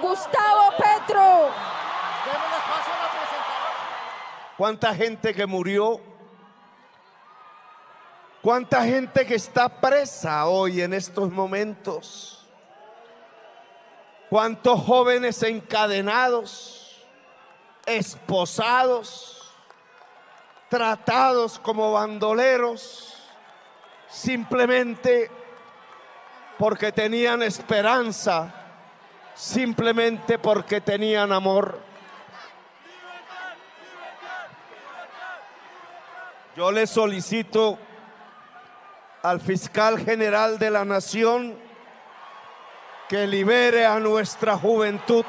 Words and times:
Gustavo 0.00 0.72
Petro. 0.76 1.50
¿Cuánta 4.56 4.94
gente 4.94 5.34
que 5.34 5.46
murió? 5.46 6.00
¿Cuánta 8.42 8.84
gente 8.84 9.26
que 9.26 9.34
está 9.34 9.68
presa 9.68 10.46
hoy 10.46 10.82
en 10.82 10.92
estos 10.92 11.30
momentos? 11.30 12.46
¿Cuántos 14.28 14.80
jóvenes 14.80 15.42
encadenados, 15.42 17.02
esposados, 17.86 19.54
tratados 20.68 21.58
como 21.58 21.92
bandoleros, 21.92 23.14
simplemente 24.08 25.30
porque 26.58 26.92
tenían 26.92 27.42
esperanza, 27.42 28.63
simplemente 29.34 30.38
porque 30.38 30.80
tenían 30.80 31.32
amor? 31.32 31.80
Yo 36.56 36.70
le 36.70 36.86
solicito 36.86 37.78
al 39.22 39.40
fiscal 39.40 39.98
general 39.98 40.58
de 40.58 40.70
la 40.70 40.84
nación 40.84 41.58
que 43.08 43.26
libere 43.26 43.86
a 43.86 43.98
nuestra 43.98 44.56
juventud. 44.56 45.24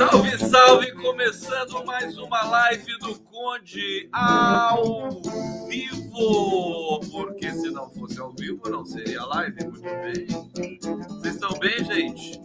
Salve, 0.00 0.38
salve! 0.38 0.92
Começando 0.92 1.84
mais 1.84 2.16
uma 2.16 2.42
live 2.44 2.98
do 3.00 3.20
Conde 3.20 4.08
ao 4.10 5.10
vivo. 5.68 7.00
Porque 7.10 7.50
se 7.50 7.70
não 7.70 7.90
fosse 7.90 8.18
ao 8.18 8.32
vivo, 8.32 8.66
não 8.70 8.86
seria 8.86 9.22
live. 9.26 9.62
Muito 9.62 9.82
bem. 9.82 10.26
Vocês 11.06 11.34
estão 11.34 11.50
bem, 11.58 11.84
gente? 11.84 12.40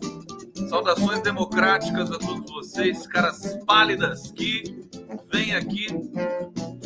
Saudações 0.67 1.21
democráticas 1.21 2.11
a 2.11 2.19
todos 2.19 2.51
vocês, 2.51 3.07
caras 3.07 3.57
pálidas 3.65 4.31
que 4.31 4.61
vêm 5.31 5.55
aqui 5.55 5.87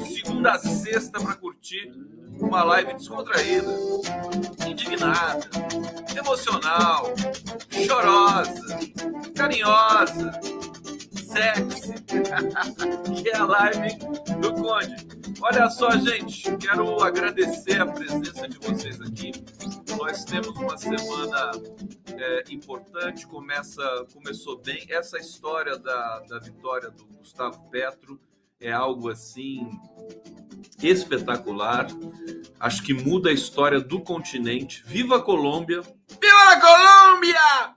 segunda 0.05 0.51
a 0.51 0.59
sexta 0.59 1.19
para 1.19 1.33
curtir 1.33 1.91
uma 2.39 2.63
live 2.63 2.93
descontraída, 2.93 3.71
indignada, 4.67 5.49
emocional, 6.17 7.13
chorosa, 7.85 8.79
carinhosa, 9.35 10.31
sexy, 11.13 11.93
que 13.21 13.29
é 13.29 13.35
a 13.35 13.45
live 13.45 13.97
do 14.41 14.53
Conde. 14.53 15.07
Olha 15.41 15.69
só, 15.69 15.91
gente, 15.91 16.55
quero 16.57 17.01
agradecer 17.01 17.81
a 17.81 17.85
presença 17.85 18.47
de 18.47 18.57
vocês 18.57 18.99
aqui. 19.01 19.31
Nós 19.97 20.23
temos 20.25 20.49
uma 20.57 20.77
semana 20.77 21.51
é, 22.17 22.43
importante, 22.49 23.27
começa, 23.27 23.83
começou 24.13 24.57
bem. 24.59 24.85
Essa 24.89 25.17
história 25.17 25.77
da, 25.77 26.19
da 26.21 26.39
vitória 26.39 26.89
do 26.89 27.05
Gustavo 27.05 27.69
Petro 27.69 28.19
é 28.59 28.71
algo 28.71 29.09
assim 29.09 29.69
espetacular. 30.81 31.87
Acho 32.59 32.83
que 32.83 32.93
muda 32.93 33.29
a 33.29 33.33
história 33.33 33.79
do 33.79 34.01
continente. 34.01 34.83
Viva 34.85 35.17
a 35.17 35.21
Colômbia! 35.21 35.81
Viva 35.81 36.51
a 36.51 36.61
Colômbia! 36.61 37.75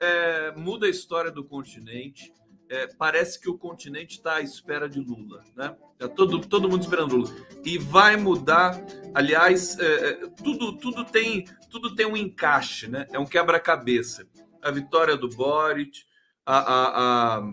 É, 0.00 0.52
muda 0.56 0.86
a 0.86 0.90
história 0.90 1.30
do 1.30 1.44
continente. 1.44 2.32
É, 2.68 2.88
parece 2.96 3.40
que 3.40 3.48
o 3.48 3.58
continente 3.58 4.16
está 4.16 4.36
à 4.36 4.40
espera 4.40 4.88
de 4.88 4.98
Lula, 4.98 5.44
né? 5.54 5.76
Tá 5.98 6.08
todo, 6.08 6.40
todo 6.40 6.68
mundo 6.68 6.82
esperando 6.82 7.16
Lula. 7.16 7.30
E 7.64 7.78
vai 7.78 8.16
mudar. 8.16 8.82
Aliás, 9.14 9.78
é, 9.78 10.10
é 10.10 10.12
tudo, 10.30 10.76
tudo, 10.78 11.04
tem, 11.04 11.44
tudo 11.70 11.94
tem 11.94 12.06
um 12.06 12.16
encaixe, 12.16 12.88
né? 12.88 13.06
É 13.12 13.18
um 13.18 13.26
quebra-cabeça. 13.26 14.26
A 14.62 14.70
vitória 14.70 15.16
do 15.16 15.28
Boric, 15.28 16.04
a, 16.44 16.58
a, 16.58 17.38
a, 17.38 17.44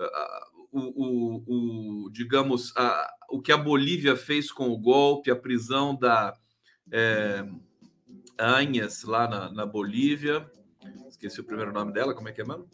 a 0.00 0.48
o, 0.72 0.80
o, 0.80 2.06
o, 2.06 2.10
digamos, 2.10 2.76
a, 2.76 3.08
o 3.30 3.40
que 3.40 3.52
a 3.52 3.56
Bolívia 3.56 4.16
fez 4.16 4.50
com 4.50 4.70
o 4.70 4.78
golpe, 4.78 5.30
a 5.30 5.36
prisão 5.36 5.94
da 5.94 6.34
é, 6.90 7.46
Anhas 8.38 9.04
lá 9.04 9.28
na, 9.28 9.52
na, 9.52 9.66
Bolívia. 9.66 10.50
Esqueci 11.08 11.40
o 11.40 11.44
primeiro 11.44 11.72
nome 11.72 11.92
dela, 11.92 12.14
como 12.14 12.28
é 12.28 12.32
que 12.32 12.40
é 12.40 12.44
mesmo? 12.44 12.66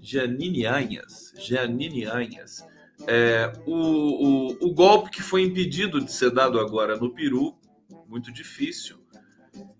Janine 0.00 0.64
Anhas. 0.64 1.34
Janine 1.36 2.04
Anhas. 2.04 2.64
É, 3.06 3.52
o, 3.66 3.74
o, 3.74 4.68
o 4.68 4.72
golpe 4.72 5.10
que 5.10 5.22
foi 5.22 5.42
impedido 5.42 6.00
de 6.00 6.12
ser 6.12 6.30
dado 6.30 6.60
agora 6.60 6.96
no 6.96 7.12
Peru, 7.12 7.58
muito 8.06 8.32
difícil, 8.32 9.02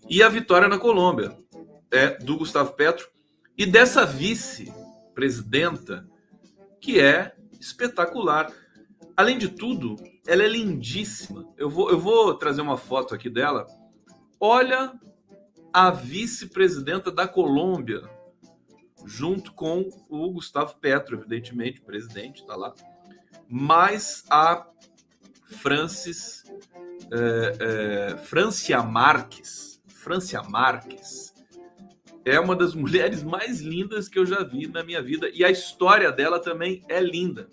e 0.09 0.21
a 0.21 0.27
vitória 0.27 0.67
na 0.67 0.77
Colômbia, 0.77 1.37
é, 1.89 2.17
do 2.17 2.37
Gustavo 2.37 2.73
Petro, 2.73 3.07
e 3.57 3.65
dessa 3.65 4.05
vice-presidenta, 4.05 6.05
que 6.83 6.99
é 6.99 7.33
espetacular. 7.61 8.51
Além 9.15 9.37
de 9.37 9.47
tudo, 9.47 9.95
ela 10.27 10.43
é 10.43 10.47
lindíssima. 10.49 11.47
Eu 11.57 11.69
vou, 11.69 11.89
eu 11.89 11.97
vou 11.97 12.33
trazer 12.33 12.59
uma 12.59 12.77
foto 12.77 13.15
aqui 13.15 13.29
dela. 13.29 13.65
Olha 14.37 14.93
a 15.71 15.89
vice-presidenta 15.89 17.09
da 17.09 17.25
Colômbia, 17.25 18.01
junto 19.05 19.53
com 19.53 19.89
o 20.09 20.29
Gustavo 20.31 20.75
Petro, 20.77 21.15
evidentemente, 21.15 21.79
presidente, 21.79 22.41
está 22.41 22.55
lá, 22.55 22.73
mais 23.47 24.25
a 24.29 24.67
Francis, 25.45 26.43
é, 27.13 28.11
é, 28.11 28.17
Francia 28.17 28.83
Marques, 28.83 29.81
Francia 29.87 30.43
Marques, 30.43 31.32
é 32.25 32.39
uma 32.39 32.55
das 32.55 32.73
mulheres 32.75 33.23
mais 33.23 33.61
lindas 33.61 34.07
que 34.07 34.17
eu 34.17 34.25
já 34.25 34.43
vi 34.43 34.67
na 34.67 34.83
minha 34.83 35.01
vida 35.01 35.29
e 35.33 35.43
a 35.43 35.51
história 35.51 36.11
dela 36.11 36.39
também 36.39 36.83
é 36.87 36.99
linda. 36.99 37.47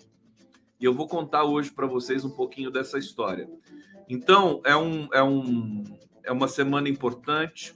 E 0.79 0.85
eu 0.85 0.93
vou 0.93 1.07
contar 1.07 1.43
hoje 1.43 1.71
para 1.71 1.85
vocês 1.85 2.25
um 2.25 2.29
pouquinho 2.31 2.71
dessa 2.71 2.97
história. 2.97 3.47
Então, 4.09 4.61
é, 4.65 4.75
um, 4.75 5.07
é, 5.13 5.21
um, 5.21 5.83
é 6.23 6.31
uma 6.31 6.47
semana 6.47 6.89
importante. 6.89 7.75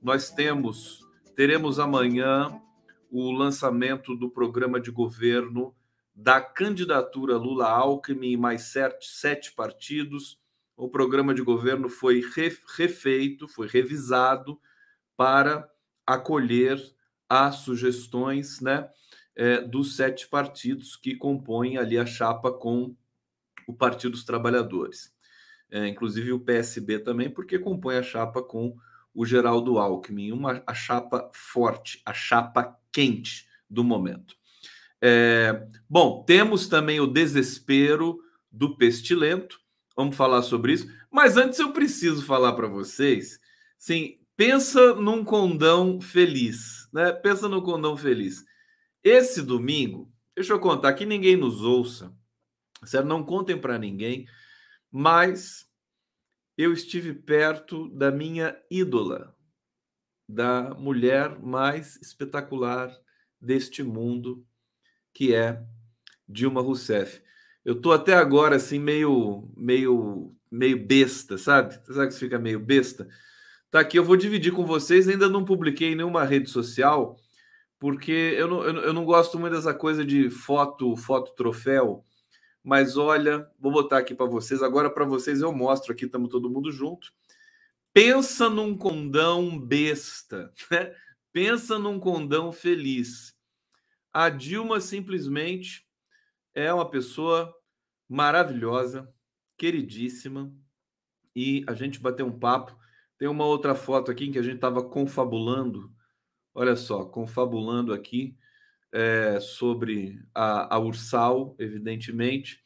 Nós 0.00 0.30
temos, 0.30 1.04
teremos 1.34 1.80
amanhã 1.80 2.60
o 3.10 3.32
lançamento 3.32 4.14
do 4.14 4.30
programa 4.30 4.80
de 4.80 4.90
governo 4.90 5.74
da 6.14 6.40
candidatura 6.40 7.36
Lula 7.36 7.68
Alckmin 7.68 8.32
e 8.32 8.36
mais 8.36 8.62
sete, 8.62 9.08
sete 9.08 9.52
partidos. 9.52 10.38
O 10.76 10.88
programa 10.88 11.34
de 11.34 11.42
governo 11.42 11.88
foi 11.88 12.22
refeito, 12.76 13.48
foi 13.48 13.66
revisado 13.66 14.58
para 15.16 15.68
acolher 16.06 16.80
as 17.28 17.56
sugestões 17.56 18.60
né, 18.60 18.88
é, 19.34 19.60
dos 19.60 19.96
sete 19.96 20.28
partidos 20.28 20.96
que 20.96 21.16
compõem 21.16 21.76
ali 21.76 21.98
a 21.98 22.06
chapa 22.06 22.52
com 22.52 22.94
o 23.66 23.74
Partido 23.74 24.12
dos 24.12 24.24
Trabalhadores. 24.24 25.12
É, 25.70 25.88
inclusive 25.88 26.32
o 26.32 26.40
PSB 26.40 27.00
também, 27.00 27.30
porque 27.30 27.58
compõe 27.58 27.96
a 27.96 28.02
chapa 28.02 28.42
com 28.42 28.76
o 29.14 29.24
Geraldo 29.24 29.78
Alckmin, 29.78 30.32
uma, 30.32 30.62
a 30.66 30.74
chapa 30.74 31.30
forte, 31.32 32.02
a 32.04 32.12
chapa 32.12 32.76
quente 32.92 33.48
do 33.68 33.82
momento. 33.82 34.36
É, 35.00 35.66
bom, 35.88 36.22
temos 36.24 36.68
também 36.68 37.00
o 37.00 37.06
desespero 37.06 38.20
do 38.50 38.76
pestilento, 38.76 39.60
vamos 39.96 40.16
falar 40.16 40.42
sobre 40.42 40.72
isso, 40.72 40.88
mas 41.10 41.36
antes 41.36 41.58
eu 41.58 41.72
preciso 41.72 42.24
falar 42.24 42.52
para 42.54 42.66
vocês, 42.66 43.38
sim, 43.78 44.18
pensa 44.36 44.94
num 44.94 45.24
condão 45.24 46.00
feliz, 46.00 46.88
né? 46.92 47.12
Pensa 47.12 47.48
num 47.48 47.62
condão 47.62 47.96
feliz. 47.96 48.44
Esse 49.02 49.42
domingo, 49.42 50.12
deixa 50.34 50.52
eu 50.52 50.60
contar 50.60 50.94
que 50.94 51.06
ninguém 51.06 51.36
nos 51.36 51.62
ouça, 51.62 52.14
certo? 52.84 53.06
Não 53.06 53.24
contem 53.24 53.58
para 53.60 53.78
ninguém, 53.78 54.26
mas 54.90 55.68
eu 56.56 56.72
estive 56.72 57.12
perto 57.12 57.88
da 57.90 58.10
minha 58.10 58.56
ídola, 58.70 59.36
da 60.28 60.74
mulher 60.74 61.38
mais 61.40 61.96
espetacular 61.96 62.96
deste 63.40 63.82
mundo, 63.82 64.46
que 65.12 65.34
é 65.34 65.62
Dilma 66.28 66.60
Rousseff. 66.62 67.22
Eu 67.64 67.80
tô 67.80 67.92
até 67.92 68.14
agora 68.14 68.56
assim 68.56 68.78
meio 68.78 69.50
meio 69.56 70.34
meio 70.50 70.86
besta, 70.86 71.36
sabe? 71.36 71.74
Sabe 71.92 72.08
que 72.08 72.18
fica 72.18 72.38
meio 72.38 72.60
besta? 72.60 73.08
Tá 73.74 73.80
aqui, 73.80 73.98
eu 73.98 74.04
vou 74.04 74.16
dividir 74.16 74.52
com 74.52 74.64
vocês. 74.64 75.08
Ainda 75.08 75.28
não 75.28 75.44
publiquei 75.44 75.90
em 75.90 75.94
nenhuma 75.96 76.22
rede 76.22 76.48
social, 76.48 77.16
porque 77.76 78.12
eu 78.38 78.46
não, 78.46 78.62
eu, 78.62 78.92
não 78.92 79.04
gosto 79.04 79.36
muito 79.36 79.54
dessa 79.54 79.74
coisa 79.74 80.04
de 80.04 80.30
foto, 80.30 80.96
foto 80.96 81.34
troféu. 81.34 82.04
Mas 82.62 82.96
olha, 82.96 83.50
vou 83.58 83.72
botar 83.72 83.98
aqui 83.98 84.14
para 84.14 84.26
vocês. 84.26 84.62
Agora, 84.62 84.88
para 84.88 85.04
vocês, 85.04 85.40
eu 85.40 85.52
mostro 85.52 85.90
aqui, 85.92 86.04
estamos 86.04 86.28
todo 86.30 86.48
mundo 86.48 86.70
junto. 86.70 87.12
Pensa 87.92 88.48
num 88.48 88.78
condão 88.78 89.58
besta, 89.58 90.52
né? 90.70 90.94
Pensa 91.32 91.76
num 91.76 91.98
condão 91.98 92.52
feliz. 92.52 93.36
A 94.12 94.28
Dilma 94.28 94.80
simplesmente 94.80 95.84
é 96.54 96.72
uma 96.72 96.88
pessoa 96.88 97.52
maravilhosa, 98.08 99.12
queridíssima, 99.58 100.54
e 101.34 101.64
a 101.66 101.74
gente 101.74 101.98
bateu 101.98 102.24
um 102.24 102.38
papo. 102.38 102.83
Tem 103.18 103.28
uma 103.28 103.44
outra 103.44 103.74
foto 103.74 104.10
aqui 104.10 104.26
em 104.26 104.32
que 104.32 104.38
a 104.38 104.42
gente 104.42 104.56
estava 104.56 104.82
confabulando, 104.82 105.92
olha 106.54 106.74
só, 106.74 107.04
confabulando 107.04 107.92
aqui 107.92 108.36
é, 108.92 109.38
sobre 109.40 110.20
a, 110.34 110.74
a 110.74 110.78
Ursal, 110.78 111.54
evidentemente. 111.58 112.62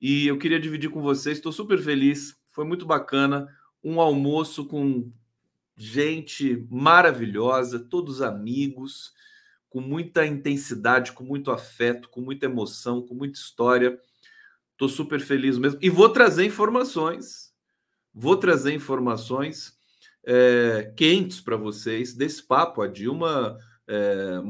E 0.00 0.26
eu 0.26 0.38
queria 0.38 0.60
dividir 0.60 0.90
com 0.90 1.02
vocês, 1.02 1.38
estou 1.38 1.52
super 1.52 1.78
feliz, 1.78 2.36
foi 2.48 2.64
muito 2.64 2.86
bacana. 2.86 3.48
Um 3.82 4.00
almoço 4.00 4.66
com 4.66 5.10
gente 5.76 6.66
maravilhosa, 6.70 7.78
todos 7.78 8.20
amigos, 8.20 9.12
com 9.70 9.80
muita 9.80 10.26
intensidade, 10.26 11.12
com 11.12 11.22
muito 11.22 11.50
afeto, 11.50 12.08
com 12.08 12.20
muita 12.20 12.46
emoção, 12.46 13.00
com 13.00 13.14
muita 13.14 13.38
história. 13.38 13.98
Estou 14.72 14.88
super 14.88 15.20
feliz 15.20 15.56
mesmo. 15.58 15.78
E 15.82 15.88
vou 15.88 16.08
trazer 16.08 16.44
informações, 16.44 17.54
vou 18.12 18.36
trazer 18.36 18.72
informações 18.72 19.77
é, 20.24 20.92
quentes 20.96 21.40
para 21.40 21.56
vocês 21.56 22.14
desse 22.14 22.42
papo. 22.42 22.82
A 22.82 22.88
Dilma 22.88 23.58
é, 23.88 24.40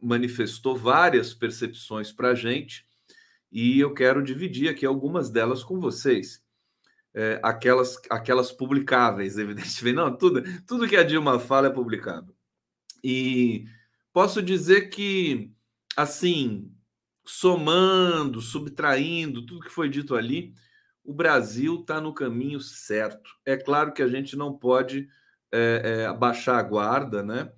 manifestou 0.00 0.76
várias 0.76 1.32
percepções 1.32 2.12
para 2.12 2.30
a 2.30 2.34
gente 2.34 2.86
e 3.54 3.78
eu 3.78 3.94
quero 3.94 4.20
dividir 4.20 4.68
aqui 4.68 4.84
algumas 4.84 5.30
delas 5.30 5.62
com 5.62 5.78
vocês. 5.78 6.42
É, 7.14 7.38
aquelas, 7.44 7.96
aquelas 8.10 8.50
publicáveis, 8.50 9.38
evidentemente. 9.38 9.94
Não, 9.94 10.16
tudo, 10.16 10.42
tudo 10.66 10.88
que 10.88 10.96
a 10.96 11.04
Dilma 11.04 11.38
fala 11.38 11.68
é 11.68 11.70
publicável. 11.70 12.34
E 13.02 13.66
posso 14.12 14.42
dizer 14.42 14.88
que, 14.88 15.52
assim, 15.96 16.74
somando, 17.24 18.40
subtraindo 18.40 19.46
tudo 19.46 19.64
que 19.64 19.70
foi 19.70 19.88
dito 19.88 20.16
ali, 20.16 20.52
o 21.04 21.12
Brasil 21.12 21.80
está 21.80 22.00
no 22.00 22.14
caminho 22.14 22.58
certo. 22.60 23.30
É 23.44 23.56
claro 23.56 23.92
que 23.92 24.02
a 24.02 24.08
gente 24.08 24.36
não 24.36 24.52
pode 24.52 25.08
é, 25.52 25.82
é, 25.84 26.06
abaixar 26.06 26.58
a 26.58 26.62
guarda, 26.62 27.22
né? 27.22 27.52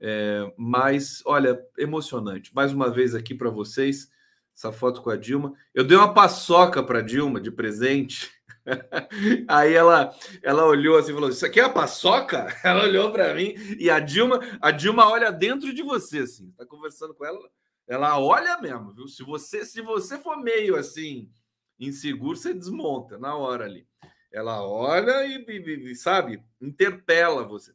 É, 0.00 0.52
mas, 0.56 1.22
olha, 1.26 1.60
emocionante. 1.76 2.54
Mais 2.54 2.72
uma 2.72 2.90
vez 2.90 3.14
aqui 3.14 3.34
para 3.34 3.50
vocês, 3.50 4.10
essa 4.56 4.72
foto 4.72 5.02
com 5.02 5.10
a 5.10 5.16
Dilma. 5.16 5.52
Eu 5.74 5.84
dei 5.84 5.96
uma 5.96 6.14
paçoca 6.14 6.82
para 6.82 7.02
Dilma 7.02 7.40
de 7.40 7.50
presente. 7.50 8.30
Aí 9.48 9.74
ela, 9.74 10.14
ela 10.42 10.64
olhou 10.64 10.98
assim 10.98 11.10
e 11.10 11.14
falou: 11.14 11.30
Isso 11.30 11.44
aqui 11.44 11.60
é 11.60 11.64
a 11.64 11.70
paçoca? 11.70 12.54
Ela 12.62 12.82
olhou 12.82 13.10
para 13.10 13.34
mim 13.34 13.54
e 13.78 13.88
a 13.88 13.98
Dilma, 13.98 14.40
a 14.60 14.70
Dilma 14.70 15.08
olha 15.08 15.32
dentro 15.32 15.72
de 15.72 15.82
você, 15.82 16.18
assim, 16.18 16.52
tá 16.56 16.66
conversando 16.66 17.14
com 17.14 17.24
ela. 17.24 17.38
Ela 17.86 18.20
olha 18.20 18.60
mesmo, 18.60 18.92
viu? 18.92 19.08
Se 19.08 19.22
você, 19.22 19.64
se 19.64 19.80
você 19.80 20.18
for 20.18 20.36
meio 20.36 20.76
assim, 20.76 21.30
inseguro, 21.78 22.36
você 22.36 22.54
desmonta 22.54 23.18
na 23.18 23.36
hora 23.36 23.64
ali. 23.64 23.86
Ela 24.32 24.62
olha 24.62 25.24
e, 25.24 25.44
e, 25.48 25.90
e 25.90 25.94
sabe, 25.94 26.42
interpela 26.60 27.42
você. 27.44 27.72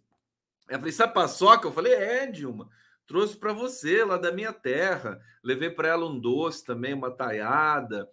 Ela 0.68 0.80
falou: 0.80 0.90
Isso 0.90 1.04
é 1.04 1.08
paçoca? 1.08 1.68
Eu 1.68 1.72
falei: 1.72 1.94
É, 1.94 2.26
Dilma. 2.28 2.70
Trouxe 3.06 3.36
para 3.36 3.52
você 3.52 4.04
lá 4.04 4.18
da 4.18 4.32
minha 4.32 4.54
terra. 4.54 5.20
Levei 5.44 5.70
para 5.70 5.90
ela 5.90 6.10
um 6.10 6.18
doce 6.18 6.64
também, 6.64 6.94
uma 6.94 7.12
taiada, 7.12 8.08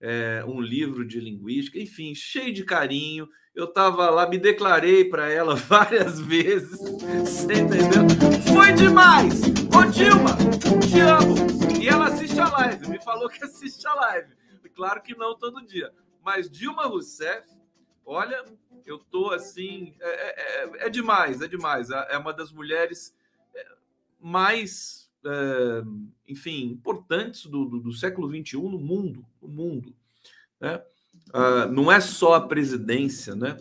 é, 0.00 0.42
um 0.46 0.60
livro 0.60 1.06
de 1.06 1.20
linguística, 1.20 1.78
enfim, 1.78 2.14
cheio 2.14 2.52
de 2.52 2.64
carinho. 2.64 3.28
Eu 3.54 3.66
estava 3.66 4.08
lá, 4.08 4.26
me 4.26 4.38
declarei 4.38 5.04
para 5.04 5.28
ela 5.30 5.54
várias 5.68 6.18
vezes. 6.20 6.78
Você 6.80 7.52
entendeu? 7.52 8.08
Foi 8.52 8.72
demais! 8.72 9.42
Ô 9.76 9.84
Dilma, 9.90 10.36
te 10.88 11.00
amo! 11.00 11.34
E 11.78 11.88
ela 11.88 12.06
assiste 12.06 12.38
a 12.40 12.48
live, 12.48 12.88
me 12.88 13.02
falou 13.02 13.28
que 13.28 13.44
assiste 13.44 13.86
a 13.86 13.94
live. 13.94 14.39
Claro 14.80 15.02
que 15.02 15.14
não 15.14 15.36
todo 15.36 15.60
dia. 15.60 15.92
Mas 16.24 16.48
Dilma 16.48 16.86
Rousseff, 16.86 17.46
olha, 18.02 18.42
eu 18.86 18.98
tô 18.98 19.30
assim. 19.30 19.94
É, 20.00 20.08
é, 20.08 20.64
é, 20.64 20.86
é 20.86 20.88
demais, 20.88 21.42
é 21.42 21.46
demais. 21.46 21.90
É, 21.90 22.14
é 22.14 22.16
uma 22.16 22.32
das 22.32 22.50
mulheres 22.50 23.14
mais, 24.18 25.12
é, 25.22 25.82
enfim, 26.26 26.62
importantes 26.70 27.44
do, 27.44 27.66
do, 27.66 27.78
do, 27.78 27.92
século 27.92 28.26
XXI 28.26 28.56
no 28.56 28.78
mundo, 28.78 29.22
no 29.42 29.48
mundo. 29.48 29.94
Né? 30.58 30.82
Ah, 31.30 31.66
não 31.66 31.92
é 31.92 32.00
só 32.00 32.32
a 32.32 32.48
presidência, 32.48 33.34
né? 33.34 33.58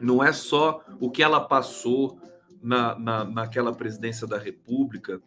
não 0.00 0.24
é 0.24 0.32
só 0.32 0.84
o 0.98 1.08
que 1.08 1.22
ela 1.22 1.40
passou 1.40 2.20
na, 2.60 2.98
na, 2.98 3.24
naquela 3.24 3.72
presidência 3.72 4.26
da 4.26 4.38
República, 4.38 5.22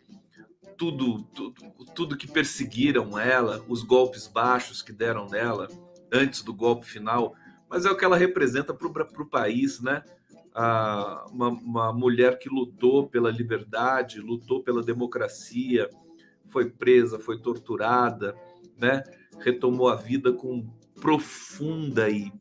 tudo, 0.82 1.22
tudo, 1.36 1.56
tudo 1.94 2.18
que 2.18 2.26
perseguiram 2.26 3.20
ela, 3.20 3.64
os 3.68 3.84
golpes 3.84 4.26
baixos 4.26 4.82
que 4.82 4.92
deram 4.92 5.28
nela 5.28 5.68
antes 6.12 6.42
do 6.42 6.52
golpe 6.52 6.88
final, 6.88 7.36
mas 7.70 7.86
é 7.86 7.92
o 7.92 7.96
que 7.96 8.04
ela 8.04 8.18
representa 8.18 8.74
para 8.74 8.88
o 8.88 9.30
país, 9.30 9.80
né? 9.80 10.04
a, 10.56 11.28
uma, 11.32 11.50
uma 11.50 11.94
mulher 11.94 12.40
que 12.40 12.50
lutou 12.50 13.08
pela 13.08 13.30
liberdade, 13.30 14.20
lutou 14.20 14.64
pela 14.64 14.82
democracia, 14.82 15.88
foi 16.48 16.72
presa, 16.72 17.20
foi 17.20 17.40
torturada, 17.40 18.36
né? 18.76 19.04
retomou 19.40 19.88
a 19.88 19.96
vida 19.96 20.34
com 20.34 20.68
profunda 21.00 22.10
e 22.10 22.34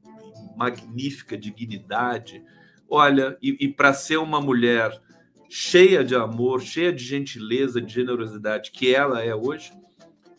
magnífica 0.56 1.37
dignidade. 1.37 2.42
Olha, 2.88 3.37
e, 3.42 3.54
e 3.61 3.68
para 3.68 3.92
ser 3.92 4.16
uma 4.16 4.40
mulher 4.40 4.99
cheia 5.50 6.04
de 6.04 6.14
amor, 6.14 6.62
cheia 6.62 6.92
de 6.92 7.04
gentileza, 7.04 7.80
de 7.80 7.92
generosidade, 7.92 8.71
que 8.71 8.95
ela 8.95 9.21
é 9.21 9.35
hoje, 9.35 9.73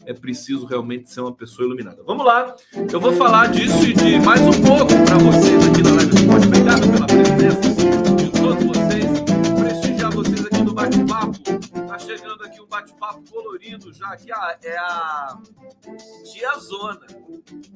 é 0.06 0.14
preciso 0.14 0.66
realmente 0.66 1.12
ser 1.12 1.20
uma 1.20 1.36
pessoa 1.36 1.66
iluminada. 1.66 2.02
Vamos 2.08 2.26
lá, 2.26 2.56
eu 2.92 3.00
vou 3.00 3.12
falar 3.14 3.48
disso 3.48 3.84
e 3.84 3.94
de 3.94 4.20
mais 4.20 4.40
um 4.40 4.64
pouco 4.64 4.94
para 5.06 5.18
vocês 5.18 5.68
aqui 5.68 5.84
na 5.84 5.92
live 5.96 6.12
do. 6.12 6.48
Obrigado 6.48 6.92
pela 6.92 7.06
presença 7.06 8.16
de 8.16 8.32
todos 8.32 8.64
vocês. 8.64 9.06
Prestigiar 9.60 10.12
vocês 10.14 10.46
aqui 10.46 10.64
no 10.64 10.74
bate-papo. 10.74 11.38
Tá 11.88 12.00
chegando 12.00 12.44
aqui 12.46 12.62
um 12.62 12.68
bate-papo 12.68 13.22
colorido 13.30 13.94
já. 13.94 14.18
Ah, 14.34 14.58
é 14.64 14.78
a 14.78 15.38
Tia 16.32 16.58
Zona. 16.58 17.06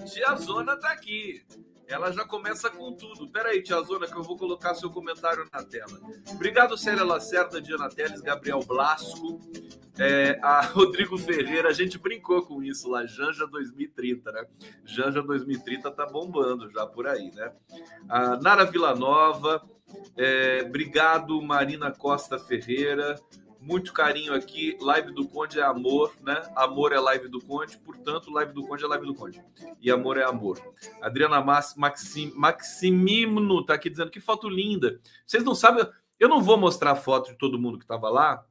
Tia 0.05 0.35
Zona 0.37 0.77
tá 0.77 0.91
aqui. 0.91 1.43
Ela 1.87 2.11
já 2.11 2.25
começa 2.25 2.69
com 2.69 2.93
tudo. 2.93 3.29
Pera 3.29 3.49
aí, 3.49 3.61
Tia 3.61 3.79
Zona, 3.81 4.07
que 4.07 4.15
eu 4.15 4.23
vou 4.23 4.37
colocar 4.37 4.73
seu 4.75 4.89
comentário 4.89 5.47
na 5.51 5.63
tela. 5.63 5.99
Obrigado, 6.31 6.77
Célia 6.77 7.03
Lacerda, 7.03 7.61
Diana 7.61 7.89
Teles, 7.89 8.21
Gabriel 8.21 8.59
Blasco, 8.59 9.39
é, 9.99 10.39
a 10.41 10.61
Rodrigo 10.65 11.17
Ferreira. 11.17 11.69
A 11.69 11.73
gente 11.73 11.97
brincou 11.97 12.41
com 12.41 12.63
isso 12.63 12.89
lá, 12.89 13.05
Janja 13.05 13.45
2030, 13.45 14.31
né? 14.31 14.45
Janja 14.83 15.21
2030 15.21 15.91
tá 15.91 16.05
bombando 16.05 16.69
já 16.71 16.85
por 16.85 17.07
aí, 17.07 17.31
né? 17.31 17.51
A 18.09 18.37
Nara 18.37 18.65
Villanova, 18.65 19.61
é, 20.17 20.63
obrigado, 20.65 21.41
Marina 21.41 21.91
Costa 21.91 22.39
Ferreira 22.39 23.15
muito 23.65 23.91
carinho 23.91 24.33
aqui. 24.33 24.77
Live 24.79 25.11
do 25.11 25.27
Conde 25.27 25.59
é 25.59 25.63
amor, 25.63 26.13
né? 26.21 26.39
Amor 26.55 26.93
é 26.93 26.99
live 26.99 27.27
do 27.27 27.41
Conde, 27.41 27.77
portanto, 27.79 28.31
live 28.31 28.53
do 28.53 28.63
Conde 28.63 28.83
é 28.83 28.87
live 28.87 29.05
do 29.07 29.15
Conde. 29.15 29.43
E 29.81 29.89
amor 29.89 30.17
é 30.17 30.23
amor. 30.23 30.61
Adriana 31.01 31.41
Maxim, 31.41 32.31
Maximino 32.35 33.65
tá 33.65 33.73
aqui 33.73 33.89
dizendo 33.89 34.11
que 34.11 34.19
foto 34.19 34.47
linda. 34.47 34.99
Vocês 35.25 35.43
não 35.43 35.55
sabem, 35.55 35.85
eu 36.19 36.29
não 36.29 36.41
vou 36.41 36.57
mostrar 36.57 36.91
a 36.91 36.95
foto 36.95 37.31
de 37.31 37.37
todo 37.37 37.59
mundo 37.59 37.79
que 37.79 37.83
estava 37.83 38.07
lá, 38.07 38.45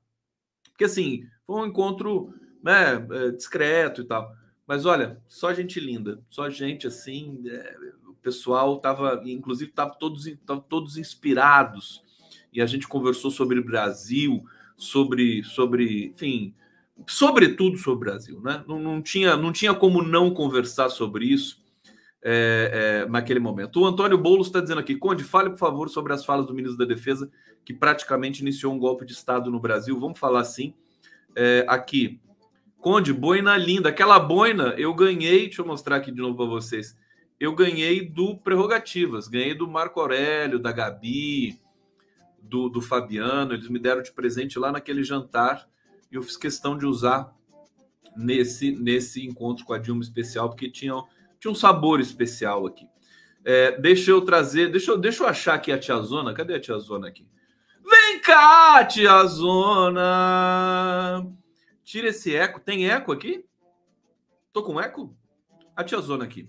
porque 0.70 0.84
assim, 0.84 1.24
foi 1.46 1.60
um 1.62 1.66
encontro 1.66 2.34
né, 2.60 2.94
é, 3.12 3.30
discreto 3.30 4.00
e 4.00 4.04
tal. 4.04 4.34
Mas 4.66 4.84
olha, 4.84 5.22
só 5.28 5.54
gente 5.54 5.78
linda, 5.78 6.20
só 6.28 6.50
gente 6.50 6.88
assim, 6.88 7.40
é, 7.46 7.76
o 8.08 8.14
pessoal 8.14 8.80
tava, 8.80 9.22
inclusive, 9.24 9.70
tava 9.70 9.94
todos, 9.94 10.24
tava 10.44 10.60
todos 10.60 10.96
inspirados. 10.96 12.02
E 12.52 12.60
a 12.60 12.66
gente 12.66 12.88
conversou 12.88 13.30
sobre 13.30 13.58
o 13.58 13.64
Brasil, 13.64 14.44
sobre, 14.76 15.42
sobre, 15.44 16.06
enfim, 16.06 16.54
sobretudo 17.06 17.76
sobre 17.76 17.96
o 17.96 18.10
Brasil, 18.10 18.40
né? 18.40 18.64
Não, 18.66 18.78
não, 18.78 19.02
tinha, 19.02 19.36
não 19.36 19.52
tinha 19.52 19.74
como 19.74 20.02
não 20.02 20.32
conversar 20.32 20.88
sobre 20.88 21.26
isso 21.26 21.62
é, 22.22 23.02
é, 23.04 23.10
naquele 23.10 23.40
momento. 23.40 23.80
O 23.80 23.86
Antônio 23.86 24.16
Boulos 24.16 24.46
está 24.46 24.60
dizendo 24.60 24.80
aqui, 24.80 24.96
Conde, 24.96 25.24
fale, 25.24 25.50
por 25.50 25.58
favor, 25.58 25.88
sobre 25.88 26.12
as 26.12 26.24
falas 26.24 26.46
do 26.46 26.54
ministro 26.54 26.78
da 26.78 26.84
Defesa, 26.84 27.30
que 27.64 27.74
praticamente 27.74 28.40
iniciou 28.40 28.72
um 28.72 28.78
golpe 28.78 29.04
de 29.04 29.12
Estado 29.12 29.50
no 29.50 29.60
Brasil. 29.60 29.98
Vamos 29.98 30.18
falar 30.18 30.40
assim. 30.40 30.74
É, 31.36 31.64
aqui, 31.68 32.20
Conde, 32.78 33.12
boina 33.12 33.56
linda. 33.56 33.88
Aquela 33.88 34.18
boina 34.18 34.74
eu 34.76 34.94
ganhei, 34.94 35.44
deixa 35.46 35.62
eu 35.62 35.66
mostrar 35.66 35.96
aqui 35.96 36.10
de 36.10 36.20
novo 36.20 36.36
para 36.36 36.46
vocês. 36.46 36.96
Eu 37.40 37.54
ganhei 37.54 38.08
do 38.08 38.36
Prerrogativas, 38.36 39.26
ganhei 39.26 39.54
do 39.54 39.66
Marco 39.66 40.00
Aurélio, 40.00 40.58
da 40.58 40.70
Gabi, 40.70 41.58
do, 42.48 42.68
do 42.68 42.80
Fabiano, 42.80 43.54
eles 43.54 43.68
me 43.68 43.78
deram 43.78 44.02
de 44.02 44.12
presente 44.12 44.58
lá 44.58 44.70
naquele 44.70 45.02
jantar 45.02 45.68
e 46.10 46.16
eu 46.16 46.22
fiz 46.22 46.36
questão 46.36 46.76
de 46.76 46.86
usar 46.86 47.34
nesse, 48.16 48.72
nesse 48.72 49.26
encontro 49.26 49.64
com 49.64 49.72
a 49.72 49.78
Dilma 49.78 50.02
especial, 50.02 50.48
porque 50.48 50.70
tinha, 50.70 50.94
tinha 51.40 51.50
um 51.50 51.54
sabor 51.54 52.00
especial 52.00 52.66
aqui. 52.66 52.86
É, 53.44 53.78
deixa 53.78 54.10
eu 54.10 54.22
trazer, 54.22 54.70
deixa 54.70 54.92
eu, 54.92 54.98
deixa 54.98 55.22
eu 55.22 55.28
achar 55.28 55.54
aqui 55.54 55.72
a 55.72 55.78
Tia 55.78 55.98
Zona. 56.00 56.32
Cadê 56.32 56.54
a 56.54 56.60
Tia 56.60 56.78
Zona 56.78 57.08
aqui? 57.08 57.26
Vem 57.84 58.20
cá, 58.20 58.84
Tia 58.84 59.24
Zona! 59.24 61.26
Tira 61.84 62.08
esse 62.08 62.34
eco. 62.34 62.58
Tem 62.58 62.90
eco 62.90 63.12
aqui? 63.12 63.44
Tô 64.52 64.62
com 64.62 64.80
eco? 64.80 65.14
A 65.76 65.84
tia 65.84 66.00
Zona 66.00 66.24
aqui. 66.24 66.48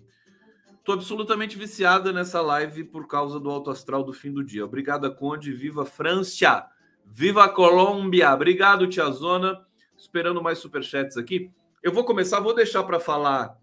Tô 0.86 0.92
absolutamente 0.92 1.58
viciada 1.58 2.14
nessa 2.14 2.40
live 2.42 2.84
por 2.84 3.08
causa 3.08 3.40
do 3.40 3.50
alto 3.50 3.72
astral 3.72 4.04
do 4.04 4.14
fim 4.14 4.32
do 4.32 4.44
dia. 4.44 4.64
Obrigada, 4.64 5.10
Conde. 5.10 5.52
Viva 5.52 5.84
França! 5.84 6.70
Viva 7.04 7.50
Colômbia! 7.50 8.32
Obrigado, 8.32 8.88
tia 8.88 9.10
Zona. 9.10 9.66
Esperando 9.98 10.44
mais 10.44 10.60
superchats 10.60 11.18
aqui. 11.18 11.52
Eu 11.82 11.92
vou 11.92 12.06
começar, 12.06 12.40
vou 12.40 12.54
deixar 12.54 12.84
para 12.84 13.00
falar 13.00 13.60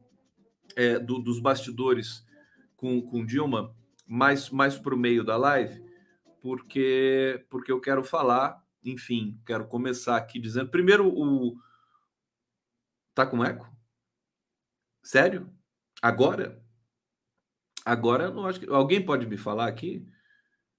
é, 0.74 0.98
do, 0.98 1.20
dos 1.20 1.38
bastidores 1.38 2.26
com, 2.76 3.00
com 3.00 3.24
Dilma 3.24 3.72
mais, 4.04 4.50
mais 4.50 4.76
para 4.76 4.92
o 4.92 4.98
meio 4.98 5.22
da 5.22 5.36
live, 5.36 5.80
porque, 6.40 7.46
porque 7.48 7.70
eu 7.70 7.80
quero 7.80 8.02
falar, 8.02 8.60
enfim, 8.84 9.40
quero 9.46 9.68
começar 9.68 10.16
aqui 10.16 10.40
dizendo. 10.40 10.70
Primeiro, 10.70 11.06
o. 11.08 11.56
Tá 13.14 13.24
com 13.24 13.44
eco? 13.44 13.70
Sério? 15.04 15.48
Agora? 16.02 16.61
Agora 17.84 18.30
não 18.30 18.46
acho 18.46 18.60
que. 18.60 18.68
Alguém 18.68 19.04
pode 19.04 19.26
me 19.26 19.36
falar 19.36 19.66
aqui 19.66 20.06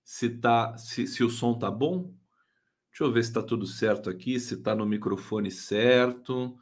se, 0.04 0.30
tá, 0.30 0.78
se, 0.78 1.08
se 1.08 1.24
o 1.24 1.30
som 1.30 1.58
tá 1.58 1.72
bom? 1.72 2.14
Deixa 2.90 3.04
eu 3.04 3.12
ver 3.12 3.24
se 3.24 3.30
está 3.30 3.42
tudo 3.42 3.66
certo 3.66 4.10
aqui, 4.10 4.40
se 4.40 4.54
está 4.56 4.76
no 4.76 4.86
microfone 4.86 5.50
certo. 5.50 6.56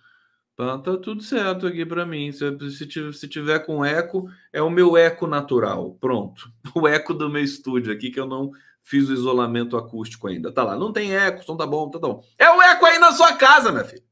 Tá, 0.56 0.78
tá 0.78 0.98
tudo 0.98 1.22
certo 1.22 1.68
aqui 1.68 1.86
para 1.86 2.06
mim. 2.06 2.32
Se, 2.32 2.46
se, 2.72 3.14
se 3.14 3.28
tiver 3.28 3.60
com 3.66 3.84
eco, 3.84 4.30
é 4.54 4.62
o 4.62 4.70
meu 4.70 4.96
eco 4.96 5.28
natural. 5.28 5.96
Pronto. 6.00 6.52
O 6.74 6.88
eco 6.88 7.14
do 7.14 7.30
meu 7.30 7.44
estúdio 7.44 7.92
aqui, 7.92 8.12
que 8.12 8.20
eu 8.20 8.26
não 8.28 8.52
fiz 8.82 9.10
o 9.10 9.14
isolamento 9.14 9.76
acústico 9.76 10.28
ainda. 10.28 10.52
Tá 10.52 10.64
lá. 10.64 10.78
Não 10.78 10.94
tem 10.94 11.14
eco, 11.14 11.44
som 11.44 11.58
tá 11.58 11.68
bom, 11.68 11.90
tá 11.90 12.00
bom. 12.00 12.24
É 12.38 12.50
o 12.50 12.62
eco 12.62 12.86
aí 12.86 12.98
na 12.98 13.12
sua 13.12 13.36
casa, 13.36 13.72
minha 13.72 13.84
filha. 13.84 14.04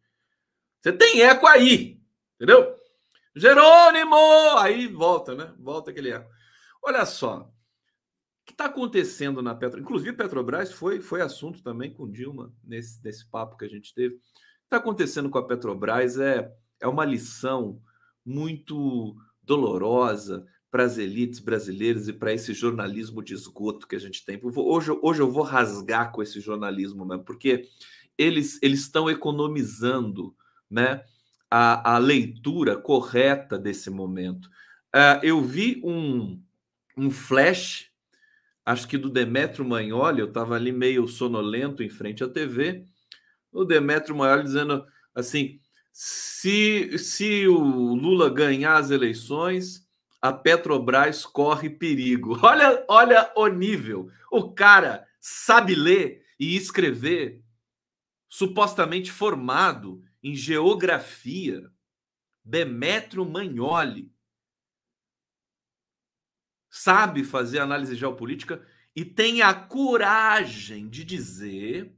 Você 0.82 0.92
tem 0.92 1.22
eco 1.22 1.48
aí. 1.48 2.00
Entendeu? 2.36 2.79
Jerônimo! 3.36 4.16
Aí 4.58 4.88
volta, 4.88 5.36
né? 5.36 5.54
Volta 5.60 5.92
aquele 5.92 6.12
eco. 6.12 6.30
Olha 6.84 7.06
só. 7.06 7.42
O 7.42 8.46
que 8.46 8.54
está 8.54 8.66
acontecendo 8.66 9.42
na 9.42 9.54
Petro? 9.54 9.80
Inclusive, 9.80 10.18
Petrobras 10.18 10.72
foi, 10.72 11.00
foi 11.00 11.22
assunto 11.22 11.62
também 11.62 11.94
com 11.94 12.10
Dilma 12.10 12.52
nesse, 12.64 13.04
nesse 13.04 13.30
papo 13.30 13.58
que 13.58 13.66
a 13.66 13.70
gente 13.70 13.94
teve 13.94 14.20
está 14.70 14.78
acontecendo 14.78 15.32
com 15.32 15.40
a 15.40 15.46
Petrobras 15.46 16.20
é, 16.20 16.54
é 16.80 16.88
uma 16.88 17.04
lição 17.04 17.82
muito 18.24 19.16
dolorosa 19.42 20.46
para 20.70 20.84
as 20.84 21.00
elites 21.00 21.40
brasileiras 21.40 22.08
e 22.08 22.14
para 22.14 22.32
esse 22.32 22.54
jornalismo 22.54 23.24
de 23.24 23.34
esgoto 23.34 23.88
que 23.88 23.96
a 23.96 24.00
gente 24.00 24.24
tem. 24.24 24.40
Hoje, 24.44 24.92
hoje 25.02 25.20
eu 25.20 25.32
vou 25.32 25.42
rasgar 25.42 26.12
com 26.12 26.22
esse 26.22 26.40
jornalismo 26.40 27.04
mesmo, 27.04 27.24
porque 27.24 27.68
eles, 28.16 28.60
eles 28.62 28.82
estão 28.82 29.10
economizando 29.10 30.36
né, 30.70 31.04
a, 31.50 31.96
a 31.96 31.98
leitura 31.98 32.78
correta 32.78 33.58
desse 33.58 33.90
momento. 33.90 34.48
Uh, 34.96 35.24
eu 35.24 35.42
vi 35.42 35.82
um, 35.84 36.42
um 36.98 37.10
flash, 37.10 37.90
acho 38.66 38.88
que 38.88 38.98
do 38.98 39.10
Demetrio 39.10 39.66
Magnoli, 39.66 40.20
eu 40.20 40.28
estava 40.28 40.56
ali 40.56 40.72
meio 40.72 41.08
sonolento 41.08 41.82
em 41.82 41.90
frente 41.90 42.24
à 42.24 42.28
TV, 42.28 42.86
o 43.52 43.66
Demetrio 43.66 44.16
Maior 44.16 44.44
dizendo 44.44 44.86
assim: 45.14 45.60
se, 45.92 46.98
se 46.98 47.48
o 47.48 47.96
Lula 47.96 48.30
ganhar 48.30 48.78
as 48.78 48.92
eleições, 48.92 49.88
a 50.22 50.32
Petrobras 50.32 51.26
corre 51.26 51.70
perigo. 51.70 52.38
Olha, 52.44 52.86
olha 52.88 53.32
o 53.36 53.48
nível. 53.48 54.10
O 54.32 54.52
cara 54.52 55.08
sabe 55.20 55.76
ler 55.76 56.24
e 56.40 56.56
escrever, 56.56 57.42
supostamente 58.30 59.12
formado 59.12 60.02
em 60.24 60.36
geografia. 60.36 61.72
Demetrio 62.44 63.26
Magnoli 63.26 64.12
sabe 66.70 67.24
fazer 67.24 67.60
análise 67.60 67.96
geopolítica 67.96 68.66
e 68.96 69.04
tem 69.04 69.42
a 69.42 69.54
coragem 69.54 70.90
de 70.90 71.04
dizer, 71.04 71.94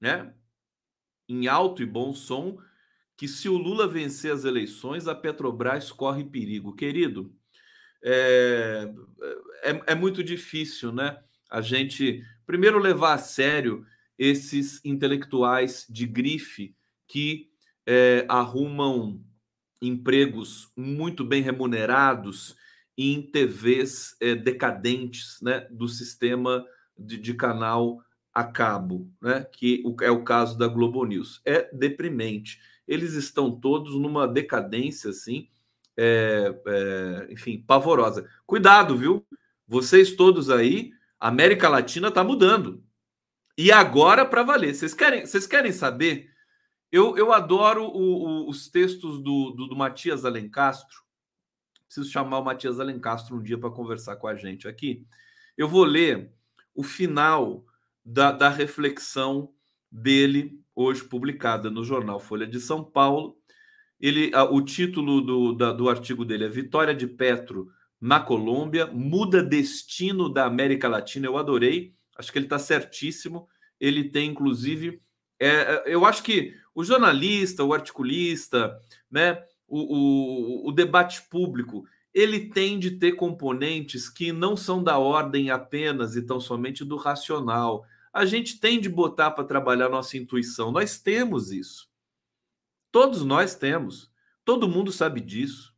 né? 0.00 0.34
em 1.28 1.46
alto 1.46 1.82
e 1.82 1.86
bom 1.86 2.14
som 2.14 2.58
que 3.16 3.26
se 3.26 3.48
o 3.48 3.56
Lula 3.56 3.88
vencer 3.88 4.32
as 4.32 4.44
eleições, 4.44 5.08
a 5.08 5.14
Petrobras 5.14 5.90
corre 5.90 6.22
perigo. 6.22 6.76
Querido, 6.76 7.34
é, 8.04 8.92
é, 9.62 9.82
é, 9.86 9.94
muito 9.94 10.22
difícil, 10.22 10.92
né? 10.92 11.18
A 11.50 11.62
gente, 11.62 12.22
primeiro, 12.44 12.78
levar 12.78 13.14
a 13.14 13.18
sério 13.18 13.86
esses 14.18 14.84
intelectuais 14.84 15.86
de 15.88 16.06
grife 16.06 16.75
que 17.06 17.50
é, 17.86 18.24
arrumam 18.28 19.20
empregos 19.80 20.72
muito 20.76 21.24
bem 21.24 21.42
remunerados 21.42 22.56
em 22.96 23.22
TVs 23.22 24.16
é, 24.20 24.34
decadentes 24.34 25.38
né, 25.42 25.66
do 25.70 25.88
sistema 25.88 26.64
de, 26.98 27.18
de 27.18 27.34
canal 27.34 28.00
a 28.32 28.44
cabo, 28.44 29.10
né? 29.20 29.46
que 29.50 29.82
é 30.02 30.10
o 30.10 30.22
caso 30.22 30.58
da 30.58 30.66
Globo 30.66 31.04
News. 31.04 31.40
É 31.44 31.70
deprimente. 31.74 32.60
Eles 32.86 33.14
estão 33.14 33.50
todos 33.50 33.94
numa 33.94 34.28
decadência 34.28 35.10
assim, 35.10 35.48
é, 35.96 36.54
é, 36.66 37.32
enfim, 37.32 37.64
pavorosa. 37.66 38.28
Cuidado, 38.46 38.96
viu? 38.96 39.26
Vocês 39.66 40.14
todos 40.14 40.50
aí, 40.50 40.92
a 41.18 41.28
América 41.28 41.68
Latina 41.68 42.08
está 42.08 42.22
mudando. 42.22 42.84
E 43.56 43.72
agora 43.72 44.24
para 44.24 44.42
valer. 44.42 44.74
Vocês 44.74 44.92
querem, 44.92 45.24
vocês 45.24 45.46
querem 45.46 45.72
saber? 45.72 46.30
Eu, 46.90 47.16
eu 47.16 47.32
adoro 47.32 47.84
o, 47.84 48.44
o, 48.46 48.48
os 48.48 48.68
textos 48.68 49.20
do, 49.22 49.50
do, 49.50 49.66
do 49.66 49.76
Matias 49.76 50.24
Alencastro. 50.24 51.02
Preciso 51.86 52.10
chamar 52.10 52.38
o 52.38 52.44
Matias 52.44 52.80
Alencastro 52.80 53.36
um 53.36 53.42
dia 53.42 53.58
para 53.58 53.70
conversar 53.70 54.16
com 54.16 54.26
a 54.26 54.34
gente 54.34 54.68
aqui. 54.68 55.04
Eu 55.56 55.68
vou 55.68 55.84
ler 55.84 56.32
o 56.74 56.82
final 56.82 57.64
da, 58.04 58.30
da 58.30 58.48
reflexão 58.48 59.52
dele, 59.90 60.60
hoje 60.74 61.02
publicada 61.04 61.70
no 61.70 61.84
jornal 61.84 62.20
Folha 62.20 62.46
de 62.46 62.60
São 62.60 62.84
Paulo. 62.84 63.36
Ele, 63.98 64.30
o 64.50 64.60
título 64.60 65.20
do, 65.20 65.52
da, 65.54 65.72
do 65.72 65.88
artigo 65.88 66.24
dele 66.24 66.44
é 66.44 66.48
Vitória 66.48 66.94
de 66.94 67.06
Petro 67.06 67.68
na 68.00 68.20
Colômbia, 68.20 68.86
muda 68.86 69.42
destino 69.42 70.28
da 70.28 70.44
América 70.44 70.86
Latina. 70.86 71.26
Eu 71.26 71.38
adorei, 71.38 71.94
acho 72.16 72.30
que 72.30 72.38
ele 72.38 72.46
está 72.46 72.58
certíssimo. 72.58 73.48
Ele 73.80 74.04
tem, 74.04 74.30
inclusive, 74.30 75.00
é, 75.38 75.48
é, 75.48 75.82
eu 75.86 76.04
acho 76.04 76.22
que 76.22 76.54
o 76.76 76.84
jornalista, 76.84 77.64
o 77.64 77.72
articulista, 77.72 78.78
né, 79.10 79.42
o, 79.66 80.66
o, 80.66 80.68
o 80.68 80.72
debate 80.72 81.22
público, 81.22 81.86
ele 82.12 82.50
tem 82.50 82.78
de 82.78 82.92
ter 82.92 83.12
componentes 83.12 84.10
que 84.10 84.30
não 84.30 84.54
são 84.54 84.84
da 84.84 84.98
ordem 84.98 85.50
apenas 85.50 86.16
e 86.16 86.22
tão 86.22 86.38
somente 86.38 86.84
do 86.84 86.96
racional, 86.96 87.84
a 88.12 88.26
gente 88.26 88.60
tem 88.60 88.78
de 88.78 88.90
botar 88.90 89.30
para 89.30 89.44
trabalhar 89.44 89.88
nossa 89.88 90.18
intuição. 90.18 90.70
Nós 90.70 90.98
temos 90.98 91.50
isso. 91.50 91.88
Todos 92.92 93.24
nós 93.24 93.54
temos. 93.54 94.12
Todo 94.44 94.68
mundo 94.68 94.92
sabe 94.92 95.22
disso. 95.22 95.74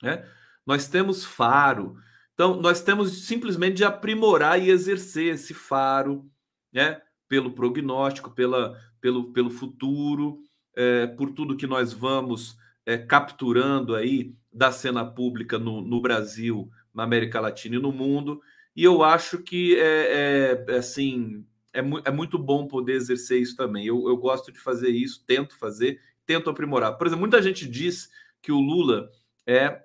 Né? 0.00 0.24
Nós 0.64 0.86
temos 0.86 1.24
faro. 1.24 1.96
Então, 2.32 2.60
nós 2.60 2.80
temos 2.80 3.26
simplesmente 3.26 3.78
de 3.78 3.84
aprimorar 3.84 4.60
e 4.60 4.70
exercer 4.70 5.34
esse 5.34 5.52
faro 5.52 6.30
né? 6.76 7.00
Pelo 7.28 7.52
prognóstico, 7.52 8.30
pela, 8.30 8.78
pelo, 9.00 9.32
pelo 9.32 9.50
futuro, 9.50 10.38
é, 10.74 11.06
por 11.06 11.30
tudo 11.30 11.56
que 11.56 11.66
nós 11.66 11.92
vamos 11.92 12.56
é, 12.84 12.96
capturando 12.96 13.94
aí 13.94 14.34
da 14.52 14.70
cena 14.70 15.04
pública 15.04 15.58
no, 15.58 15.80
no 15.80 16.00
Brasil, 16.00 16.70
na 16.94 17.02
América 17.02 17.40
Latina 17.40 17.76
e 17.76 17.80
no 17.80 17.92
mundo. 17.92 18.40
E 18.74 18.84
eu 18.84 19.02
acho 19.02 19.38
que 19.38 19.74
é, 19.76 20.62
é, 20.62 20.64
é 20.68 20.76
assim 20.76 21.44
é, 21.72 21.82
mu 21.82 22.00
é, 22.04 22.10
muito 22.10 22.38
bom 22.38 22.66
poder 22.66 22.94
exercer 22.94 23.40
isso 23.40 23.54
também. 23.54 23.86
Eu, 23.86 24.08
eu 24.08 24.16
gosto 24.16 24.50
de 24.50 24.58
fazer 24.58 24.88
isso, 24.88 25.22
tento 25.26 25.58
fazer, 25.58 26.00
tento 26.24 26.48
aprimorar. 26.48 26.96
Por 26.96 27.06
exemplo, 27.06 27.20
muita 27.20 27.42
gente 27.42 27.68
diz 27.68 28.10
que 28.40 28.50
o 28.50 28.60
Lula 28.60 29.10
é, 29.46 29.82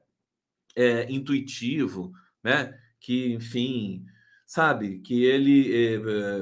é 0.75 1.11
intuitivo, 1.11 2.13
né? 2.43 2.77
Que, 2.99 3.33
enfim, 3.33 4.05
sabe, 4.51 4.99
que 4.99 5.23
ele 5.23 5.73
é, 5.73 5.95
é, 5.95 6.39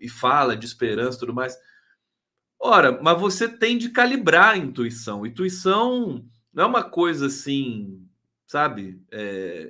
e 0.00 0.08
fala 0.08 0.56
de 0.56 0.64
esperança 0.64 1.16
e 1.16 1.18
tudo 1.18 1.34
mais. 1.34 1.58
Ora, 2.56 3.02
mas 3.02 3.18
você 3.18 3.48
tem 3.48 3.76
de 3.76 3.88
calibrar 3.88 4.50
a 4.50 4.56
intuição. 4.56 5.26
Intuição 5.26 6.24
não 6.52 6.62
é 6.62 6.66
uma 6.68 6.84
coisa 6.84 7.26
assim, 7.26 8.08
sabe? 8.46 9.02
É, 9.10 9.68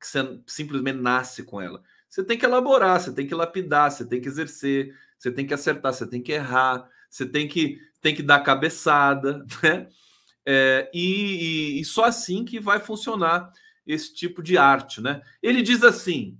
que 0.00 0.06
você 0.06 0.40
simplesmente 0.46 0.98
nasce 0.98 1.42
com 1.42 1.60
ela. 1.60 1.82
Você 2.08 2.24
tem 2.24 2.38
que 2.38 2.46
elaborar, 2.46 2.98
você 2.98 3.12
tem 3.12 3.26
que 3.26 3.34
lapidar, 3.34 3.90
você 3.90 4.06
tem 4.06 4.18
que 4.18 4.28
exercer, 4.28 4.96
você 5.18 5.30
tem 5.30 5.46
que 5.46 5.52
acertar, 5.52 5.92
você 5.92 6.06
tem 6.06 6.22
que 6.22 6.32
errar, 6.32 6.88
você 7.10 7.26
tem 7.26 7.46
que, 7.46 7.78
tem 8.00 8.14
que 8.14 8.22
dar 8.22 8.40
cabeçada, 8.40 9.44
né? 9.62 9.90
É, 10.46 10.90
e, 10.94 11.74
e, 11.76 11.80
e 11.82 11.84
só 11.84 12.04
assim 12.04 12.46
que 12.46 12.58
vai 12.58 12.80
funcionar 12.80 13.52
esse 13.86 14.14
tipo 14.14 14.42
de 14.42 14.56
arte, 14.56 15.02
né? 15.02 15.20
Ele 15.42 15.60
diz 15.60 15.84
assim, 15.84 16.38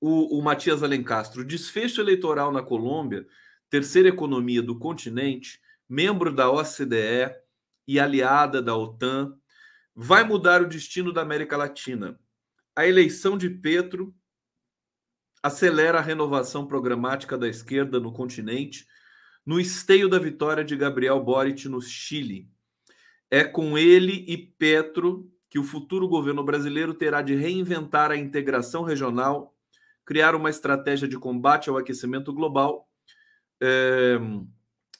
o, 0.00 0.38
o 0.38 0.42
Matias 0.42 0.82
Alencastro, 0.82 1.44
desfecho 1.44 2.00
eleitoral 2.00 2.52
na 2.52 2.62
Colômbia, 2.62 3.26
terceira 3.70 4.08
economia 4.08 4.62
do 4.62 4.78
continente, 4.78 5.60
membro 5.88 6.32
da 6.32 6.50
OCDE, 6.50 7.34
e 7.86 8.00
aliada 8.00 8.60
da 8.60 8.76
OTAN, 8.76 9.38
vai 9.94 10.24
mudar 10.24 10.60
o 10.60 10.68
destino 10.68 11.12
da 11.12 11.22
América 11.22 11.56
Latina. 11.56 12.18
A 12.74 12.86
eleição 12.86 13.38
de 13.38 13.48
Petro 13.48 14.14
acelera 15.42 15.98
a 15.98 16.02
renovação 16.02 16.66
programática 16.66 17.38
da 17.38 17.48
esquerda 17.48 18.00
no 18.00 18.12
continente, 18.12 18.86
no 19.44 19.60
esteio 19.60 20.08
da 20.08 20.18
vitória 20.18 20.64
de 20.64 20.76
Gabriel 20.76 21.22
Boric 21.22 21.68
no 21.68 21.80
Chile. 21.80 22.50
É 23.30 23.44
com 23.44 23.78
ele 23.78 24.24
e 24.26 24.36
Petro 24.36 25.32
que 25.48 25.58
o 25.58 25.64
futuro 25.64 26.08
governo 26.08 26.42
brasileiro 26.44 26.92
terá 26.92 27.22
de 27.22 27.34
reinventar 27.34 28.10
a 28.10 28.16
integração 28.16 28.82
regional, 28.82 29.55
criar 30.06 30.36
uma 30.36 30.48
estratégia 30.48 31.08
de 31.08 31.18
combate 31.18 31.68
ao 31.68 31.76
aquecimento 31.76 32.32
global 32.32 32.88
é, 33.60 34.16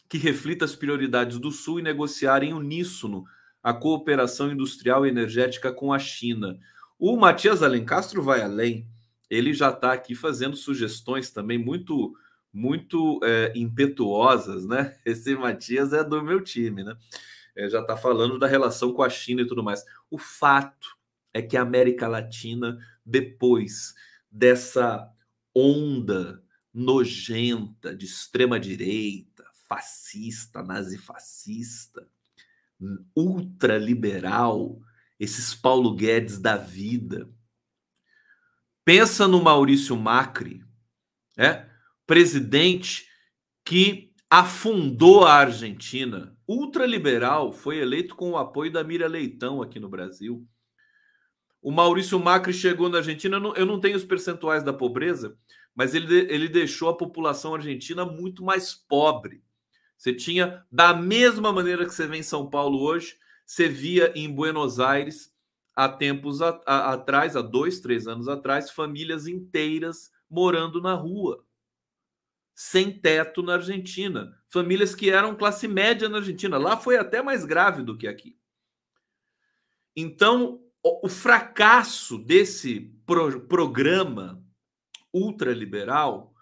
que 0.09 0.19
reflita 0.19 0.65
as 0.65 0.75
prioridades 0.75 1.39
do 1.39 1.53
Sul 1.53 1.79
e 1.79 1.83
negociar 1.83 2.43
em 2.43 2.53
uníssono 2.53 3.25
a 3.63 3.73
cooperação 3.73 4.51
industrial 4.51 5.07
e 5.07 5.09
energética 5.09 5.73
com 5.73 5.93
a 5.93 5.99
China. 5.99 6.59
O 6.99 7.17
Matias 7.17 7.63
Alencastro 7.63 8.23
vai 8.23 8.43
além. 8.43 8.87
Ele 9.31 9.55
já 9.55 9.71
está 9.71 9.93
aqui 9.93 10.15
fazendo 10.15 10.57
sugestões 10.57 11.31
também 11.31 11.57
muito 11.57 12.15
muito 12.53 13.21
é, 13.23 13.53
impetuosas, 13.55 14.67
né? 14.67 14.97
Esse 15.05 15.37
Matias 15.37 15.93
é 15.93 16.03
do 16.03 16.23
meu 16.23 16.41
time, 16.43 16.83
né? 16.83 16.97
É, 17.55 17.69
já 17.69 17.81
está 17.81 17.97
falando 17.97 18.39
da 18.39 18.47
relação 18.47 18.93
com 18.93 19.03
a 19.03 19.11
China 19.11 19.43
e 19.43 19.47
tudo 19.47 19.63
mais. 19.63 19.85
O 20.11 20.17
fato 20.17 20.97
é 21.35 21.43
que 21.43 21.57
a 21.57 21.63
América 21.63 22.09
Latina, 22.09 22.79
depois 23.05 23.95
dessa 24.37 25.11
onda 25.55 26.43
nojenta 26.73 27.97
de 27.97 28.05
extrema 28.05 28.61
direita, 28.61 29.45
fascista, 29.67 30.63
nazifascista, 30.63 32.07
ultraliberal, 33.17 34.79
esses 35.19 35.55
Paulo 35.55 35.95
Guedes 35.95 36.39
da 36.39 36.59
vida. 36.59 37.31
Pensa 38.85 39.27
no 39.27 39.43
Maurício 39.43 39.97
Macri, 39.97 40.63
é? 41.39 41.67
presidente 42.07 43.09
que 43.65 44.13
afundou 44.29 45.25
a 45.25 45.33
Argentina. 45.33 46.37
Ultraliberal, 46.47 47.53
foi 47.53 47.79
eleito 47.79 48.15
com 48.15 48.33
o 48.33 48.37
apoio 48.37 48.71
da 48.71 48.85
Mira 48.85 49.09
Leitão 49.09 49.63
aqui 49.63 49.81
no 49.81 49.89
Brasil. 49.89 50.47
O 51.67 51.73
Maurício 51.73 52.17
Macri 52.21 52.53
chegou 52.53 52.89
na 52.89 52.99
Argentina, 52.99 53.39
eu 53.57 53.67
não 53.67 53.81
tenho 53.81 53.97
os 53.97 54.05
percentuais 54.05 54.63
da 54.63 54.73
pobreza, 54.73 55.37
mas 55.75 55.97
ele, 55.97 56.33
ele 56.33 56.49
deixou 56.49 56.89
a 56.89 56.97
população 56.97 57.57
argentina 57.57 58.07
muito 58.07 58.45
mais 58.45 58.73
pobre. 58.73 59.43
Você 59.97 60.15
tinha, 60.15 60.65
da 60.71 60.95
mesma 60.95 61.53
maneira 61.53 61.85
que 61.85 61.93
você 61.93 62.07
vê 62.07 62.19
em 62.19 62.23
São 62.23 62.49
Paulo 62.49 62.81
hoje, 62.81 63.19
você 63.45 63.69
via 63.69 64.13
em 64.15 64.33
Buenos 64.33 64.79
Aires, 64.79 65.35
há 65.75 65.89
tempos 65.89 66.41
a, 66.41 66.51
a, 66.65 66.93
atrás, 66.93 67.35
há 67.35 67.43
dois, 67.43 67.81
três 67.81 68.07
anos 68.07 68.29
atrás, 68.29 68.71
famílias 68.71 69.27
inteiras 69.27 70.13
morando 70.31 70.81
na 70.81 70.95
rua, 70.95 71.45
sem 72.55 72.93
teto 72.93 73.43
na 73.43 73.55
Argentina. 73.55 74.41
Famílias 74.49 74.95
que 74.95 75.11
eram 75.11 75.35
classe 75.35 75.67
média 75.67 76.09
na 76.09 76.19
Argentina. 76.19 76.59
Lá 76.59 76.77
foi 76.77 76.97
até 76.97 77.21
mais 77.21 77.45
grave 77.45 77.83
do 77.83 77.99
que 77.99 78.07
aqui. 78.07 78.39
Então, 79.97 80.63
o, 80.83 81.09
fracasso 81.09 82.19
desse 82.19 82.93
pro, 83.05 83.41
programa 83.41 84.43
ultraliberal, 85.13 86.33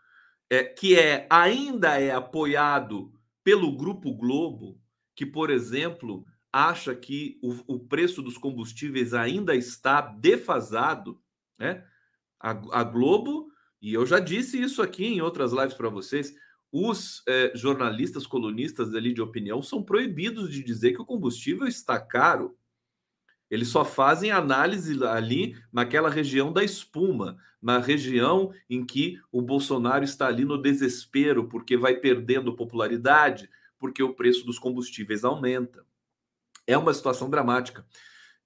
é, 0.51 0.63
que 0.63 0.99
é 0.99 1.27
ainda 1.31 1.99
é 1.99 2.11
apoiado 2.11 3.13
pelo 3.43 3.77
Grupo 3.77 4.13
Globo, 4.15 4.81
que, 5.15 5.25
por 5.25 5.51
exemplo, 5.51 6.25
acha 6.53 6.95
que 6.95 7.39
o, 7.43 7.75
o 7.75 7.81
preço 7.81 8.23
dos 8.23 8.39
combustíveis 8.39 9.13
ainda 9.13 9.55
está 9.55 10.01
defasado, 10.01 11.21
né? 11.59 11.85
A, 12.41 12.51
a, 12.81 12.85
Globo, 12.85 13.49
e 13.81 13.95
eu 13.95 14.05
já 14.05 14.21
disse 14.21 14.61
isso 14.61 14.83
aqui 14.83 15.05
em 15.05 15.21
outras 15.21 15.53
lives 15.53 15.75
para 15.75 15.89
vocês, 15.89 16.35
os 16.71 17.23
é, 17.29 17.53
jornalistas 17.55 18.27
colunistas 18.27 18.95
ali 18.95 19.15
de 19.15 19.23
opinião 19.23 19.63
são 19.63 19.83
proibidos 19.83 20.51
de 20.51 20.63
dizer 20.63 20.93
que 20.93 21.01
o 21.01 21.07
combustível 21.07 21.67
está 21.67 22.01
caro. 22.01 22.57
Eles 23.51 23.69
só 23.69 23.85
fazem 23.85 24.31
análise 24.31 25.03
ali 25.05 25.57
naquela 25.73 26.09
região 26.09 26.53
da 26.53 26.65
espuma, 26.65 27.37
na 27.61 27.79
região 27.79 28.53
em 28.69 28.85
que 28.85 29.21
o 29.31 29.41
Bolsonaro 29.41 30.05
está 30.05 30.27
ali 30.27 30.45
no 30.45 30.61
desespero, 30.61 31.49
porque 31.49 31.77
vai 31.77 31.97
perdendo 31.97 32.57
popularidade, 32.57 33.49
porque 33.79 34.03
o 34.03 34.15
preço 34.15 34.45
dos 34.45 34.59
combustíveis 34.59 35.25
aumenta. 35.25 35.85
É 36.67 36.77
uma 36.77 36.93
situação 36.93 37.29
dramática. 37.31 37.87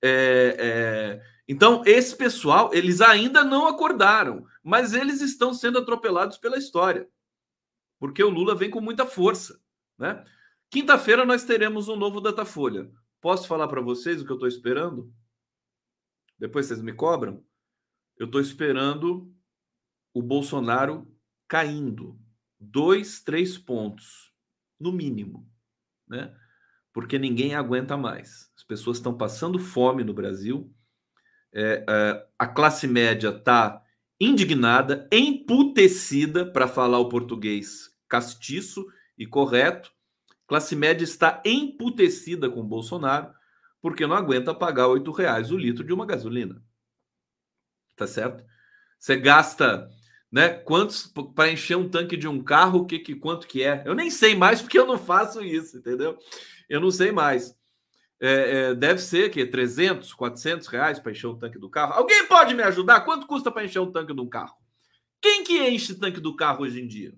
É, 0.03 0.57
é... 0.59 1.23
Então, 1.49 1.83
esse 1.87 2.15
pessoal, 2.15 2.71
eles 2.75 3.01
ainda 3.01 3.43
não 3.43 3.67
acordaram, 3.67 4.47
mas 4.63 4.93
eles 4.93 5.21
estão 5.21 5.55
sendo 5.55 5.79
atropelados 5.79 6.37
pela 6.37 6.59
história, 6.59 7.09
porque 7.99 8.23
o 8.23 8.29
Lula 8.29 8.55
vem 8.55 8.71
com 8.71 8.81
muita 8.81 9.07
força. 9.07 9.59
Né? 9.97 10.23
Quinta-feira 10.71 11.25
nós 11.25 11.45
teremos 11.45 11.89
um 11.89 11.97
novo 11.97 12.21
Datafolha. 12.21 12.91
Posso 13.21 13.49
falar 13.49 13.69
para 13.69 13.81
vocês 13.81 14.21
o 14.21 14.25
que 14.25 14.31
eu 14.31 14.37
estou 14.37 14.49
esperando? 14.49 15.13
Depois 16.39 16.67
vocês 16.67 16.81
me 16.81 16.93
cobram. 16.93 17.45
Eu 18.17 18.27
estou 18.27 18.41
esperando 18.41 19.33
o 20.15 20.23
Bolsonaro 20.23 21.07
caindo 21.47 22.19
dois, 22.59 23.21
três 23.21 23.57
pontos, 23.57 24.33
no 24.79 24.93
mínimo, 24.93 25.49
né? 26.07 26.35
Porque 26.93 27.19
ninguém 27.19 27.55
aguenta 27.55 27.97
mais. 27.97 28.51
As 28.57 28.65
pessoas 28.65 28.99
estão 28.99 29.17
passando 29.17 29.59
fome 29.59 30.03
no 30.03 30.15
Brasil. 30.15 30.73
É, 31.53 31.85
é, 31.89 32.29
a 32.39 32.47
classe 32.47 32.87
média 32.87 33.31
está 33.31 33.83
indignada, 34.21 35.09
emputecida, 35.13 36.45
para 36.51 36.67
falar 36.67 36.99
o 36.99 37.09
português 37.09 37.97
castiço 38.09 38.87
e 39.17 39.27
correto, 39.27 39.93
Classe 40.49 40.75
média 40.75 41.05
está 41.05 41.43
emputecida 41.45 42.51
com 42.51 42.67
Bolsonaro 42.67 43.31
porque 43.83 44.07
não 44.07 44.17
aguenta 44.17 44.55
pagar 44.55 44.89
oito 44.89 45.13
reais 45.13 45.53
o 45.53 45.59
litro 45.59 45.85
de 45.85 45.93
uma 45.93 46.07
gasolina. 46.07 46.61
Tá 47.95 48.07
certo? 48.07 48.43
Você 48.99 49.17
gasta, 49.17 49.91
né? 50.33 50.49
Quantos 50.49 51.07
para 51.35 51.53
encher 51.53 51.77
um 51.77 51.89
tanque 51.89 52.17
de 52.17 52.27
um 52.27 52.43
carro? 52.43 52.87
Que, 52.87 52.99
que 52.99 53.15
quanto 53.15 53.47
que 53.47 53.63
é? 53.63 53.83
Eu 53.85 53.95
nem 53.95 54.11
sei 54.11 54.35
mais 54.35 54.63
porque 54.63 54.79
eu 54.79 54.87
não 54.87 54.99
faço 54.99 55.45
isso, 55.45 55.77
entendeu? 55.77 56.19
Eu 56.67 56.81
não 56.81 56.91
sei 56.91 57.13
mais. 57.13 57.55
É, 58.19 58.71
é, 58.71 58.75
deve 58.75 59.01
ser 59.01 59.31
que 59.31 59.45
300, 59.45 60.13
400 60.15 60.67
reais 60.67 60.99
para 60.99 61.13
encher 61.13 61.27
o 61.27 61.37
tanque 61.37 61.59
do 61.59 61.69
carro. 61.69 61.93
Alguém 61.93 62.27
pode 62.27 62.55
me 62.55 62.63
ajudar? 62.63 63.03
Quanto 63.03 63.27
custa 63.27 63.51
para 63.51 63.65
encher 63.65 63.81
um 63.81 63.93
tanque 63.93 64.15
de 64.15 64.21
um 64.21 64.29
carro? 64.29 64.57
Quem 65.21 65.45
que 65.45 65.69
enche 65.69 65.93
o 65.93 65.99
tanque 65.99 66.21
do 66.21 66.35
carro 66.35 66.65
hoje 66.65 66.81
em 66.81 66.87
dia? 66.87 67.15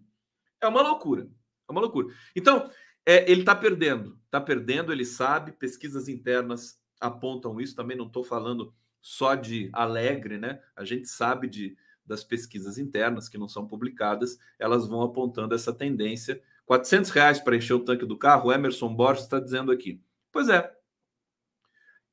É 0.60 0.66
uma 0.66 0.82
loucura. 0.82 1.28
É 1.68 1.72
uma 1.72 1.80
loucura. 1.80 2.08
Então, 2.34 2.68
é, 3.10 3.28
ele 3.28 3.40
está 3.40 3.56
perdendo, 3.56 4.16
está 4.24 4.40
perdendo, 4.40 4.92
ele 4.92 5.04
sabe, 5.04 5.50
pesquisas 5.50 6.06
internas 6.06 6.80
apontam 7.00 7.60
isso, 7.60 7.74
também 7.74 7.96
não 7.96 8.06
estou 8.06 8.22
falando 8.22 8.72
só 9.00 9.34
de 9.34 9.68
alegre, 9.72 10.38
né? 10.38 10.60
A 10.76 10.84
gente 10.84 11.08
sabe 11.08 11.48
de, 11.48 11.76
das 12.06 12.22
pesquisas 12.22 12.78
internas 12.78 13.28
que 13.28 13.36
não 13.36 13.48
são 13.48 13.66
publicadas, 13.66 14.38
elas 14.60 14.86
vão 14.86 15.02
apontando 15.02 15.56
essa 15.56 15.72
tendência. 15.72 16.40
400 16.66 17.10
reais 17.10 17.40
para 17.40 17.56
encher 17.56 17.74
o 17.74 17.84
tanque 17.84 18.06
do 18.06 18.16
carro, 18.16 18.52
Emerson 18.52 18.94
Borges 18.94 19.24
está 19.24 19.40
dizendo 19.40 19.72
aqui. 19.72 20.00
Pois 20.30 20.48
é. 20.48 20.72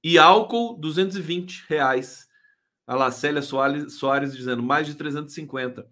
E 0.04 0.18
álcool, 0.18 0.80
220 0.80 1.66
reais. 1.68 2.28
A 2.88 2.96
Lacélia 2.96 3.44
Soares, 3.44 3.94
Soares 3.94 4.36
dizendo 4.36 4.64
mais 4.64 4.88
de 4.88 4.96
350 4.96 5.88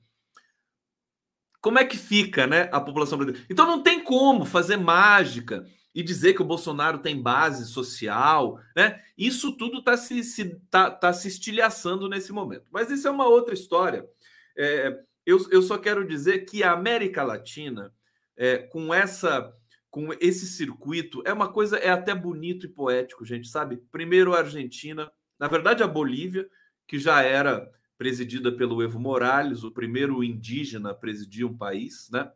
como 1.65 1.79
é 1.79 1.83
que 1.83 1.97
fica 1.97 2.45
né, 2.45 2.69
a 2.71 2.79
população 2.79 3.17
brasileira? 3.17 3.47
Então 3.49 3.65
não 3.65 3.81
tem 3.81 4.03
como 4.03 4.45
fazer 4.45 4.77
mágica 4.77 5.65
e 5.95 6.03
dizer 6.03 6.35
que 6.35 6.41
o 6.43 6.45
Bolsonaro 6.45 6.99
tem 6.99 7.19
base 7.19 7.65
social, 7.65 8.59
né? 8.75 9.01
Isso 9.17 9.57
tudo 9.57 9.79
está 9.79 9.97
se, 9.97 10.23
se, 10.23 10.59
tá, 10.69 10.91
tá 10.91 11.11
se 11.11 11.27
estilhaçando 11.27 12.07
nesse 12.07 12.31
momento. 12.31 12.67
Mas 12.69 12.91
isso 12.91 13.07
é 13.07 13.11
uma 13.11 13.27
outra 13.27 13.55
história. 13.55 14.05
É, 14.55 14.95
eu, 15.25 15.39
eu 15.49 15.63
só 15.63 15.75
quero 15.79 16.07
dizer 16.07 16.45
que 16.45 16.61
a 16.61 16.71
América 16.71 17.23
Latina, 17.23 17.91
é, 18.37 18.59
com 18.59 18.93
essa 18.93 19.51
com 19.89 20.13
esse 20.19 20.45
circuito, 20.45 21.23
é 21.25 21.33
uma 21.33 21.51
coisa, 21.51 21.77
é 21.77 21.89
até 21.89 22.13
bonito 22.13 22.67
e 22.67 22.69
poético, 22.69 23.25
gente, 23.25 23.47
sabe? 23.47 23.77
Primeiro 23.91 24.35
a 24.35 24.39
Argentina, 24.39 25.11
na 25.39 25.47
verdade 25.47 25.81
a 25.81 25.87
Bolívia, 25.87 26.47
que 26.87 26.99
já 26.99 27.23
era 27.23 27.67
presidida 27.97 28.51
pelo 28.51 28.81
Evo 28.81 28.99
Morales, 28.99 29.63
o 29.63 29.71
primeiro 29.71 30.23
indígena 30.23 30.91
a 30.91 30.95
presidir 30.95 31.45
um 31.45 31.55
país, 31.55 32.09
né? 32.11 32.31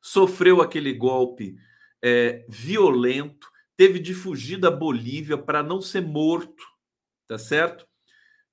Sofreu 0.00 0.62
aquele 0.62 0.92
golpe 0.94 1.56
é, 2.02 2.44
violento, 2.48 3.48
teve 3.76 3.98
de 3.98 4.14
fugir 4.14 4.56
da 4.56 4.70
Bolívia 4.70 5.36
para 5.36 5.62
não 5.62 5.80
ser 5.80 6.00
morto, 6.00 6.64
tá 7.28 7.38
certo? 7.38 7.86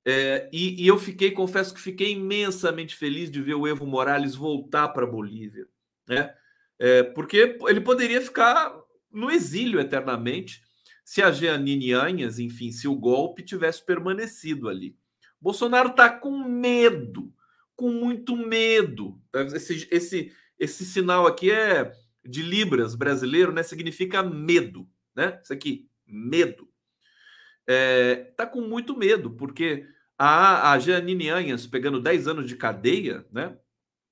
É, 0.05 0.49
e, 0.53 0.83
e, 0.83 0.87
eu 0.87 0.97
fiquei, 0.97 1.31
confesso 1.31 1.73
que 1.73 1.81
fiquei 1.81 2.13
imensamente 2.13 2.95
feliz 2.95 3.29
de 3.29 3.41
ver 3.41 3.55
o 3.55 3.67
Evo 3.67 3.85
Morales 3.85 4.35
voltar 4.35 4.87
para 4.89 5.05
a 5.05 5.09
Bolívia, 5.09 5.67
né? 6.07 6.33
É, 6.79 7.03
porque 7.03 7.57
ele 7.67 7.81
poderia 7.81 8.21
ficar 8.21 8.73
no 9.11 9.31
exílio 9.31 9.79
eternamente 9.79 10.61
se 11.03 11.21
a 11.21 11.31
Jeanine 11.31 11.93
Anhas, 11.93 12.37
enfim, 12.37 12.71
se 12.71 12.87
o 12.87 12.95
golpe 12.95 13.43
tivesse 13.43 13.83
permanecido 13.83 14.69
ali. 14.69 14.95
Bolsonaro 15.39 15.89
está 15.89 16.09
com 16.09 16.37
medo, 16.43 17.33
com 17.75 17.91
muito 17.91 18.35
medo. 18.35 19.21
Esse, 19.53 19.87
esse, 19.91 20.33
esse 20.57 20.85
sinal 20.85 21.27
aqui 21.27 21.51
é 21.51 21.91
de 22.25 22.41
Libras 22.41 22.95
brasileiro, 22.95 23.51
né? 23.51 23.63
Significa 23.63 24.21
medo, 24.23 24.87
né? 25.15 25.39
Isso 25.43 25.53
aqui, 25.53 25.89
medo. 26.05 26.67
É, 27.65 28.15
tá 28.35 28.45
com 28.45 28.61
muito 28.61 28.97
medo, 28.97 29.31
porque 29.31 29.85
a, 30.17 30.71
a 30.71 30.79
Jeanine 30.79 31.29
Anhas, 31.29 31.67
pegando 31.67 32.01
10 32.01 32.27
anos 32.27 32.47
de 32.47 32.55
cadeia, 32.55 33.25
né? 33.31 33.57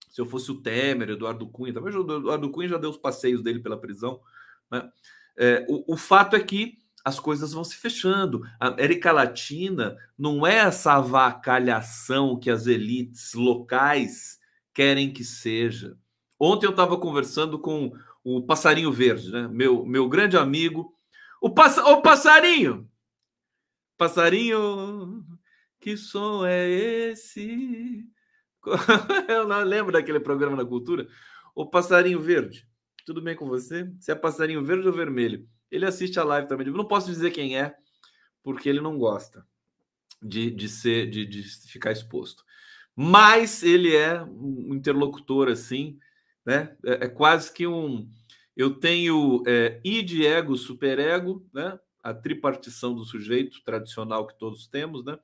Se 0.09 0.21
eu 0.21 0.25
fosse 0.25 0.49
o 0.51 0.61
Temer, 0.61 1.09
Eduardo 1.09 1.47
Cunha, 1.47 1.73
talvez 1.73 1.95
o 1.95 2.01
Eduardo 2.01 2.49
Cunha 2.49 2.69
já 2.69 2.77
deu 2.77 2.89
os 2.89 2.97
passeios 2.97 3.41
dele 3.41 3.59
pela 3.59 3.79
prisão, 3.79 4.21
né? 4.71 4.89
É, 5.37 5.65
o, 5.67 5.93
o 5.93 5.97
fato 5.97 6.35
é 6.35 6.39
que 6.39 6.77
as 7.05 7.19
coisas 7.19 7.53
vão 7.53 7.63
se 7.63 7.75
fechando. 7.75 8.41
A 8.59 8.69
América 8.69 9.11
Latina 9.11 9.95
não 10.17 10.45
é 10.45 10.55
essa 10.55 10.93
avacalhação 10.93 12.39
que 12.39 12.49
as 12.49 12.65
elites 12.65 13.35
locais 13.35 14.39
querem 14.73 15.13
que 15.13 15.23
seja. 15.23 15.95
Ontem 16.39 16.65
eu 16.65 16.71
estava 16.71 16.97
conversando 16.97 17.59
com 17.59 17.93
o 18.23 18.41
Passarinho 18.41 18.91
Verde, 18.91 19.31
né? 19.31 19.47
meu, 19.47 19.85
meu 19.85 20.09
grande 20.09 20.35
amigo. 20.35 20.91
O, 21.39 21.51
pass... 21.51 21.77
o 21.77 22.01
Passarinho! 22.01 22.89
Passarinho, 23.95 25.23
que 25.79 25.95
som 25.95 26.43
é 26.43 26.67
esse? 26.67 28.03
Eu 29.29 29.47
não 29.47 29.63
lembro 29.63 29.91
daquele 29.91 30.19
programa 30.19 30.57
na 30.57 30.65
cultura. 30.65 31.07
O 31.53 31.69
Passarinho 31.69 32.19
Verde, 32.19 32.67
tudo 33.05 33.21
bem 33.21 33.35
com 33.35 33.47
você? 33.47 33.89
Você 33.99 34.11
é 34.11 34.15
passarinho 34.15 34.65
verde 34.65 34.87
ou 34.87 34.93
vermelho? 34.93 35.47
Ele 35.71 35.85
assiste 35.85 36.19
a 36.19 36.23
live 36.23 36.47
também. 36.47 36.67
Eu 36.67 36.73
não 36.73 36.87
posso 36.87 37.07
dizer 37.07 37.31
quem 37.31 37.57
é, 37.57 37.75
porque 38.43 38.69
ele 38.69 38.81
não 38.81 38.97
gosta 38.97 39.45
de, 40.21 40.51
de 40.51 40.69
ser, 40.69 41.09
de, 41.09 41.25
de 41.25 41.43
ficar 41.67 41.91
exposto. 41.91 42.43
Mas 42.95 43.63
ele 43.63 43.95
é 43.95 44.23
um 44.23 44.73
interlocutor 44.73 45.49
assim, 45.49 45.99
né? 46.45 46.75
É, 46.85 47.05
é 47.05 47.09
quase 47.09 47.51
que 47.51 47.67
um. 47.67 48.09
Eu 48.55 48.75
tenho 48.79 49.43
é, 49.45 49.81
id, 49.83 50.21
ego, 50.21 50.55
superego, 50.55 51.45
né? 51.53 51.77
A 52.01 52.13
tripartição 52.13 52.93
do 52.93 53.03
sujeito 53.03 53.63
tradicional 53.63 54.27
que 54.27 54.37
todos 54.37 54.67
temos, 54.67 55.03
né? 55.03 55.17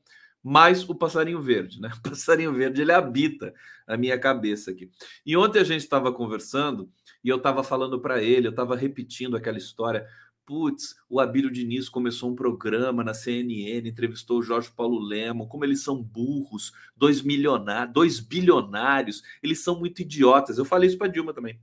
mais 0.43 0.88
o 0.89 0.95
passarinho 0.95 1.41
verde, 1.41 1.80
né? 1.80 1.89
O 1.97 2.01
passarinho 2.01 2.54
verde 2.54 2.82
ele 2.82 2.91
habita 2.91 3.54
a 3.86 3.95
minha 3.95 4.17
cabeça 4.19 4.71
aqui. 4.71 4.89
E 5.25 5.38
ontem 5.38 5.60
a 5.60 5.63
gente 5.63 5.82
estava 5.82 6.12
conversando 6.12 6.89
e 7.23 7.30
eu 7.30 7.38
estava 7.38 7.63
falando 7.63 7.99
para 7.99 8.21
ele, 8.21 8.47
eu 8.47 8.51
estava 8.51 8.75
repetindo 8.75 9.38
aquela 9.38 9.58
história 9.58 10.08
putz, 10.45 10.95
o 11.10 11.19
Abílio 11.19 11.51
Diniz 11.51 11.89
começou 11.89 12.30
um 12.30 12.36
programa 12.36 13.04
na 13.04 13.13
CNN, 13.13 13.88
entrevistou 13.88 14.39
o 14.39 14.43
Jorge 14.43 14.71
Paulo 14.71 14.99
Lemo, 14.99 15.47
como 15.47 15.63
eles 15.63 15.84
são 15.84 16.01
burros, 16.01 16.71
dois 16.95 17.21
milionários, 17.21 17.93
dois 17.93 18.19
bilionários, 18.19 19.23
eles 19.41 19.63
são 19.63 19.80
muito 19.80 20.01
idiotas. 20.01 20.58
Eu 20.58 20.65
falei 20.65 20.89
isso 20.89 20.97
para 20.97 21.08
Dilma 21.08 21.34
também. 21.34 21.60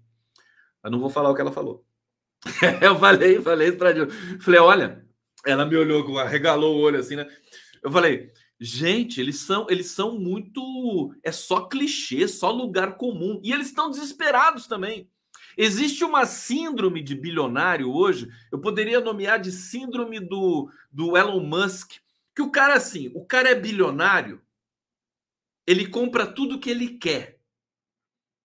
Mas 0.83 0.93
não 0.93 1.01
vou 1.01 1.11
falar 1.11 1.31
o 1.31 1.35
que 1.35 1.41
ela 1.41 1.53
falou. 1.53 1.85
eu 2.81 2.99
falei, 2.99 3.41
falei 3.41 3.69
isso 3.69 3.79
para 3.79 3.93
Dilma. 3.93 4.13
Falei, 4.41 4.61
olha, 4.61 5.07
ela 5.45 5.67
me 5.67 5.77
olhou, 5.77 6.19
arregalou 6.19 6.77
o 6.77 6.81
olho 6.81 6.99
assim, 6.99 7.17
né? 7.17 7.27
Eu 7.83 7.91
falei, 7.91 8.33
gente, 8.61 9.21
eles 9.21 9.39
são, 9.41 9.67
eles 9.71 9.91
são 9.91 10.19
muito, 10.19 11.15
é 11.23 11.31
só 11.31 11.69
clichê, 11.69 12.27
só 12.27 12.51
lugar 12.51 12.97
comum, 12.97 13.41
e 13.43 13.53
eles 13.53 13.69
estão 13.69 13.91
desesperados 13.91 14.67
também. 14.67 15.09
Existe 15.61 16.05
uma 16.05 16.25
síndrome 16.25 17.03
de 17.03 17.17
bilionário 17.17 17.93
hoje, 17.93 18.31
eu 18.53 18.61
poderia 18.61 19.01
nomear 19.01 19.41
de 19.41 19.51
síndrome 19.51 20.21
do, 20.21 20.71
do 20.89 21.17
Elon 21.17 21.41
Musk, 21.41 21.95
que 22.33 22.41
o 22.41 22.53
cara 22.53 22.75
assim, 22.75 23.11
o 23.13 23.27
cara 23.27 23.51
é 23.51 23.57
bilionário, 23.57 24.41
ele 25.67 25.89
compra 25.89 26.25
tudo 26.25 26.61
que 26.61 26.71
ele 26.71 26.91
quer. 26.91 27.41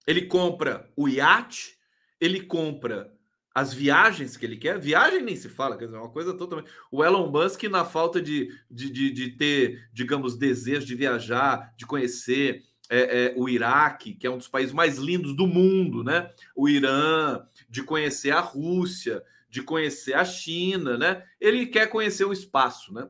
Ele 0.07 0.23
compra 0.23 0.91
o 0.97 1.07
iate, 1.07 1.77
ele 2.19 2.41
compra 2.41 3.13
as 3.53 3.71
viagens 3.71 4.35
que 4.35 4.43
ele 4.43 4.57
quer. 4.57 4.79
Viagem 4.79 5.21
nem 5.21 5.35
se 5.35 5.47
fala, 5.47 5.77
quer 5.77 5.85
dizer, 5.85 5.97
é 5.97 6.01
uma 6.01 6.09
coisa 6.09 6.33
totalmente. 6.33 6.71
O 6.91 7.05
Elon 7.05 7.29
Musk, 7.29 7.63
na 7.65 7.85
falta 7.85 8.19
de, 8.19 8.49
de, 8.71 8.89
de, 8.89 9.11
de 9.11 9.29
ter, 9.37 9.87
digamos, 9.93 10.35
desejo 10.35 10.87
de 10.87 10.95
viajar, 10.95 11.71
de 11.77 11.85
conhecer, 11.85 12.63
é, 12.95 13.25
é, 13.25 13.33
o 13.35 13.49
Iraque, 13.49 14.13
que 14.13 14.27
é 14.27 14.29
um 14.29 14.37
dos 14.37 14.47
países 14.47 14.71
mais 14.71 14.99
lindos 14.99 15.35
do 15.35 15.47
mundo, 15.47 16.03
né? 16.03 16.29
O 16.55 16.69
Irã, 16.69 17.43
de 17.67 17.81
conhecer 17.81 18.29
a 18.29 18.39
Rússia, 18.39 19.23
de 19.49 19.63
conhecer 19.63 20.13
a 20.13 20.23
China, 20.23 20.95
né? 20.95 21.25
Ele 21.41 21.65
quer 21.65 21.87
conhecer 21.87 22.23
o 22.23 22.31
espaço, 22.31 22.93
né? 22.93 23.09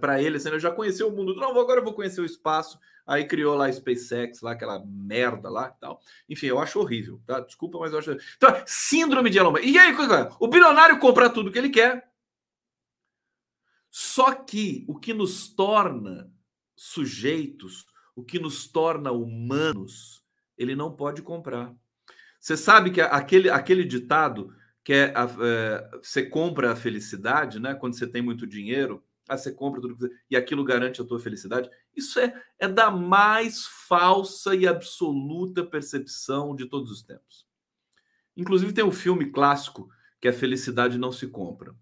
Para 0.00 0.20
ele, 0.20 0.38
assim, 0.38 0.48
eu 0.48 0.58
já 0.58 0.72
conheci 0.72 1.04
o 1.04 1.10
mundo, 1.12 1.36
não, 1.36 1.50
agora 1.60 1.78
eu 1.78 1.84
vou 1.84 1.94
conhecer 1.94 2.20
o 2.20 2.24
espaço. 2.24 2.76
Aí 3.06 3.28
criou 3.28 3.54
lá 3.54 3.66
a 3.66 3.72
SpaceX, 3.72 4.40
lá 4.40 4.52
aquela 4.52 4.82
merda 4.84 5.48
lá 5.48 5.72
e 5.76 5.80
tal. 5.80 6.00
Enfim, 6.28 6.46
eu 6.46 6.58
acho 6.58 6.80
horrível, 6.80 7.20
tá? 7.24 7.38
Desculpa, 7.38 7.78
mas 7.78 7.92
eu 7.92 8.00
acho. 8.00 8.16
Então, 8.36 8.62
síndrome 8.66 9.30
de 9.30 9.38
Elon. 9.38 9.56
E 9.58 9.78
aí, 9.78 9.94
o 10.40 10.48
bilionário 10.48 10.98
compra 10.98 11.30
tudo 11.30 11.52
que 11.52 11.58
ele 11.58 11.68
quer. 11.68 12.10
Só 13.88 14.34
que 14.34 14.84
o 14.88 14.98
que 14.98 15.14
nos 15.14 15.54
torna 15.54 16.32
sujeitos 16.74 17.86
o 18.14 18.22
que 18.22 18.38
nos 18.38 18.66
torna 18.66 19.10
humanos, 19.12 20.22
ele 20.56 20.74
não 20.74 20.94
pode 20.94 21.22
comprar. 21.22 21.74
Você 22.40 22.56
sabe 22.56 22.90
que 22.90 23.00
aquele, 23.00 23.48
aquele 23.48 23.84
ditado 23.84 24.54
que 24.84 24.92
é, 24.92 25.14
é, 25.16 25.90
você 26.02 26.24
compra 26.24 26.72
a 26.72 26.76
felicidade, 26.76 27.58
né? 27.58 27.74
Quando 27.74 27.96
você 27.96 28.06
tem 28.06 28.20
muito 28.20 28.46
dinheiro, 28.46 29.02
ah, 29.26 29.36
você 29.36 29.50
compra 29.50 29.80
tudo 29.80 30.10
e 30.30 30.36
aquilo 30.36 30.62
garante 30.62 31.00
a 31.00 31.04
tua 31.04 31.18
felicidade. 31.18 31.70
Isso 31.96 32.20
é, 32.20 32.38
é 32.58 32.68
da 32.68 32.90
mais 32.90 33.64
falsa 33.64 34.54
e 34.54 34.66
absoluta 34.66 35.64
percepção 35.64 36.54
de 36.54 36.66
todos 36.66 36.90
os 36.90 37.02
tempos. 37.02 37.46
Inclusive 38.36 38.74
tem 38.74 38.84
um 38.84 38.92
filme 38.92 39.30
clássico 39.30 39.88
que 40.20 40.28
é 40.28 40.32
Felicidade 40.32 40.98
Não 40.98 41.12
Se 41.12 41.26
Compra. 41.28 41.74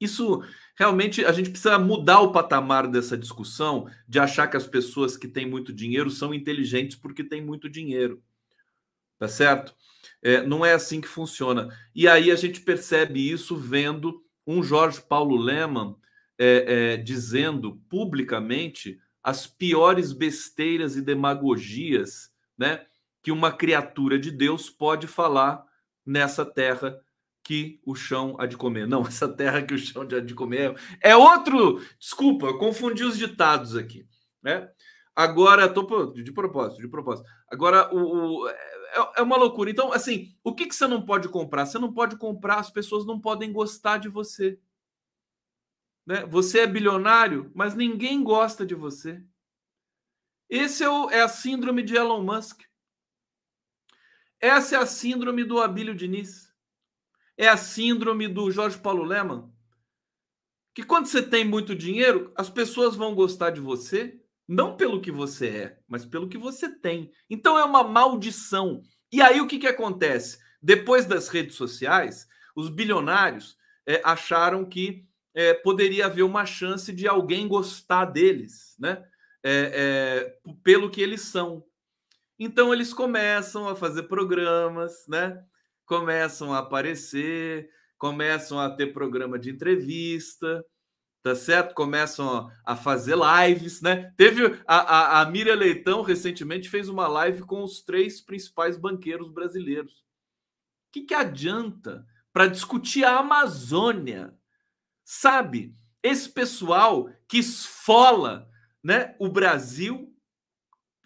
Isso 0.00 0.42
realmente 0.82 1.24
a 1.24 1.30
gente 1.30 1.50
precisa 1.50 1.78
mudar 1.78 2.20
o 2.22 2.32
patamar 2.32 2.88
dessa 2.88 3.16
discussão 3.16 3.88
de 4.08 4.18
achar 4.18 4.48
que 4.48 4.56
as 4.56 4.66
pessoas 4.66 5.16
que 5.16 5.28
têm 5.28 5.46
muito 5.46 5.72
dinheiro 5.72 6.10
são 6.10 6.34
inteligentes 6.34 6.96
porque 6.96 7.22
têm 7.22 7.40
muito 7.40 7.68
dinheiro. 7.68 8.20
Tá 9.16 9.28
certo? 9.28 9.72
É, 10.20 10.42
não 10.42 10.66
é 10.66 10.72
assim 10.72 11.00
que 11.00 11.06
funciona. 11.06 11.68
E 11.94 12.08
aí 12.08 12.32
a 12.32 12.34
gente 12.34 12.60
percebe 12.60 13.30
isso 13.30 13.56
vendo 13.56 14.24
um 14.44 14.60
Jorge 14.60 15.00
Paulo 15.00 15.36
Leman 15.36 15.94
é, 16.36 16.94
é, 16.94 16.96
dizendo 16.96 17.80
publicamente 17.88 18.98
as 19.22 19.46
piores 19.46 20.12
besteiras 20.12 20.96
e 20.96 21.00
demagogias 21.00 22.32
né, 22.58 22.84
que 23.22 23.30
uma 23.30 23.52
criatura 23.52 24.18
de 24.18 24.32
Deus 24.32 24.68
pode 24.68 25.06
falar 25.06 25.64
nessa 26.04 26.44
terra 26.44 27.00
que 27.42 27.80
o 27.84 27.94
chão 27.94 28.36
há 28.38 28.46
de 28.46 28.56
comer. 28.56 28.86
Não, 28.86 29.02
essa 29.06 29.28
terra 29.28 29.62
que 29.62 29.74
o 29.74 29.78
chão 29.78 30.02
há 30.02 30.20
de 30.20 30.34
comer 30.34 30.76
é 31.00 31.16
outro. 31.16 31.80
Desculpa, 31.98 32.56
confundi 32.58 33.04
os 33.04 33.18
ditados 33.18 33.76
aqui, 33.76 34.06
né? 34.42 34.68
Agora, 35.14 35.68
tô 35.68 36.12
de 36.12 36.32
propósito, 36.32 36.80
de 36.80 36.88
propósito. 36.88 37.28
Agora, 37.48 37.94
o, 37.94 38.44
o 38.44 38.48
é, 38.48 39.12
é, 39.18 39.22
uma 39.22 39.36
loucura. 39.36 39.70
Então, 39.70 39.92
assim, 39.92 40.34
o 40.42 40.54
que, 40.54 40.66
que 40.66 40.74
você 40.74 40.86
não 40.86 41.04
pode 41.04 41.28
comprar? 41.28 41.66
Você 41.66 41.78
não 41.78 41.92
pode 41.92 42.16
comprar, 42.16 42.58
as 42.58 42.70
pessoas 42.70 43.04
não 43.04 43.20
podem 43.20 43.52
gostar 43.52 43.98
de 43.98 44.08
você. 44.08 44.58
Né? 46.06 46.24
Você 46.26 46.60
é 46.60 46.66
bilionário, 46.66 47.50
mas 47.54 47.74
ninguém 47.74 48.22
gosta 48.22 48.64
de 48.64 48.74
você. 48.74 49.22
Esse 50.48 50.84
é, 50.84 50.88
o, 50.88 51.10
é 51.10 51.22
a 51.22 51.28
síndrome 51.28 51.82
de 51.82 51.94
Elon 51.94 52.22
Musk. 52.22 52.62
Essa 54.38 54.76
é 54.76 54.78
a 54.78 54.86
síndrome 54.86 55.44
do 55.44 55.60
Abílio 55.60 55.94
Diniz. 55.94 56.51
É 57.36 57.48
a 57.48 57.56
síndrome 57.56 58.28
do 58.28 58.50
Jorge 58.50 58.78
Paulo 58.78 59.04
Leman. 59.04 59.50
Que 60.74 60.82
quando 60.82 61.06
você 61.06 61.22
tem 61.22 61.44
muito 61.44 61.74
dinheiro, 61.74 62.32
as 62.36 62.48
pessoas 62.48 62.96
vão 62.96 63.14
gostar 63.14 63.50
de 63.50 63.60
você, 63.60 64.20
não 64.48 64.76
pelo 64.76 65.00
que 65.00 65.10
você 65.10 65.48
é, 65.48 65.78
mas 65.88 66.04
pelo 66.04 66.28
que 66.28 66.38
você 66.38 66.68
tem. 66.68 67.12
Então 67.28 67.58
é 67.58 67.64
uma 67.64 67.84
maldição. 67.84 68.82
E 69.10 69.20
aí 69.20 69.40
o 69.40 69.46
que, 69.46 69.58
que 69.58 69.66
acontece? 69.66 70.38
Depois 70.62 71.06
das 71.06 71.28
redes 71.28 71.56
sociais, 71.56 72.26
os 72.54 72.68
bilionários 72.68 73.56
é, 73.86 74.00
acharam 74.04 74.64
que 74.64 75.06
é, 75.34 75.54
poderia 75.54 76.06
haver 76.06 76.22
uma 76.22 76.44
chance 76.44 76.92
de 76.92 77.08
alguém 77.08 77.48
gostar 77.48 78.06
deles, 78.06 78.76
né? 78.78 79.04
É, 79.44 80.34
é 80.44 80.52
pelo 80.62 80.90
que 80.90 81.00
eles 81.00 81.22
são. 81.22 81.64
Então 82.38 82.72
eles 82.72 82.92
começam 82.92 83.68
a 83.68 83.74
fazer 83.74 84.04
programas, 84.04 85.06
né? 85.08 85.44
Começam 85.84 86.52
a 86.52 86.58
aparecer, 86.58 87.68
começam 87.98 88.58
a 88.58 88.70
ter 88.70 88.92
programa 88.92 89.38
de 89.38 89.50
entrevista, 89.50 90.64
tá 91.22 91.34
certo? 91.34 91.74
Começam 91.74 92.50
a 92.64 92.76
fazer 92.76 93.16
lives, 93.16 93.80
né? 93.80 94.12
Teve 94.16 94.60
a, 94.66 94.76
a, 94.76 95.20
a 95.20 95.30
Miriam 95.30 95.54
Leitão 95.54 96.02
recentemente 96.02 96.68
fez 96.68 96.88
uma 96.88 97.06
live 97.08 97.42
com 97.42 97.62
os 97.62 97.82
três 97.82 98.20
principais 98.20 98.76
banqueiros 98.76 99.30
brasileiros. 99.30 99.92
O 100.88 100.92
que, 100.92 101.02
que 101.02 101.14
adianta 101.14 102.06
para 102.32 102.46
discutir 102.46 103.04
a 103.04 103.18
Amazônia? 103.18 104.36
sabe? 105.04 105.76
Esse 106.02 106.28
pessoal 106.28 107.10
que 107.28 107.38
esfola 107.38 108.48
né, 108.82 109.14
o 109.18 109.28
Brasil, 109.28 110.12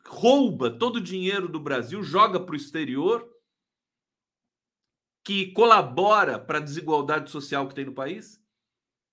rouba 0.07 0.71
todo 0.71 0.97
o 0.97 1.03
dinheiro 1.03 1.49
do 1.49 1.61
Brasil, 1.61 2.03
joga 2.03 2.41
para 2.41 2.53
o 2.53 2.57
exterior, 2.57 3.29
que 5.27 5.47
colabora 5.47 6.39
para 6.39 6.59
a 6.59 6.63
desigualdade 6.63 7.33
social 7.33 7.67
que 7.67 7.75
tem 7.75 7.85
no 7.85 7.93
país, 7.93 8.41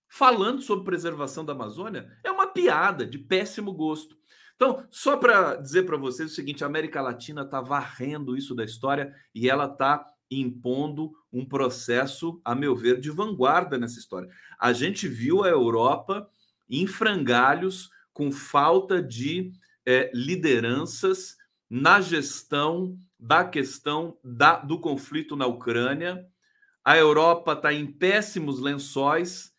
falando 0.07 0.61
sobre 0.61 0.85
preservação 0.85 1.43
da 1.43 1.53
Amazônia, 1.53 2.07
é 2.23 2.29
uma 2.29 2.45
piada 2.45 3.03
de 3.03 3.17
péssimo 3.17 3.73
gosto. 3.73 4.15
Então, 4.55 4.85
só 4.91 5.17
para 5.17 5.55
dizer 5.55 5.87
para 5.87 5.97
vocês 5.97 6.31
o 6.31 6.35
seguinte: 6.35 6.63
a 6.63 6.67
América 6.67 7.01
Latina 7.01 7.41
está 7.41 7.59
varrendo 7.59 8.37
isso 8.37 8.53
da 8.53 8.63
história 8.63 9.11
e 9.33 9.49
ela 9.49 9.65
está 9.65 10.05
impondo 10.29 11.11
um 11.31 11.43
processo, 11.43 12.39
a 12.45 12.53
meu 12.53 12.75
ver, 12.75 12.99
de 12.99 13.09
vanguarda 13.09 13.75
nessa 13.75 13.97
história. 13.97 14.29
A 14.59 14.71
gente 14.71 15.07
viu 15.07 15.43
a 15.43 15.49
Europa 15.49 16.29
em 16.69 16.85
frangalhos 16.85 17.89
com 18.13 18.31
falta 18.31 19.01
de 19.01 19.51
é, 19.83 20.11
lideranças 20.13 21.37
na 21.67 21.99
gestão 21.99 22.95
da 23.23 23.45
questão 23.45 24.17
da, 24.21 24.57
do 24.57 24.77
conflito 24.77 25.37
na 25.37 25.47
Ucrânia. 25.47 26.27
A 26.83 26.97
Europa 26.97 27.53
está 27.53 27.71
em 27.71 27.87
péssimos 27.87 28.59
lençóis, 28.59 29.53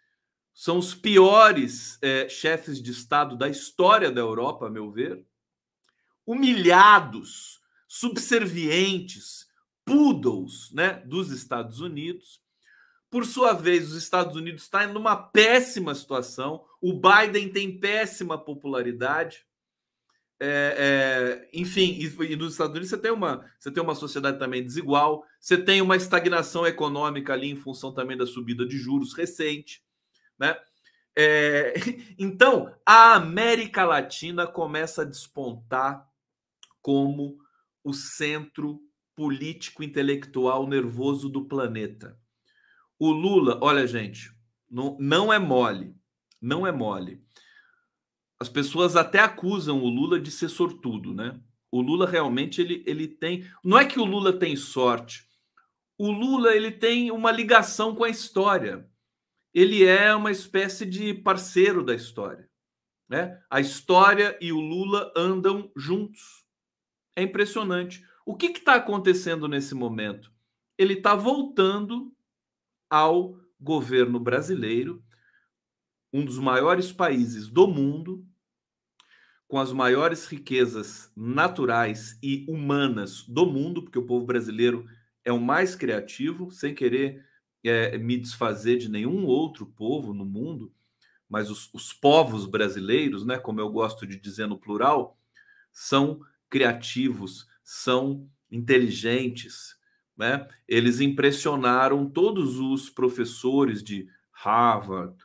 são 0.52 0.76
os 0.76 0.94
piores 0.94 1.98
é, 2.02 2.28
chefes 2.28 2.80
de 2.80 2.90
Estado 2.90 3.38
da 3.38 3.48
história 3.48 4.12
da 4.12 4.20
Europa, 4.20 4.66
a 4.66 4.70
meu 4.70 4.90
ver, 4.90 5.24
humilhados, 6.26 7.58
subservientes, 7.88 9.46
poodles 9.82 10.70
né, 10.70 11.02
dos 11.06 11.30
Estados 11.30 11.80
Unidos. 11.80 12.42
Por 13.10 13.24
sua 13.24 13.54
vez, 13.54 13.92
os 13.92 13.96
Estados 13.96 14.36
Unidos 14.36 14.64
está 14.64 14.84
em 14.84 14.94
uma 14.94 15.16
péssima 15.16 15.94
situação. 15.94 16.66
O 16.82 17.00
Biden 17.00 17.48
tem 17.48 17.80
péssima 17.80 18.36
popularidade. 18.36 19.46
É, 20.46 20.74
é, 20.76 21.48
enfim, 21.58 21.96
e, 21.98 22.32
e, 22.32 22.36
nos 22.36 22.52
Estados 22.52 22.72
Unidos 22.72 22.90
você 22.90 22.98
tem, 22.98 23.10
uma, 23.10 23.50
você 23.58 23.70
tem 23.70 23.82
uma 23.82 23.94
sociedade 23.94 24.38
também 24.38 24.62
desigual, 24.62 25.24
você 25.40 25.56
tem 25.56 25.80
uma 25.80 25.96
estagnação 25.96 26.66
econômica 26.66 27.32
ali 27.32 27.48
em 27.48 27.56
função 27.56 27.94
também 27.94 28.14
da 28.14 28.26
subida 28.26 28.66
de 28.66 28.76
juros 28.76 29.14
recente. 29.14 29.82
Né? 30.38 30.54
É, 31.16 31.72
então, 32.18 32.70
a 32.84 33.14
América 33.14 33.86
Latina 33.86 34.46
começa 34.46 35.00
a 35.00 35.06
despontar 35.06 36.06
como 36.82 37.38
o 37.82 37.94
centro 37.94 38.82
político 39.16 39.82
intelectual 39.82 40.66
nervoso 40.66 41.30
do 41.30 41.46
planeta. 41.46 42.18
O 42.98 43.10
Lula, 43.10 43.58
olha, 43.62 43.86
gente, 43.86 44.30
não, 44.70 44.94
não 45.00 45.32
é 45.32 45.38
mole, 45.38 45.96
não 46.38 46.66
é 46.66 46.72
mole. 46.72 47.24
As 48.44 48.48
pessoas 48.50 48.94
até 48.94 49.20
acusam 49.20 49.82
o 49.82 49.88
Lula 49.88 50.20
de 50.20 50.30
ser 50.30 50.48
sortudo, 50.48 51.14
né? 51.14 51.40
O 51.70 51.80
Lula 51.80 52.06
realmente 52.06 52.60
ele, 52.60 52.84
ele 52.86 53.08
tem. 53.08 53.44
Não 53.64 53.78
é 53.78 53.84
que 53.84 53.98
o 53.98 54.04
Lula 54.04 54.32
tem 54.32 54.54
sorte. 54.54 55.26
O 55.98 56.10
Lula 56.10 56.54
ele 56.54 56.70
tem 56.70 57.10
uma 57.10 57.30
ligação 57.30 57.94
com 57.94 58.04
a 58.04 58.08
história 58.08 58.88
ele 59.54 59.84
é 59.84 60.12
uma 60.12 60.32
espécie 60.32 60.84
de 60.84 61.14
parceiro 61.14 61.84
da 61.84 61.94
história. 61.94 62.50
Né? 63.08 63.40
A 63.48 63.60
história 63.60 64.36
e 64.40 64.52
o 64.52 64.58
Lula 64.58 65.12
andam 65.16 65.70
juntos. 65.76 66.44
É 67.14 67.22
impressionante. 67.22 68.04
O 68.26 68.34
que 68.34 68.46
está 68.46 68.74
acontecendo 68.74 69.46
nesse 69.46 69.74
momento? 69.74 70.32
Ele 70.76 70.94
está 70.94 71.14
voltando 71.14 72.12
ao 72.90 73.38
governo 73.60 74.18
brasileiro, 74.18 75.04
um 76.12 76.24
dos 76.24 76.38
maiores 76.38 76.90
países 76.90 77.48
do 77.48 77.68
mundo, 77.68 78.26
com 79.46 79.58
as 79.58 79.72
maiores 79.72 80.26
riquezas 80.26 81.12
naturais 81.16 82.18
e 82.22 82.44
humanas 82.48 83.22
do 83.28 83.46
mundo, 83.46 83.82
porque 83.82 83.98
o 83.98 84.06
povo 84.06 84.24
brasileiro 84.24 84.86
é 85.24 85.32
o 85.32 85.40
mais 85.40 85.74
criativo, 85.74 86.50
sem 86.50 86.74
querer 86.74 87.24
é, 87.62 87.96
me 87.98 88.16
desfazer 88.16 88.76
de 88.76 88.90
nenhum 88.90 89.24
outro 89.24 89.66
povo 89.66 90.12
no 90.12 90.24
mundo, 90.24 90.72
mas 91.28 91.50
os, 91.50 91.72
os 91.72 91.92
povos 91.92 92.46
brasileiros, 92.46 93.24
né, 93.24 93.38
como 93.38 93.60
eu 93.60 93.70
gosto 93.70 94.06
de 94.06 94.18
dizer 94.18 94.46
no 94.46 94.58
plural, 94.58 95.18
são 95.72 96.20
criativos, 96.48 97.48
são 97.62 98.28
inteligentes. 98.50 99.76
Né? 100.16 100.46
Eles 100.68 101.00
impressionaram 101.00 102.08
todos 102.08 102.58
os 102.58 102.88
professores 102.88 103.82
de 103.82 104.08
Harvard, 104.30 105.16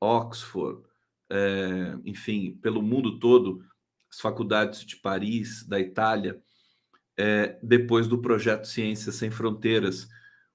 Oxford, 0.00 0.82
é, 1.30 1.96
enfim, 2.04 2.58
pelo 2.62 2.82
mundo 2.82 3.18
todo, 3.18 3.64
as 4.10 4.20
faculdades 4.20 4.84
de 4.84 4.96
Paris, 4.96 5.66
da 5.66 5.80
Itália, 5.80 6.40
é, 7.16 7.58
depois 7.62 8.06
do 8.06 8.20
projeto 8.20 8.66
Ciências 8.66 9.14
Sem 9.16 9.30
Fronteiras, 9.30 10.08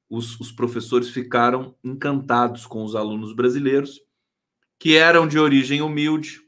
os, 0.09 0.39
os 0.39 0.51
professores 0.51 1.09
ficaram 1.09 1.75
encantados 1.83 2.65
com 2.65 2.83
os 2.83 2.95
alunos 2.95 3.33
brasileiros, 3.33 4.01
que 4.77 4.95
eram 4.95 5.27
de 5.27 5.37
origem 5.37 5.81
humilde, 5.81 6.41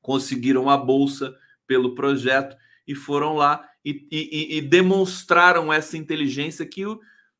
conseguiram 0.00 0.70
a 0.70 0.76
bolsa 0.76 1.34
pelo 1.66 1.94
projeto 1.94 2.56
e 2.86 2.94
foram 2.94 3.34
lá 3.34 3.68
e, 3.84 4.06
e, 4.10 4.58
e 4.58 4.60
demonstraram 4.60 5.72
essa 5.72 5.96
inteligência 5.96 6.66
que 6.66 6.82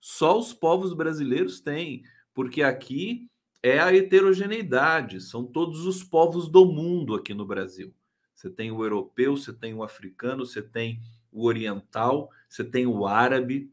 só 0.01 0.39
os 0.39 0.53
povos 0.53 0.93
brasileiros 0.93 1.61
têm, 1.61 2.03
porque 2.35 2.63
aqui 2.63 3.29
é 3.67 3.81
a 3.81 3.95
heterogeneidade, 3.95 5.21
são 5.21 5.45
todos 5.45 5.87
os 5.87 6.03
povos 6.03 6.49
do 6.49 6.65
mundo 6.65 7.15
aqui 7.15 7.35
no 7.35 7.45
Brasil. 7.45 7.93
Você 8.33 8.49
tem 8.49 8.71
o 8.71 8.85
europeu, 8.85 9.37
você 9.37 9.53
tem 9.53 9.75
o 9.75 9.83
africano, 9.83 10.47
você 10.47 10.63
tem 10.63 11.01
o 11.33 11.47
oriental, 11.47 12.31
você 12.49 12.63
tem 12.63 12.87
o 12.87 13.07
árabe, 13.07 13.73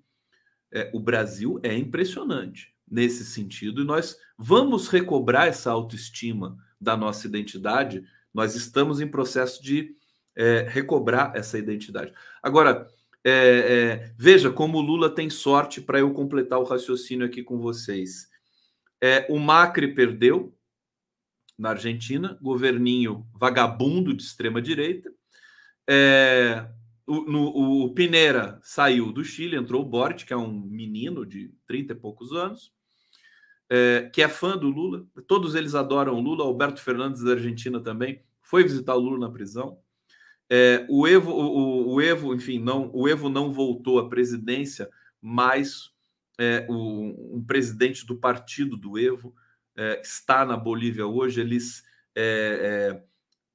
é, 0.72 0.90
o 0.94 1.00
Brasil 1.00 1.60
é 1.62 1.78
impressionante 1.78 2.74
nesse 2.90 3.24
sentido 3.24 3.82
e 3.82 3.86
nós 3.86 4.18
vamos 4.38 4.88
recobrar 4.88 5.48
essa 5.48 5.70
autoestima 5.70 6.58
da 6.82 6.98
nossa 6.98 7.28
identidade. 7.28 8.04
Nós 8.34 8.56
estamos 8.56 9.00
em 9.00 9.08
processo 9.08 9.62
de 9.62 9.96
é, 10.36 10.66
recobrar 10.68 11.36
essa 11.36 11.60
identidade. 11.60 12.12
Agora, 12.42 12.88
é, 13.24 13.32
é, 13.32 14.14
veja 14.18 14.50
como 14.50 14.80
o 14.80 14.82
Lula 14.82 15.10
tem 15.10 15.30
sorte 15.30 15.80
para 15.80 16.00
eu 16.00 16.12
completar 16.14 16.60
o 16.60 16.64
raciocínio 16.66 17.28
aqui 17.28 17.44
com 17.44 17.60
vocês. 17.60 18.33
É, 19.06 19.28
o 19.30 19.38
Macri 19.38 19.94
perdeu 19.94 20.58
na 21.60 21.72
Argentina, 21.72 22.40
governinho 22.42 23.28
vagabundo 23.34 24.14
de 24.14 24.24
extrema 24.24 24.62
direita. 24.62 25.12
É, 25.86 26.66
o, 27.06 27.24
no, 27.24 27.48
o 27.84 27.94
Pinera 27.94 28.62
saiu 28.64 29.12
do 29.12 29.22
Chile, 29.22 29.58
entrou 29.58 29.82
o 29.82 29.86
Bort, 29.86 30.24
que 30.24 30.32
é 30.32 30.38
um 30.38 30.50
menino 30.50 31.26
de 31.26 31.54
30 31.68 31.92
e 31.92 31.96
poucos 31.98 32.32
anos, 32.32 32.72
é, 33.70 34.10
que 34.14 34.22
é 34.22 34.30
fã 34.30 34.58
do 34.58 34.70
Lula. 34.70 35.06
Todos 35.28 35.54
eles 35.54 35.76
adoram 35.76 36.16
o 36.16 36.22
Lula. 36.22 36.46
Alberto 36.46 36.82
Fernandes 36.82 37.22
da 37.24 37.32
Argentina 37.32 37.82
também 37.82 38.24
foi 38.42 38.64
visitar 38.64 38.96
o 38.96 39.02
Lula 39.02 39.28
na 39.28 39.34
prisão. 39.34 39.80
É, 40.50 40.86
o 40.90 41.06
Evo, 41.06 41.30
o, 41.30 41.96
o, 41.96 42.02
Evo, 42.02 42.34
enfim, 42.34 42.58
não, 42.58 42.90
o 42.94 43.06
Evo 43.10 43.28
não 43.28 43.52
voltou 43.52 44.00
à 44.00 44.08
presidência, 44.08 44.90
mas 45.22 45.93
é, 46.40 46.66
o, 46.70 47.38
um 47.38 47.44
presidente 47.46 48.06
do 48.06 48.16
partido 48.16 48.76
do 48.76 48.98
Evo 48.98 49.36
é, 49.76 50.02
está 50.02 50.46
na 50.46 50.58
Bolívia 50.58 51.06
hoje. 51.06 51.42
Eles 51.42 51.84
é, 52.16 53.02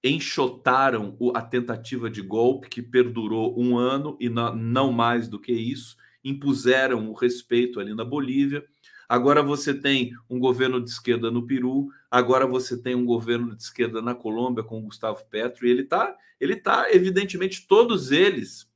é, 0.05 0.09
enxotaram 0.09 1.17
a 1.35 1.43
tentativa 1.43 2.09
de 2.09 2.23
golpe 2.23 2.69
que 2.69 2.83
perdurou 2.83 3.59
um 3.59 3.77
ano 3.77 4.17
e 4.21 4.29
não 4.29 4.93
mais 4.93 5.29
do 5.29 5.41
que 5.41 5.53
isso, 5.53 5.97
impuseram 6.25 7.11
o 7.11 7.15
respeito 7.15 7.81
ali 7.81 7.95
na 7.95 8.05
Bolívia. 8.05 8.65
Agora 9.09 9.43
você 9.43 9.73
tem 9.73 10.13
um 10.29 10.39
governo 10.39 10.83
de 10.83 10.91
esquerda 10.91 11.31
no 11.31 11.47
Peru, 11.47 11.89
agora 12.11 12.47
você 12.47 12.77
tem 12.77 12.95
um 12.95 13.07
governo 13.07 13.57
de 13.57 13.63
esquerda 13.63 14.03
na 14.03 14.15
Colômbia 14.15 14.63
com 14.63 14.83
Gustavo 14.83 15.25
Petro, 15.31 15.67
e 15.67 15.71
ele 15.71 15.83
está, 15.83 16.15
ele 16.39 16.57
tá, 16.57 16.93
evidentemente, 16.93 17.67
todos 17.67 18.13
eles 18.13 18.71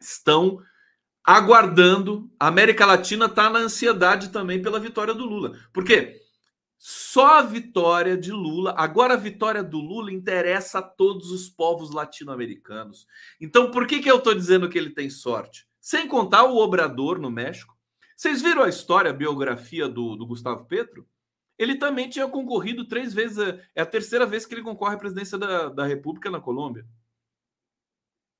estão 0.00 0.62
aguardando. 1.26 2.30
A 2.38 2.46
América 2.46 2.86
Latina 2.86 3.26
está 3.26 3.50
na 3.50 3.58
ansiedade 3.58 4.30
também 4.30 4.62
pela 4.62 4.78
vitória 4.78 5.12
do 5.12 5.26
Lula. 5.26 5.58
Por 5.72 5.84
quê? 5.84 6.22
Só 6.78 7.38
a 7.38 7.42
vitória 7.42 8.16
de 8.16 8.30
Lula, 8.30 8.74
agora 8.76 9.14
a 9.14 9.16
vitória 9.16 9.64
do 9.64 9.78
Lula 9.78 10.12
interessa 10.12 10.78
a 10.78 10.82
todos 10.82 11.30
os 11.30 11.48
povos 11.48 11.90
latino-americanos. 11.90 13.06
Então, 13.40 13.70
por 13.70 13.86
que, 13.86 13.98
que 13.98 14.10
eu 14.10 14.18
estou 14.18 14.34
dizendo 14.34 14.68
que 14.68 14.78
ele 14.78 14.90
tem 14.90 15.08
sorte? 15.08 15.66
Sem 15.80 16.06
contar 16.06 16.44
o 16.44 16.58
Obrador 16.58 17.18
no 17.18 17.30
México. 17.30 17.74
Vocês 18.14 18.42
viram 18.42 18.62
a 18.62 18.68
história, 18.68 19.10
a 19.10 19.14
biografia 19.14 19.88
do, 19.88 20.16
do 20.16 20.26
Gustavo 20.26 20.66
Petro? 20.66 21.06
Ele 21.58 21.76
também 21.76 22.10
tinha 22.10 22.28
concorrido 22.28 22.86
três 22.86 23.14
vezes, 23.14 23.38
é 23.74 23.80
a 23.80 23.86
terceira 23.86 24.26
vez 24.26 24.44
que 24.44 24.54
ele 24.54 24.62
concorre 24.62 24.94
à 24.94 24.98
presidência 24.98 25.38
da, 25.38 25.70
da 25.70 25.86
República 25.86 26.30
na 26.30 26.40
Colômbia. 26.40 26.86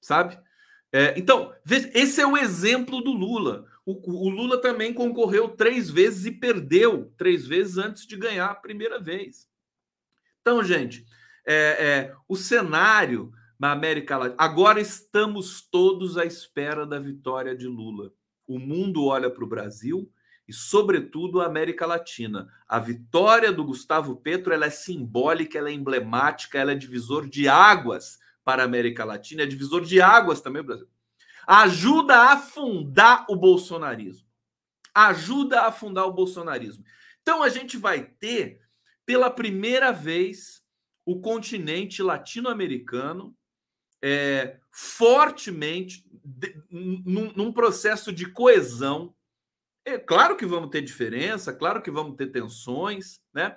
Sabe? 0.01 0.38
É, 0.97 1.13
então, 1.19 1.53
esse 1.93 2.23
é 2.23 2.27
o 2.27 2.39
exemplo 2.39 3.03
do 3.03 3.13
Lula. 3.13 3.67
O, 3.85 4.27
o, 4.27 4.31
Lula 4.31 4.59
também 4.63 4.95
concorreu 4.95 5.51
três 5.51 5.91
vezes 5.91 6.25
e 6.25 6.31
perdeu 6.31 7.13
três 7.19 7.47
vezes 7.47 7.77
antes 7.77 8.07
de 8.07 8.17
ganhar 8.17 8.47
a 8.47 8.55
primeira 8.55 8.99
vez. 8.99 9.47
Então, 10.41 10.65
gente, 10.65 11.05
é, 11.47 11.55
é, 11.55 12.15
o 12.27 12.35
cenário 12.35 13.31
na 13.59 13.73
América 13.73 14.17
Latina. 14.17 14.37
Agora 14.39 14.81
estamos 14.81 15.61
todos 15.61 16.17
à 16.17 16.25
espera 16.25 16.87
da 16.87 16.99
vitória 16.99 17.55
de 17.55 17.67
Lula. 17.67 18.11
O 18.47 18.59
mundo 18.59 19.05
olha 19.05 19.29
para 19.29 19.45
o 19.45 19.49
Brasil 19.49 20.11
e, 20.49 20.53
sobretudo, 20.55 21.43
a 21.43 21.47
América 21.47 21.85
Latina. 21.85 22.49
A 22.67 22.79
vitória 22.79 23.53
do 23.53 23.67
Gustavo 23.67 24.17
Petro 24.17 24.51
ela 24.55 24.65
é 24.65 24.71
simbólica, 24.71 25.59
ela 25.59 25.69
é 25.69 25.75
emblemática, 25.75 26.59
ela 26.59 26.73
é 26.73 26.75
divisor 26.75 27.29
de 27.29 27.49
águas 27.51 28.19
para 28.47 28.63
a 28.63 28.65
América 28.65 29.05
Latina, 29.05 29.43
é 29.43 29.47
divisor 29.47 29.85
de 29.85 30.01
águas 30.01 30.41
também 30.41 30.63
Brasil 30.63 30.89
ajuda 31.47 32.17
a 32.17 32.33
afundar 32.33 33.25
o 33.29 33.37
bolsonarismo. 33.37 34.27
Ajuda 34.93 35.61
a 35.61 35.69
afundar 35.69 36.07
o 36.07 36.13
bolsonarismo. 36.13 36.85
Então 37.23 37.43
a 37.43 37.49
gente 37.49 37.77
vai 37.77 38.05
ter, 38.05 38.61
pela 39.05 39.31
primeira 39.31 39.93
vez, 39.93 40.63
o 41.05 41.21
continente 41.21 42.03
latino-americano 42.03 43.37
é, 44.03 44.59
fortemente 44.73 46.05
de, 46.25 46.61
num, 46.71 47.33
num 47.33 47.53
processo 47.53 48.13
de 48.13 48.27
coesão. 48.27 49.15
É 49.85 49.99
claro 49.99 50.37
que 50.37 50.45
vamos 50.45 50.71
ter 50.71 50.83
diferença, 50.83 51.53
claro 51.53 51.81
que 51.81 51.91
vamos 51.91 52.17
ter 52.17 52.27
tensões, 52.33 53.21
né? 53.33 53.57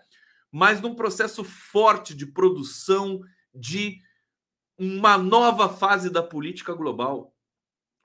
Mas 0.51 0.81
num 0.81 0.95
processo 0.95 1.43
forte 1.43 2.13
de 2.15 2.25
produção 2.25 3.21
de 3.53 3.99
uma 4.79 5.17
nova 5.17 5.69
fase 5.69 6.09
da 6.09 6.23
política 6.23 6.73
global 6.73 7.35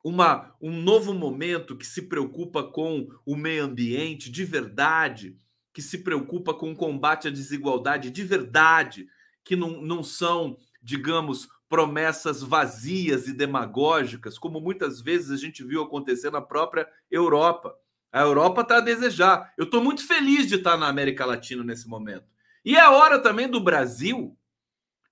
uma, 0.04 0.54
um 0.60 0.70
novo 0.70 1.14
momento 1.14 1.74
que 1.74 1.86
se 1.86 2.02
preocupa 2.02 2.62
com 2.62 3.08
o 3.24 3.34
meio 3.34 3.64
ambiente 3.64 4.30
de 4.30 4.44
verdade, 4.44 5.34
que 5.72 5.80
se 5.80 5.98
preocupa 6.04 6.52
com 6.52 6.70
o 6.70 6.76
combate 6.76 7.26
à 7.26 7.30
desigualdade 7.30 8.10
de 8.10 8.22
verdade, 8.22 9.08
que 9.42 9.56
não, 9.56 9.80
não 9.80 10.02
são, 10.02 10.58
digamos, 10.82 11.48
promessas 11.70 12.42
vazias 12.42 13.26
e 13.26 13.32
demagógicas, 13.32 14.38
como 14.38 14.60
muitas 14.60 15.00
vezes 15.00 15.30
a 15.30 15.36
gente 15.36 15.64
viu 15.64 15.82
acontecer 15.82 16.30
na 16.30 16.42
própria 16.42 16.86
Europa. 17.10 17.74
A 18.12 18.20
Europa 18.20 18.60
está 18.60 18.76
a 18.76 18.80
desejar. 18.80 19.54
Eu 19.56 19.64
estou 19.64 19.82
muito 19.82 20.06
feliz 20.06 20.46
de 20.46 20.56
estar 20.56 20.76
na 20.76 20.86
América 20.86 21.24
Latina 21.24 21.64
nesse 21.64 21.88
momento. 21.88 22.26
E 22.62 22.76
é 22.76 22.88
hora 22.88 23.18
também 23.18 23.48
do 23.48 23.58
Brasil, 23.58 24.38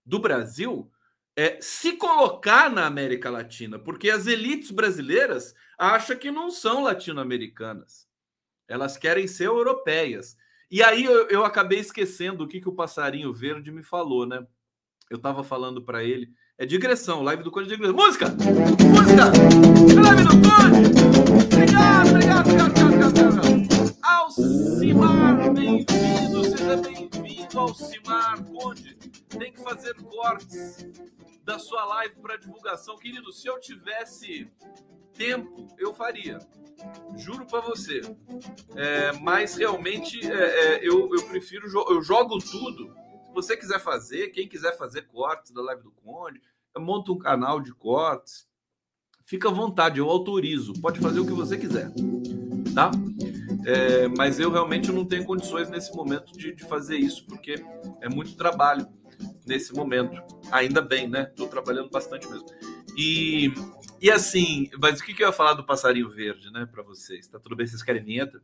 do 0.04 0.18
Brasil, 0.18 0.91
é, 1.36 1.58
se 1.60 1.92
colocar 1.92 2.70
na 2.70 2.86
América 2.86 3.30
Latina, 3.30 3.78
porque 3.78 4.10
as 4.10 4.26
elites 4.26 4.70
brasileiras 4.70 5.54
acham 5.78 6.16
que 6.16 6.30
não 6.30 6.50
são 6.50 6.82
latino-americanas. 6.82 8.06
Elas 8.68 8.96
querem 8.96 9.26
ser 9.26 9.46
europeias. 9.46 10.36
E 10.70 10.82
aí 10.82 11.04
eu, 11.04 11.28
eu 11.28 11.44
acabei 11.44 11.78
esquecendo 11.78 12.44
o 12.44 12.48
que, 12.48 12.60
que 12.60 12.68
o 12.68 12.74
passarinho 12.74 13.32
verde 13.32 13.70
me 13.70 13.82
falou, 13.82 14.26
né? 14.26 14.46
Eu 15.10 15.16
estava 15.16 15.44
falando 15.44 15.82
para 15.82 16.02
ele. 16.02 16.30
É 16.56 16.64
digressão, 16.64 17.22
live 17.22 17.42
do 17.42 17.50
Conde 17.50 17.68
de 17.68 17.76
digressão. 17.76 17.96
Música! 17.96 18.28
Música! 18.28 19.26
Live 20.00 20.24
do 20.24 20.30
Conde! 20.48 21.54
Obrigado, 21.54 22.08
obrigado, 22.10 22.46
obrigado, 22.46 22.82
obrigado, 22.82 23.18
obrigado. 23.18 23.61
Alcimar, 24.38 25.52
bem-vindo, 25.52 26.44
seja 26.44 26.76
bem-vindo, 26.78 27.58
Alcimar 27.58 28.42
Conde. 28.44 28.94
Tem 29.28 29.52
que 29.52 29.60
fazer 29.60 29.94
cortes 29.94 30.86
da 31.44 31.58
sua 31.58 31.84
live 31.84 32.14
para 32.16 32.38
divulgação. 32.38 32.96
Querido, 32.96 33.30
se 33.30 33.46
eu 33.46 33.60
tivesse 33.60 34.50
tempo, 35.12 35.68
eu 35.76 35.92
faria. 35.92 36.38
Juro 37.14 37.44
para 37.44 37.60
você. 37.60 38.00
É, 38.74 39.12
mas 39.20 39.54
realmente 39.56 40.26
é, 40.26 40.76
é, 40.76 40.88
eu, 40.88 41.14
eu 41.14 41.28
prefiro, 41.28 41.66
eu 41.90 42.00
jogo 42.00 42.38
tudo. 42.38 42.94
Se 43.26 43.34
você 43.34 43.54
quiser 43.54 43.80
fazer, 43.80 44.28
quem 44.28 44.48
quiser 44.48 44.78
fazer 44.78 45.02
cortes 45.08 45.52
da 45.52 45.60
live 45.60 45.82
do 45.82 45.90
Conde, 45.90 46.40
eu 46.74 46.80
monto 46.80 47.12
um 47.12 47.18
canal 47.18 47.60
de 47.60 47.74
cortes. 47.74 48.48
Fica 49.26 49.50
à 49.50 49.52
vontade, 49.52 49.98
eu 49.98 50.08
autorizo. 50.08 50.72
Pode 50.80 51.00
fazer 51.00 51.20
o 51.20 51.26
que 51.26 51.32
você 51.32 51.58
quiser. 51.58 51.92
Tá? 52.74 52.90
É, 53.64 54.08
mas 54.08 54.40
eu 54.40 54.50
realmente 54.50 54.90
não 54.90 55.04
tenho 55.04 55.24
condições 55.24 55.68
nesse 55.70 55.94
momento 55.94 56.32
de, 56.32 56.54
de 56.54 56.64
fazer 56.64 56.96
isso, 56.96 57.24
porque 57.26 57.54
é 58.00 58.08
muito 58.08 58.36
trabalho 58.36 58.86
nesse 59.46 59.74
momento. 59.74 60.20
Ainda 60.50 60.80
bem, 60.80 61.08
né? 61.08 61.28
Estou 61.30 61.48
trabalhando 61.48 61.90
bastante 61.90 62.28
mesmo. 62.28 62.46
E, 62.96 63.52
e 64.00 64.10
assim, 64.10 64.68
mas 64.80 65.00
o 65.00 65.04
que, 65.04 65.14
que 65.14 65.22
eu 65.22 65.28
ia 65.28 65.32
falar 65.32 65.54
do 65.54 65.64
passarinho 65.64 66.10
verde, 66.10 66.50
né, 66.50 66.66
para 66.70 66.82
vocês? 66.82 67.26
Tá 67.28 67.38
tudo 67.38 67.56
bem? 67.56 67.66
Vocês 67.66 67.82
querem 67.82 68.02
vinheta? 68.02 68.42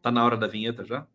Tá 0.00 0.10
na 0.10 0.24
hora 0.24 0.36
da 0.36 0.46
vinheta 0.46 0.84
já? 0.84 1.06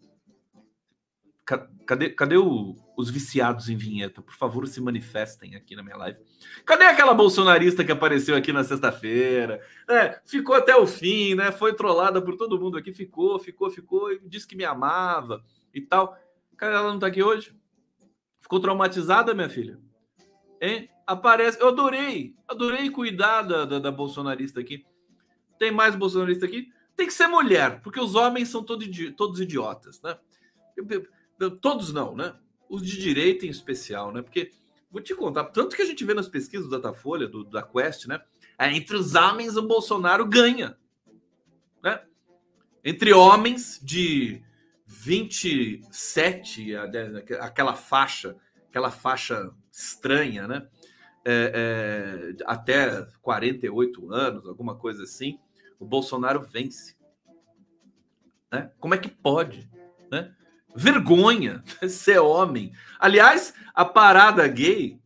Cadê, 1.45 2.09
cadê 2.09 2.37
o, 2.37 2.73
os 2.95 3.09
viciados 3.09 3.67
em 3.67 3.75
vinheta? 3.75 4.21
Por 4.21 4.33
favor, 4.33 4.65
se 4.65 4.79
manifestem 4.79 5.55
aqui 5.55 5.75
na 5.75 5.83
minha 5.83 5.97
live. 5.97 6.17
Cadê 6.65 6.85
aquela 6.85 7.13
bolsonarista 7.13 7.83
que 7.83 7.91
apareceu 7.91 8.35
aqui 8.35 8.53
na 8.53 8.63
sexta-feira? 8.63 9.61
É, 9.89 10.21
ficou 10.23 10.55
até 10.55 10.73
o 10.75 10.87
fim, 10.87 11.35
né? 11.35 11.51
Foi 11.51 11.75
trollada 11.75 12.21
por 12.21 12.37
todo 12.37 12.59
mundo 12.59 12.77
aqui, 12.77 12.93
ficou, 12.93 13.37
ficou, 13.39 13.69
ficou, 13.69 14.11
e 14.13 14.21
disse 14.23 14.47
que 14.47 14.55
me 14.55 14.63
amava 14.63 15.43
e 15.73 15.81
tal. 15.81 16.17
Cara, 16.55 16.75
ela 16.75 16.93
não 16.93 16.99
tá 16.99 17.07
aqui 17.07 17.21
hoje? 17.21 17.53
Ficou 18.39 18.61
traumatizada, 18.61 19.33
minha 19.33 19.49
filha? 19.49 19.77
Hein? 20.61 20.89
Aparece. 21.05 21.59
Eu 21.59 21.67
adorei, 21.67 22.35
adorei 22.47 22.89
cuidar 22.89 23.41
da, 23.41 23.65
da, 23.65 23.79
da 23.79 23.91
bolsonarista 23.91 24.61
aqui. 24.61 24.85
Tem 25.59 25.71
mais 25.71 25.93
bolsonarista 25.93 26.45
aqui? 26.45 26.71
Tem 26.95 27.05
que 27.05 27.13
ser 27.13 27.27
mulher, 27.27 27.81
porque 27.81 27.99
os 27.99 28.15
homens 28.15 28.47
são 28.47 28.63
todo, 28.63 28.85
todos 29.17 29.41
idiotas, 29.41 30.01
né? 30.01 30.17
Todos 31.51 31.93
não, 31.93 32.15
né? 32.15 32.35
Os 32.69 32.81
de 32.81 32.97
direita 32.97 33.45
em 33.45 33.49
especial, 33.49 34.11
né? 34.11 34.21
Porque, 34.21 34.51
vou 34.91 35.01
te 35.01 35.15
contar, 35.15 35.45
tanto 35.45 35.75
que 35.75 35.81
a 35.81 35.85
gente 35.85 36.03
vê 36.03 36.13
nas 36.13 36.27
pesquisas 36.27 36.67
do 36.67 36.71
Datafolha, 36.79 37.27
do, 37.27 37.43
da 37.43 37.63
Quest, 37.63 38.07
né? 38.07 38.21
É, 38.57 38.71
entre 38.71 38.95
os 38.95 39.15
homens, 39.15 39.57
o 39.57 39.61
Bolsonaro 39.61 40.25
ganha. 40.25 40.77
Né? 41.81 42.01
Entre 42.83 43.13
homens 43.13 43.79
de 43.83 44.41
27, 44.85 46.75
aquela 47.39 47.73
faixa, 47.73 48.35
aquela 48.69 48.91
faixa 48.91 49.51
estranha, 49.71 50.47
né? 50.47 50.67
É, 51.25 52.35
é, 52.35 52.43
até 52.45 53.05
48 53.21 54.13
anos, 54.13 54.45
alguma 54.45 54.75
coisa 54.75 55.03
assim, 55.03 55.39
o 55.79 55.85
Bolsonaro 55.85 56.41
vence. 56.41 56.95
Né? 58.51 58.71
Como 58.79 58.93
é 58.93 58.97
que 58.97 59.09
pode? 59.09 59.69
Né? 60.11 60.35
Vergonha 60.75 61.63
ser 61.87 62.19
homem. 62.19 62.71
Aliás, 62.99 63.53
a 63.73 63.85
parada 63.85 64.47
gay 64.47 64.99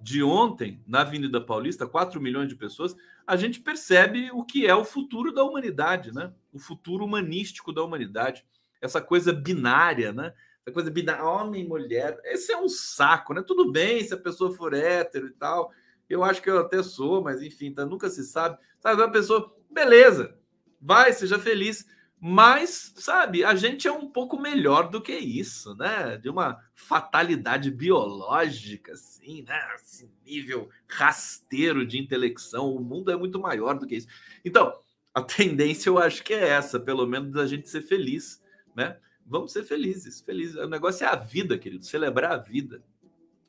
de 0.00 0.22
ontem 0.22 0.82
na 0.86 1.00
Avenida 1.00 1.40
Paulista, 1.40 1.86
4 1.86 2.20
milhões 2.20 2.48
de 2.48 2.54
pessoas, 2.54 2.96
a 3.26 3.36
gente 3.36 3.60
percebe 3.60 4.30
o 4.32 4.44
que 4.44 4.66
é 4.66 4.74
o 4.74 4.84
futuro 4.84 5.32
da 5.32 5.44
humanidade, 5.44 6.14
né? 6.14 6.32
O 6.52 6.58
futuro 6.58 7.04
humanístico 7.04 7.72
da 7.72 7.82
humanidade 7.82 8.44
essa 8.80 9.00
coisa 9.00 9.32
binária, 9.32 10.12
né? 10.12 10.32
Essa 10.64 10.72
coisa 10.72 10.90
binária, 10.90 11.24
homem 11.24 11.64
e 11.64 11.68
mulher. 11.68 12.18
Esse 12.24 12.52
é 12.52 12.58
um 12.58 12.68
saco, 12.68 13.34
né? 13.34 13.42
Tudo 13.42 13.70
bem 13.70 14.02
se 14.04 14.14
a 14.14 14.18
pessoa 14.18 14.52
for 14.52 14.74
hétero 14.74 15.26
e 15.26 15.32
tal. 15.32 15.70
Eu 16.08 16.24
acho 16.24 16.40
que 16.40 16.48
eu 16.48 16.58
até 16.58 16.82
sou, 16.82 17.22
mas 17.22 17.42
enfim, 17.42 17.72
tá, 17.72 17.84
nunca 17.84 18.08
se 18.08 18.24
sabe. 18.24 18.58
Sabe, 18.80 19.00
uma 19.00 19.10
pessoa, 19.10 19.54
beleza, 19.70 20.34
vai, 20.80 21.12
seja 21.12 21.38
feliz. 21.38 21.86
Mas, 22.20 22.92
sabe, 22.96 23.44
a 23.44 23.54
gente 23.54 23.86
é 23.86 23.92
um 23.92 24.08
pouco 24.08 24.40
melhor 24.40 24.90
do 24.90 25.00
que 25.00 25.16
isso, 25.16 25.74
né? 25.76 26.16
De 26.16 26.28
uma 26.28 26.58
fatalidade 26.74 27.70
biológica, 27.70 28.92
assim, 28.92 29.42
né? 29.42 29.58
Esse 29.76 30.10
nível 30.26 30.68
rasteiro 30.88 31.86
de 31.86 31.98
intelecção. 31.98 32.74
O 32.74 32.80
mundo 32.80 33.12
é 33.12 33.16
muito 33.16 33.38
maior 33.38 33.78
do 33.78 33.86
que 33.86 33.96
isso. 33.96 34.08
Então, 34.44 34.72
a 35.14 35.22
tendência 35.22 35.88
eu 35.88 35.98
acho 35.98 36.24
que 36.24 36.34
é 36.34 36.48
essa, 36.48 36.80
pelo 36.80 37.06
menos 37.06 37.36
a 37.36 37.46
gente 37.46 37.68
ser 37.68 37.82
feliz 37.82 38.42
né? 38.78 38.96
Vamos 39.26 39.52
ser 39.52 39.64
felizes, 39.64 40.20
felizes. 40.20 40.54
O 40.54 40.68
negócio 40.68 41.04
é 41.04 41.08
a 41.08 41.16
vida, 41.16 41.58
querido, 41.58 41.84
celebrar 41.84 42.32
a 42.32 42.36
vida, 42.36 42.80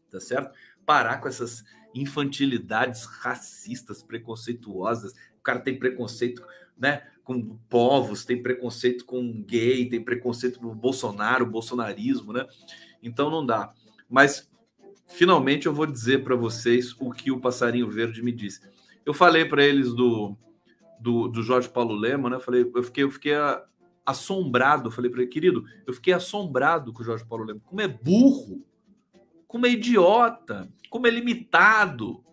tá 0.10 0.20
certo? 0.20 0.58
Parar 0.84 1.22
com 1.22 1.28
essas 1.28 1.64
infantilidades 1.94 3.06
racistas, 3.06 4.02
preconceituosas. 4.02 5.14
O 5.38 5.44
cara 5.44 5.60
tem 5.60 5.78
preconceito, 5.78 6.44
né, 6.80 7.04
com 7.24 7.58
povos, 7.70 8.26
tem 8.26 8.42
preconceito 8.42 9.06
com 9.06 9.44
gay, 9.44 9.88
tem 9.88 10.04
preconceito 10.04 10.60
com 10.60 10.74
Bolsonaro, 10.74 11.46
bolsonarismo, 11.46 12.34
né? 12.34 12.48
Então 13.04 13.30
não 13.30 13.46
dá. 13.46 13.72
Mas 14.10 14.50
finalmente 15.08 15.68
eu 15.68 15.74
vou 15.74 15.86
dizer 15.86 16.24
para 16.24 16.36
vocês 16.36 16.96
o 17.00 17.12
que 17.12 17.32
o 17.32 17.40
passarinho 17.40 17.90
verde 17.90 18.24
me 18.24 18.32
disse. 18.32 18.62
Eu 19.06 19.14
falei 19.14 19.46
para 19.46 19.64
eles 19.64 19.94
do, 19.94 20.36
do, 21.00 21.28
do 21.28 21.44
Jorge 21.44 21.70
Paulo 21.70 21.94
Lema, 21.94 22.30
né? 22.30 22.40
Falei, 22.40 22.70
eu 22.74 22.84
fiquei, 22.84 23.04
eu 23.04 23.12
fiquei 23.12 23.34
assombrado. 24.06 24.90
Falei 24.90 25.12
para 25.12 25.22
ele, 25.22 25.30
querido, 25.30 25.64
eu 25.86 25.94
fiquei 25.94 26.14
assombrado 26.14 26.92
com 26.92 27.02
o 27.02 27.06
Jorge 27.06 27.26
Paulo 27.26 27.46
Lema. 27.46 27.62
Como 27.66 27.82
é 27.82 27.88
burro, 27.88 28.66
como 29.48 29.66
é 29.66 29.70
idiota, 29.70 30.68
como 30.90 31.06
é 31.08 31.10
limitado. 31.12 32.24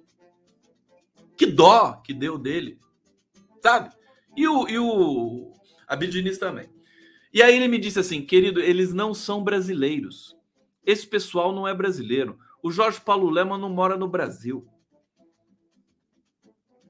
Que 1.37 1.45
dó 1.45 2.01
que 2.03 2.15
deu 2.15 2.39
dele, 2.39 2.79
sabe? 3.63 3.95
E 4.37 4.47
o, 4.47 4.69
e 4.69 4.79
o 4.79 5.53
Abidinista 5.89 6.47
também. 6.47 6.69
E 7.33 7.43
aí 7.43 7.57
ele 7.57 7.69
me 7.69 7.79
disse 7.79 7.99
assim, 7.99 8.23
querido, 8.23 8.61
eles 8.61 8.93
não 8.93 9.13
são 9.13 9.43
brasileiros. 9.43 10.37
Esse 10.85 11.07
pessoal 11.07 11.55
não 11.55 11.67
é 11.67 11.75
brasileiro. 11.75 12.39
O 12.63 12.71
Jorge 12.71 13.01
Paulo 13.01 13.31
Lema 13.31 13.59
não 13.59 13.69
mora 13.69 13.97
no 13.97 14.09
Brasil. 14.09 14.67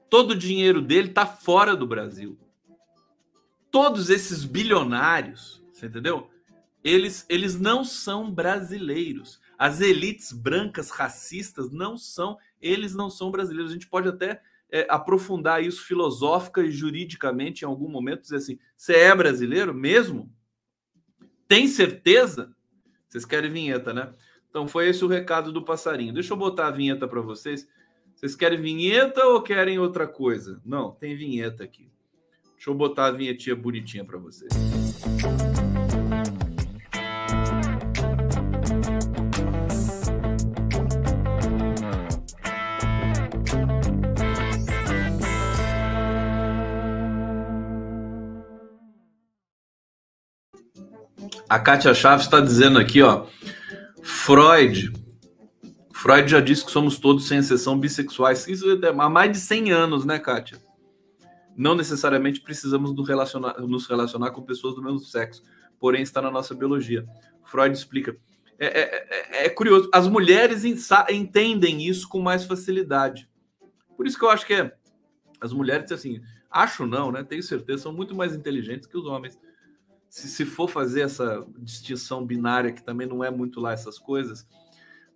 Todo 0.09 0.31
o 0.31 0.37
dinheiro 0.37 0.81
dele 0.81 1.09
está 1.09 1.25
fora 1.25 1.75
do 1.75 1.85
Brasil. 1.85 2.37
Todos 3.69 4.09
esses 4.09 4.45
bilionários, 4.45 5.61
você 5.71 5.87
entendeu? 5.87 6.29
Eles, 6.83 7.25
eles 7.27 7.59
não 7.59 7.83
são 7.83 8.31
brasileiros. 8.31 9.39
As 9.57 9.81
elites 9.81 10.31
brancas 10.31 10.89
racistas 10.89 11.69
não 11.71 11.97
são, 11.97 12.37
eles 12.61 12.95
não 12.95 13.09
são 13.09 13.31
brasileiros. 13.31 13.71
A 13.71 13.73
gente 13.73 13.87
pode 13.87 14.07
até 14.07 14.41
é, 14.71 14.85
aprofundar 14.89 15.63
isso 15.63 15.85
filosófica 15.85 16.61
e 16.61 16.71
juridicamente 16.71 17.63
em 17.63 17.67
algum 17.67 17.89
momento, 17.89 18.21
dizer 18.21 18.37
assim: 18.37 18.59
você 18.75 18.93
é 18.93 19.15
brasileiro 19.15 19.73
mesmo? 19.73 20.31
Tem 21.47 21.67
certeza? 21.67 22.53
Vocês 23.07 23.25
querem 23.25 23.51
vinheta, 23.51 23.93
né? 23.93 24.13
Então 24.49 24.67
foi 24.67 24.89
esse 24.89 25.03
o 25.03 25.07
recado 25.07 25.51
do 25.51 25.63
passarinho. 25.63 26.13
Deixa 26.13 26.33
eu 26.33 26.37
botar 26.37 26.67
a 26.67 26.71
vinheta 26.71 27.07
para 27.07 27.21
vocês. 27.21 27.67
Vocês 28.15 28.35
querem 28.35 28.59
vinheta 28.59 29.23
ou 29.25 29.41
querem 29.41 29.79
outra 29.79 30.07
coisa? 30.07 30.59
Não, 30.65 30.91
tem 30.91 31.15
vinheta 31.15 31.63
aqui. 31.63 31.91
Deixa 32.55 32.69
eu 32.69 32.73
botar 32.73 33.05
a 33.05 33.11
vinhetinha 33.11 33.55
bonitinha 33.55 34.03
para 34.03 34.17
vocês. 34.17 34.51
A 51.49 51.57
Kátia 51.57 51.93
Chaves 51.93 52.25
está 52.25 52.41
dizendo 52.41 52.77
aqui, 52.77 53.01
ó. 53.01 53.25
Freud. 54.03 54.91
Freud 55.93 56.29
já 56.29 56.41
disse 56.41 56.65
que 56.65 56.71
somos 56.71 56.99
todos, 56.99 57.25
sem 57.25 57.39
exceção, 57.39 57.79
bissexuais. 57.79 58.47
Isso 58.47 58.69
é 58.69 58.87
há 58.89 59.09
mais 59.09 59.31
de 59.31 59.39
100 59.39 59.71
anos, 59.71 60.05
né, 60.05 60.19
Kátia? 60.19 60.61
Não 61.55 61.73
necessariamente 61.73 62.41
precisamos 62.41 62.93
nos 62.93 63.07
relacionar, 63.07 63.59
nos 63.61 63.87
relacionar 63.87 64.31
com 64.31 64.41
pessoas 64.41 64.75
do 64.75 64.83
mesmo 64.83 64.99
sexo, 64.99 65.41
porém 65.79 66.03
está 66.03 66.21
na 66.21 66.29
nossa 66.29 66.53
biologia. 66.53 67.05
Freud 67.45 67.75
explica. 67.75 68.17
É, 68.59 68.65
é, 68.65 69.07
é, 69.09 69.45
é 69.45 69.49
curioso, 69.49 69.89
as 69.93 70.07
mulheres 70.07 70.65
entendem 71.09 71.87
isso 71.87 72.09
com 72.09 72.19
mais 72.19 72.43
facilidade. 72.43 73.29
Por 73.95 74.05
isso 74.05 74.19
que 74.19 74.25
eu 74.25 74.29
acho 74.29 74.45
que 74.45 74.53
é, 74.53 74.73
as 75.39 75.53
mulheres, 75.53 75.91
assim, 75.93 76.21
acho 76.51 76.85
não, 76.85 77.11
né? 77.11 77.23
Tenho 77.23 77.41
certeza, 77.41 77.83
são 77.83 77.93
muito 77.93 78.13
mais 78.13 78.35
inteligentes 78.35 78.85
que 78.85 78.97
os 78.97 79.05
homens 79.05 79.39
se, 80.09 80.27
se 80.27 80.45
for 80.45 80.69
fazer 80.69 81.01
essa 81.01 81.45
distinção 81.59 82.25
binária, 82.25 82.71
que 82.71 82.83
também 82.83 83.07
não 83.07 83.23
é 83.23 83.29
muito 83.29 83.59
lá 83.59 83.73
essas 83.73 83.99
coisas, 83.99 84.47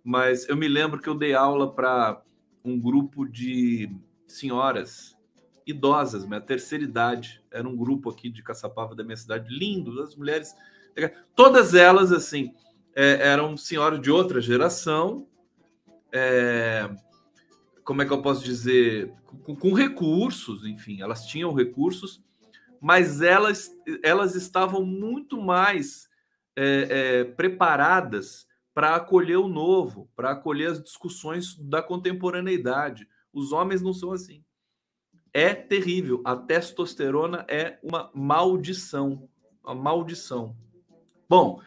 mas 0.04 0.48
eu 0.48 0.56
me 0.56 0.68
lembro 0.68 1.00
que 1.00 1.08
eu 1.08 1.14
dei 1.14 1.34
aula 1.34 1.72
para 1.72 2.22
um 2.64 2.78
grupo 2.78 3.24
de 3.26 3.90
senhoras 4.26 5.16
idosas, 5.66 6.26
minha 6.26 6.40
terceira 6.40 6.84
idade, 6.84 7.42
era 7.50 7.68
um 7.68 7.76
grupo 7.76 8.10
aqui 8.10 8.28
de 8.28 8.42
Caçapava 8.42 8.94
da 8.94 9.04
minha 9.04 9.16
cidade, 9.16 9.48
lindo, 9.48 10.02
as 10.02 10.16
mulheres, 10.16 10.54
todas 11.34 11.74
elas, 11.74 12.12
assim, 12.12 12.52
é, 12.94 13.28
eram 13.28 13.56
senhoras 13.56 14.00
de 14.00 14.10
outra 14.10 14.40
geração, 14.40 15.26
é, 16.12 16.90
como 17.84 18.02
é 18.02 18.04
que 18.04 18.12
eu 18.12 18.22
posso 18.22 18.44
dizer, 18.44 19.12
com, 19.44 19.54
com 19.56 19.72
recursos, 19.72 20.64
enfim, 20.64 21.00
elas 21.00 21.26
tinham 21.26 21.52
recursos, 21.52 22.22
mas 22.82 23.22
elas, 23.22 23.70
elas 24.02 24.34
estavam 24.34 24.84
muito 24.84 25.40
mais 25.40 26.08
é, 26.56 26.88
é, 26.90 27.24
preparadas 27.24 28.44
para 28.74 28.96
acolher 28.96 29.36
o 29.36 29.46
novo, 29.46 30.10
para 30.16 30.32
acolher 30.32 30.72
as 30.72 30.82
discussões 30.82 31.54
da 31.56 31.80
contemporaneidade. 31.80 33.08
Os 33.32 33.52
homens 33.52 33.82
não 33.82 33.94
são 33.94 34.10
assim. 34.10 34.42
É 35.32 35.54
terrível. 35.54 36.22
A 36.24 36.34
testosterona 36.34 37.46
é 37.48 37.78
uma 37.84 38.10
maldição. 38.12 39.28
Uma 39.62 39.76
maldição. 39.76 40.56
Bom, 41.28 41.62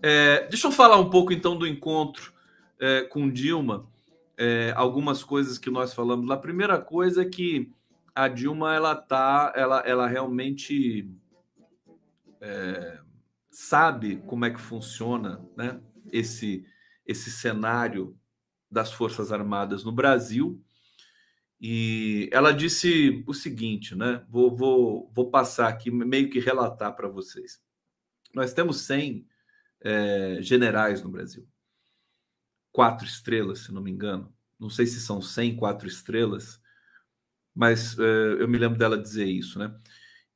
é, 0.00 0.46
deixa 0.46 0.68
eu 0.68 0.72
falar 0.72 1.00
um 1.00 1.10
pouco 1.10 1.32
então 1.32 1.58
do 1.58 1.66
encontro 1.66 2.32
é, 2.78 3.02
com 3.02 3.28
Dilma. 3.28 3.90
É, 4.38 4.72
algumas 4.76 5.24
coisas 5.24 5.58
que 5.58 5.68
nós 5.68 5.92
falamos. 5.92 6.30
A 6.30 6.36
primeira 6.36 6.78
coisa 6.78 7.22
é 7.22 7.28
que 7.28 7.72
a 8.24 8.28
Dilma 8.28 8.74
ela 8.74 8.94
tá, 8.94 9.52
ela, 9.56 9.80
ela 9.80 10.06
realmente 10.06 11.10
é, 12.38 13.00
sabe 13.50 14.16
como 14.26 14.44
é 14.44 14.50
que 14.50 14.60
funciona, 14.60 15.42
né? 15.56 15.80
Esse 16.12 16.66
esse 17.06 17.30
cenário 17.30 18.16
das 18.70 18.92
Forças 18.92 19.32
Armadas 19.32 19.82
no 19.82 19.90
Brasil. 19.90 20.62
E 21.58 22.28
ela 22.30 22.52
disse 22.52 23.24
o 23.26 23.34
seguinte, 23.34 23.94
né? 23.94 24.24
Vou, 24.28 24.54
vou, 24.54 25.10
vou 25.14 25.30
passar 25.30 25.68
aqui, 25.68 25.90
meio 25.90 26.30
que 26.30 26.38
relatar 26.38 26.94
para 26.94 27.08
vocês. 27.08 27.60
Nós 28.34 28.52
temos 28.52 28.82
100 28.82 29.26
é, 29.80 30.38
generais 30.40 31.02
no 31.02 31.10
Brasil. 31.10 31.48
Quatro 32.70 33.06
estrelas, 33.06 33.60
se 33.60 33.72
não 33.72 33.82
me 33.82 33.90
engano. 33.90 34.32
Não 34.58 34.70
sei 34.70 34.86
se 34.86 35.00
são 35.00 35.20
100 35.20 35.56
quatro 35.56 35.88
estrelas, 35.88 36.59
mas 37.54 37.98
uh, 37.98 38.02
eu 38.38 38.48
me 38.48 38.58
lembro 38.58 38.78
dela 38.78 38.96
dizer 38.96 39.26
isso, 39.26 39.58
né? 39.58 39.74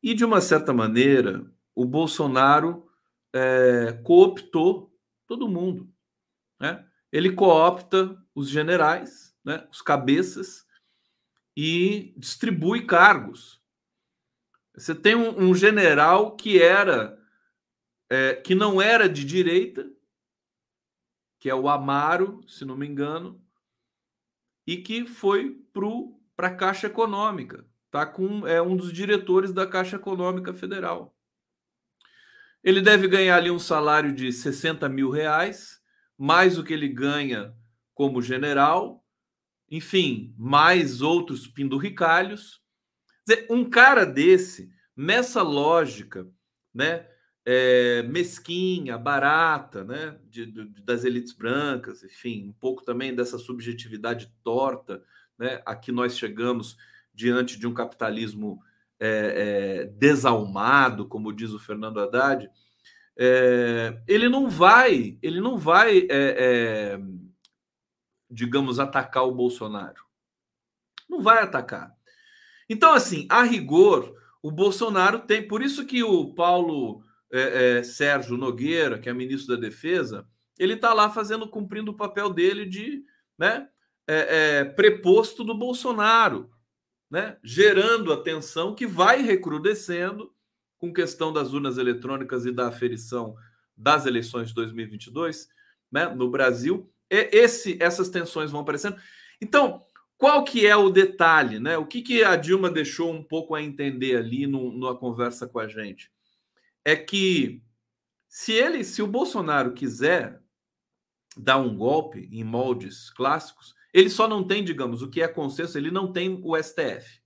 E 0.02 0.14
de 0.14 0.24
uma 0.24 0.40
certa 0.40 0.72
maneira, 0.72 1.44
o 1.74 1.84
Bolsonaro 1.84 2.86
é, 3.32 3.92
cooptou 4.04 4.94
todo 5.26 5.48
mundo, 5.48 5.92
né? 6.60 6.86
Ele 7.10 7.32
coopta 7.32 8.16
os 8.34 8.48
generais, 8.48 9.34
né? 9.44 9.66
Os 9.70 9.80
cabeças 9.80 10.66
e 11.56 12.14
distribui 12.16 12.86
cargos. 12.86 13.62
Você 14.74 14.94
tem 14.94 15.14
um, 15.14 15.50
um 15.50 15.54
general 15.54 16.36
que 16.36 16.60
era 16.60 17.18
é, 18.10 18.34
que 18.34 18.54
não 18.54 18.80
era 18.80 19.08
de 19.08 19.24
direita, 19.24 19.90
que 21.40 21.48
é 21.48 21.54
o 21.54 21.68
Amaro, 21.68 22.42
se 22.46 22.64
não 22.64 22.76
me 22.76 22.86
engano, 22.86 23.42
e 24.66 24.76
que 24.78 25.06
foi 25.06 25.52
pro 25.72 26.20
para 26.36 26.48
a 26.48 26.54
Caixa 26.54 26.86
Econômica. 26.86 27.64
Tá 27.90 28.04
com 28.04 28.46
é 28.46 28.60
um 28.60 28.76
dos 28.76 28.92
diretores 28.92 29.52
da 29.52 29.66
Caixa 29.66 29.96
Econômica 29.96 30.52
Federal. 30.52 31.14
Ele 32.62 32.80
deve 32.80 33.06
ganhar 33.06 33.36
ali 33.36 33.50
um 33.50 33.58
salário 33.58 34.12
de 34.12 34.32
60 34.32 34.88
mil 34.88 35.10
reais, 35.10 35.80
mais 36.16 36.58
o 36.58 36.64
que 36.64 36.72
ele 36.72 36.88
ganha 36.88 37.54
como 37.94 38.22
general, 38.22 39.04
enfim, 39.70 40.34
mais 40.36 41.02
outros 41.02 41.46
pinduricalhos. 41.46 42.62
Um 43.50 43.68
cara 43.68 44.04
desse, 44.04 44.70
nessa 44.96 45.42
lógica, 45.42 46.26
né, 46.72 47.06
é, 47.44 48.02
mesquinha, 48.02 48.96
barata, 48.96 49.84
né, 49.84 50.18
de, 50.28 50.46
de, 50.46 50.82
das 50.82 51.04
elites 51.04 51.32
brancas, 51.32 52.02
enfim, 52.02 52.48
um 52.48 52.52
pouco 52.54 52.82
também 52.82 53.14
dessa 53.14 53.38
subjetividade 53.38 54.32
torta 54.42 55.02
né, 55.38 55.62
a 55.64 55.74
que 55.74 55.92
nós 55.92 56.16
chegamos 56.16 56.76
diante 57.12 57.58
de 57.58 57.66
um 57.66 57.74
capitalismo 57.74 58.62
é, 58.98 59.08
é, 59.08 59.84
desalmado, 59.86 61.06
como 61.06 61.32
diz 61.32 61.50
o 61.52 61.58
Fernando 61.58 62.00
Haddad, 62.00 62.50
é, 63.16 64.02
ele 64.08 64.28
não 64.28 64.48
vai, 64.48 65.18
ele 65.22 65.40
não 65.40 65.56
vai, 65.56 65.98
é, 65.98 66.06
é, 66.10 67.00
digamos, 68.30 68.78
atacar 68.78 69.24
o 69.24 69.34
Bolsonaro. 69.34 70.04
Não 71.08 71.20
vai 71.20 71.42
atacar. 71.42 71.94
Então, 72.68 72.92
assim, 72.92 73.26
a 73.28 73.42
rigor, 73.42 74.14
o 74.42 74.50
Bolsonaro 74.50 75.20
tem. 75.20 75.46
Por 75.46 75.62
isso 75.62 75.86
que 75.86 76.02
o 76.02 76.34
Paulo 76.34 77.04
é, 77.30 77.82
Sérgio 77.82 78.36
Nogueira, 78.36 78.98
que 78.98 79.08
é 79.08 79.12
ministro 79.12 79.54
da 79.54 79.60
Defesa, 79.60 80.26
ele 80.58 80.74
está 80.74 80.92
lá 80.92 81.10
fazendo, 81.10 81.48
cumprindo 81.48 81.92
o 81.92 81.96
papel 81.96 82.30
dele 82.30 82.64
de, 82.64 83.04
né, 83.38 83.68
é, 84.06 84.58
é, 84.58 84.64
preposto 84.64 85.42
do 85.42 85.54
Bolsonaro, 85.54 86.50
né? 87.10 87.36
gerando 87.42 88.12
a 88.12 88.22
tensão 88.22 88.74
que 88.74 88.86
vai 88.86 89.22
recrudescendo 89.22 90.32
com 90.78 90.92
questão 90.92 91.32
das 91.32 91.52
urnas 91.52 91.78
eletrônicas 91.78 92.44
e 92.44 92.52
da 92.52 92.68
aferição 92.68 93.34
das 93.76 94.06
eleições 94.06 94.48
de 94.48 94.54
2022 94.54 95.48
né? 95.90 96.06
no 96.08 96.30
Brasil. 96.30 96.90
E 97.10 97.28
esse, 97.32 97.78
essas 97.80 98.08
tensões 98.08 98.50
vão 98.50 98.60
aparecendo. 98.60 98.96
Então, 99.40 99.82
qual 100.16 100.44
que 100.44 100.66
é 100.66 100.76
o 100.76 100.90
detalhe? 100.90 101.58
Né? 101.58 101.76
O 101.76 101.86
que, 101.86 102.02
que 102.02 102.22
a 102.22 102.36
Dilma 102.36 102.70
deixou 102.70 103.12
um 103.12 103.22
pouco 103.22 103.54
a 103.54 103.62
entender 103.62 104.16
ali 104.16 104.46
no, 104.46 104.72
numa 104.72 104.96
conversa 104.96 105.46
com 105.46 105.58
a 105.58 105.68
gente? 105.68 106.10
É 106.84 106.94
que 106.94 107.62
se 108.28 108.52
ele, 108.52 108.84
se 108.84 109.00
o 109.00 109.06
Bolsonaro 109.06 109.72
quiser 109.72 110.42
dar 111.36 111.58
um 111.58 111.76
golpe 111.76 112.28
em 112.32 112.44
moldes 112.44 113.10
clássicos, 113.10 113.74
ele 113.94 114.10
só 114.10 114.26
não 114.26 114.44
tem, 114.44 114.64
digamos, 114.64 115.02
o 115.02 115.08
que 115.08 115.22
é 115.22 115.28
consenso, 115.28 115.78
ele 115.78 115.92
não 115.92 116.12
tem 116.12 116.40
o 116.42 116.60
STF. 116.60 117.22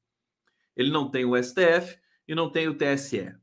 Ele 0.76 0.90
não 0.90 1.10
tem 1.10 1.24
o 1.24 1.42
STF 1.42 1.98
e 2.28 2.34
não 2.34 2.50
tem 2.50 2.68
o 2.68 2.74
TSE. 2.74 3.34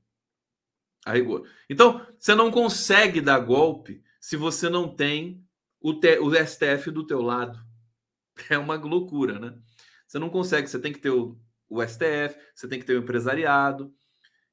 A 1.03 1.13
rigor. 1.13 1.49
Então, 1.67 2.05
você 2.19 2.35
não 2.35 2.51
consegue 2.51 3.19
dar 3.19 3.39
golpe 3.39 4.03
se 4.19 4.37
você 4.37 4.69
não 4.69 4.87
tem 4.87 5.43
o, 5.81 5.91
o 5.91 6.35
STF 6.35 6.91
do 6.91 7.05
teu 7.05 7.21
lado. 7.21 7.59
É 8.49 8.57
uma 8.57 8.75
loucura, 8.75 9.39
né? 9.39 9.57
Você 10.05 10.19
não 10.19 10.29
consegue, 10.29 10.67
você 10.67 10.77
tem 10.77 10.91
que 10.91 10.99
ter 10.99 11.09
o, 11.09 11.39
o 11.69 11.81
STF, 11.81 12.37
você 12.53 12.67
tem 12.67 12.79
que 12.79 12.85
ter 12.85 12.95
o 12.95 12.99
empresariado 12.99 13.95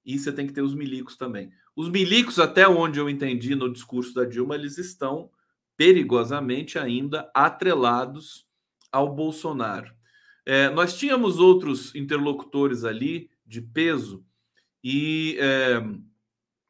e 0.04 0.16
você 0.16 0.32
tem 0.32 0.46
que 0.46 0.52
ter 0.52 0.62
os 0.62 0.72
milicos 0.72 1.16
também. 1.16 1.52
Os 1.74 1.88
milicos, 1.88 2.38
até 2.38 2.68
onde 2.68 3.00
eu 3.00 3.10
entendi 3.10 3.56
no 3.56 3.72
discurso 3.72 4.14
da 4.14 4.24
Dilma, 4.24 4.54
eles 4.54 4.78
estão 4.78 5.32
perigosamente 5.76 6.78
ainda 6.78 7.28
atrelados 7.34 8.46
ao 8.92 9.12
Bolsonaro. 9.14 9.92
É, 10.44 10.68
nós 10.70 10.96
tínhamos 10.96 11.38
outros 11.38 11.94
interlocutores 11.94 12.84
ali 12.84 13.30
de 13.46 13.60
peso 13.62 14.24
e 14.84 15.36
é, 15.40 15.82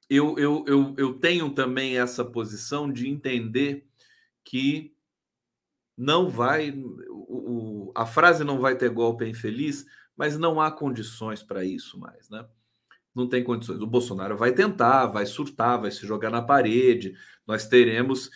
eu, 0.09 0.39
eu, 0.39 0.64
eu, 0.66 0.95
eu 0.99 1.14
tenho 1.14 1.51
também 1.51 1.99
essa 1.99 2.25
posição 2.25 2.91
de 2.93 3.09
entender 3.09 3.87
que 4.45 4.95
não 5.97 6.29
vai, 6.29 6.70
o, 6.70 7.89
o, 7.89 7.93
a 7.95 8.05
frase 8.05 8.45
não 8.45 8.61
vai 8.61 8.77
ter 8.77 8.91
golpe 8.91 9.25
é 9.25 9.29
infeliz, 9.29 9.87
mas 10.16 10.39
não 10.39 10.61
há 10.61 10.70
condições 10.70 11.43
para 11.43 11.64
isso 11.64 11.99
mais, 11.99 12.29
né? 12.29 12.47
Não 13.14 13.29
tem 13.29 13.45
condições. 13.45 13.81
O 13.81 13.87
Bolsonaro 13.87 14.37
vai 14.37 14.53
tentar, 14.53 15.07
vai 15.07 15.27
surtar, 15.27 15.81
vai 15.81 15.91
se 15.91 16.07
jogar 16.07 16.31
na 16.31 16.41
parede. 16.41 17.14
Nós 17.47 17.66
teremos, 17.66 18.31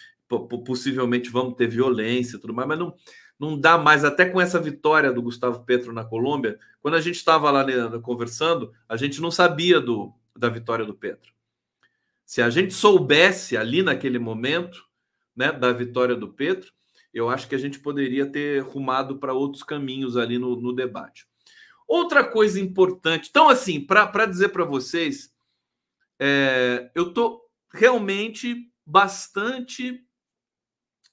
possivelmente, 0.66 1.30
vamos 1.30 1.54
ter 1.54 1.66
violência 1.66 2.36
e 2.36 2.40
tudo 2.40 2.52
mais, 2.52 2.68
mas 2.68 2.78
não, 2.78 2.94
não 3.38 3.58
dá 3.58 3.76
mais. 3.78 4.04
Até 4.04 4.26
com 4.26 4.40
essa 4.40 4.60
vitória 4.60 5.12
do 5.12 5.22
Gustavo 5.22 5.64
Petro 5.64 5.92
na 5.92 6.04
Colômbia, 6.04 6.58
quando 6.80 6.94
a 6.94 7.00
gente 7.00 7.16
estava 7.16 7.50
lá 7.50 7.64
né, 7.64 7.98
conversando, 8.02 8.72
a 8.88 8.96
gente 8.96 9.20
não 9.20 9.30
sabia 9.30 9.80
do, 9.80 10.12
da 10.36 10.48
vitória 10.48 10.84
do 10.84 10.94
Petro. 10.94 11.32
Se 12.24 12.42
a 12.42 12.50
gente 12.50 12.74
soubesse 12.74 13.56
ali 13.56 13.82
naquele 13.82 14.18
momento, 14.18 14.84
né, 15.34 15.52
da 15.52 15.72
vitória 15.72 16.16
do 16.16 16.28
Petro, 16.28 16.72
eu 17.12 17.30
acho 17.30 17.48
que 17.48 17.54
a 17.54 17.58
gente 17.58 17.78
poderia 17.78 18.26
ter 18.26 18.62
rumado 18.62 19.18
para 19.18 19.32
outros 19.32 19.62
caminhos 19.62 20.16
ali 20.16 20.38
no, 20.38 20.60
no 20.60 20.74
debate. 20.74 21.26
Outra 21.86 22.24
coisa 22.24 22.60
importante, 22.60 23.28
então, 23.30 23.48
assim, 23.48 23.80
para 23.80 24.26
dizer 24.26 24.48
para 24.48 24.64
vocês, 24.64 25.32
é, 26.18 26.90
eu 26.94 27.08
estou 27.08 27.42
realmente 27.72 28.70
bastante 28.84 30.04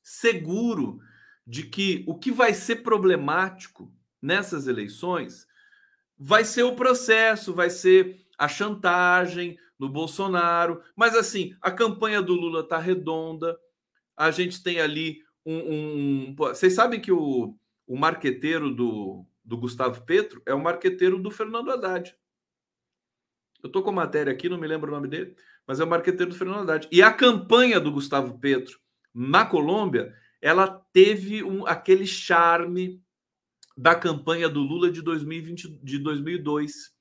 seguro 0.02 1.00
de 1.46 1.64
que 1.64 2.04
o 2.08 2.18
que 2.18 2.32
vai 2.32 2.54
ser 2.54 2.78
problemático 2.78 3.92
nessas 4.22 4.68
eleições 4.68 5.46
vai 6.18 6.46
ser 6.46 6.64
o 6.64 6.76
processo, 6.76 7.54
vai 7.54 7.70
ser 7.70 8.26
a 8.38 8.48
chantagem 8.48 9.58
no 9.78 9.90
Bolsonaro. 9.90 10.82
Mas, 10.96 11.16
assim, 11.16 11.56
a 11.62 11.70
campanha 11.72 12.22
do 12.22 12.34
Lula 12.34 12.62
está 12.62 12.78
redonda, 12.78 13.58
a 14.16 14.32
gente 14.32 14.64
tem 14.64 14.80
ali 14.80 15.22
um. 15.46 15.58
um. 15.58 16.36
Vocês 16.36 16.74
sabem 16.74 17.02
que 17.02 17.12
o, 17.12 17.58
o 17.86 17.98
marqueteiro 17.98 18.74
do, 18.74 19.26
do 19.44 19.58
Gustavo 19.58 20.02
Petro 20.04 20.42
é 20.46 20.54
o 20.54 20.62
marqueteiro 20.62 21.20
do 21.20 21.30
Fernando 21.30 21.72
Haddad. 21.72 22.16
Eu 23.62 23.68
estou 23.68 23.82
com 23.82 23.90
a 23.90 23.94
matéria 23.94 24.32
aqui, 24.32 24.50
não 24.50 24.58
me 24.58 24.68
lembro 24.68 24.92
o 24.92 24.96
nome 24.96 25.08
dele, 25.08 25.36
mas 25.66 25.80
é 25.80 25.84
o 25.84 25.88
marqueteiro 25.88 26.32
do 26.32 26.38
Fernando 26.38 26.62
Haddad. 26.62 26.88
E 26.92 27.02
a 27.02 27.12
campanha 27.12 27.80
do 27.80 27.92
Gustavo 27.92 28.38
Petro 28.40 28.80
na 29.14 29.46
Colômbia, 29.46 30.14
ela 30.44 30.68
teve 30.92 31.42
um, 31.42 31.66
aquele 31.66 32.06
charme 32.06 33.02
da 33.78 33.96
campanha 33.96 34.50
do 34.50 34.60
Lula 34.60 34.92
de 34.92 35.02
2020, 35.02 35.80
de 35.82 35.98
2002, 35.98 36.92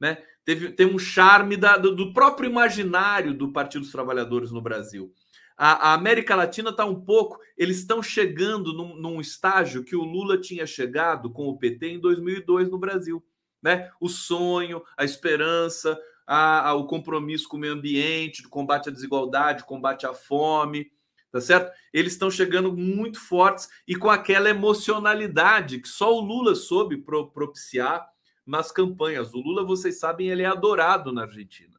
né? 0.00 0.22
Teve, 0.42 0.72
tem 0.72 0.86
um 0.86 0.98
charme 0.98 1.58
da, 1.58 1.76
do, 1.76 1.94
do 1.94 2.14
próprio 2.14 2.48
imaginário 2.48 3.34
do 3.34 3.52
Partido 3.52 3.82
dos 3.82 3.92
Trabalhadores 3.92 4.50
no 4.50 4.62
Brasil. 4.62 5.12
A, 5.54 5.90
a 5.90 5.92
América 5.92 6.34
Latina 6.34 6.70
está 6.70 6.86
um 6.86 6.98
pouco. 6.98 7.38
Eles 7.58 7.76
estão 7.76 8.02
chegando 8.02 8.72
num, 8.72 8.96
num, 8.96 9.20
estágio 9.20 9.84
que 9.84 9.94
o 9.94 10.02
Lula 10.02 10.40
tinha 10.40 10.66
chegado 10.66 11.30
com 11.30 11.46
o 11.46 11.58
PT 11.58 11.88
em 11.88 12.00
2002 12.00 12.70
no 12.70 12.78
Brasil. 12.78 13.22
Né? 13.62 13.90
O 14.00 14.08
sonho, 14.08 14.82
a 14.96 15.04
esperança, 15.04 16.00
a, 16.26 16.70
a, 16.70 16.74
o 16.74 16.86
compromisso 16.86 17.46
com 17.48 17.58
o 17.58 17.60
meio 17.60 17.74
ambiente, 17.74 18.46
o 18.46 18.48
combate 18.48 18.88
à 18.88 18.92
desigualdade, 18.92 19.64
combate 19.64 20.06
à 20.06 20.14
fome, 20.14 20.90
tá 21.30 21.40
certo? 21.40 21.72
Eles 21.92 22.12
estão 22.12 22.30
chegando 22.30 22.74
muito 22.74 23.20
fortes 23.20 23.68
e 23.86 23.94
com 23.94 24.10
aquela 24.10 24.48
emocionalidade 24.48 25.80
que 25.80 25.88
só 25.88 26.14
o 26.14 26.20
Lula 26.20 26.54
soube 26.54 26.96
propiciar 26.96 28.08
nas 28.46 28.72
campanhas. 28.72 29.34
O 29.34 29.40
Lula, 29.40 29.64
vocês 29.64 29.98
sabem, 29.98 30.30
ele 30.30 30.42
é 30.42 30.46
adorado 30.46 31.12
na 31.12 31.22
Argentina. 31.22 31.78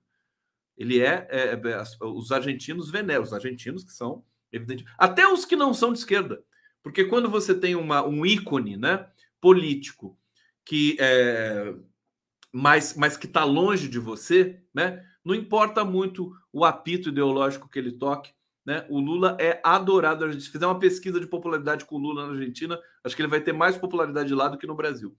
Ele 0.77 1.01
é, 1.01 1.27
é, 1.29 1.53
é 1.53 2.05
os 2.05 2.31
argentinos 2.31 2.89
veneram, 2.89 3.23
os 3.23 3.33
argentinos 3.33 3.83
que 3.83 3.91
são, 3.91 4.23
evidente, 4.51 4.85
até 4.97 5.27
os 5.27 5.43
que 5.43 5.55
não 5.55 5.73
são 5.73 5.91
de 5.91 5.99
esquerda, 5.99 6.41
porque 6.81 7.03
quando 7.05 7.29
você 7.29 7.53
tem 7.53 7.75
uma, 7.75 8.05
um 8.05 8.25
ícone, 8.25 8.77
né, 8.77 9.09
político 9.41 10.17
que 10.63 10.95
é, 10.99 11.73
mas, 12.51 12.95
mas 12.95 13.17
que 13.17 13.25
está 13.25 13.43
longe 13.43 13.89
de 13.89 13.99
você, 13.99 14.61
né, 14.73 15.05
não 15.23 15.35
importa 15.35 15.83
muito 15.83 16.31
o 16.53 16.63
apito 16.63 17.09
ideológico 17.09 17.67
que 17.67 17.77
ele 17.77 17.91
toque, 17.91 18.31
né? 18.69 18.85
O 18.87 18.99
Lula 18.99 19.35
é 19.39 19.59
adorado. 19.63 20.31
Se 20.39 20.51
fizer 20.51 20.67
uma 20.67 20.77
pesquisa 20.77 21.19
de 21.19 21.25
popularidade 21.25 21.85
com 21.85 21.95
o 21.95 21.97
Lula 21.97 22.27
na 22.27 22.33
Argentina, 22.33 22.79
acho 23.03 23.15
que 23.15 23.21
ele 23.23 23.27
vai 23.27 23.41
ter 23.41 23.51
mais 23.51 23.75
popularidade 23.75 24.31
lá 24.35 24.47
do 24.47 24.59
que 24.59 24.67
no 24.67 24.75
Brasil. 24.75 25.17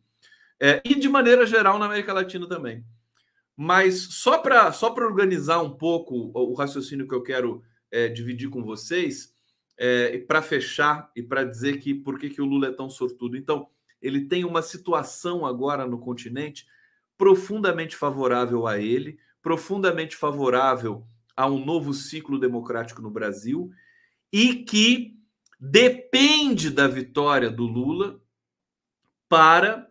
É, 0.62 0.80
e 0.84 0.94
de 0.94 1.08
maneira 1.08 1.44
geral 1.44 1.76
na 1.76 1.86
América 1.86 2.12
Latina 2.12 2.48
também. 2.48 2.84
Mas 3.56 4.02
só 4.02 4.38
para 4.38 4.70
só 4.70 4.94
organizar 4.94 5.60
um 5.62 5.76
pouco 5.76 6.30
o, 6.32 6.54
raciocínio 6.54 7.08
que 7.08 7.14
eu 7.14 7.24
quero 7.24 7.60
é, 7.90 8.06
dividir 8.06 8.48
com 8.48 8.62
vocês, 8.62 9.34
é, 9.76 10.16
para 10.18 10.40
fechar 10.42 11.10
e 11.16 11.20
para 11.20 11.42
dizer 11.42 11.78
que 11.78 11.92
por 11.92 12.20
que, 12.20 12.30
que 12.30 12.40
o 12.40 12.46
Lula 12.46 12.68
é 12.68 12.72
tão 12.72 12.88
sortudo. 12.88 13.36
Então, 13.36 13.66
ele 14.00 14.28
tem 14.28 14.44
uma 14.44 14.62
situação 14.62 15.44
agora 15.44 15.84
no 15.84 15.98
continente 15.98 16.66
profundamente 17.18 17.96
favorável 17.96 18.68
a 18.68 18.78
ele, 18.78 19.18
profundamente 19.42 20.14
favorável 20.14 21.04
a 21.40 21.46
um 21.46 21.64
novo 21.64 21.94
ciclo 21.94 22.38
democrático 22.38 23.00
no 23.00 23.10
Brasil 23.10 23.70
e 24.30 24.56
que 24.56 25.16
depende 25.58 26.68
da 26.68 26.86
vitória 26.86 27.50
do 27.50 27.64
Lula 27.64 28.20
para 29.26 29.88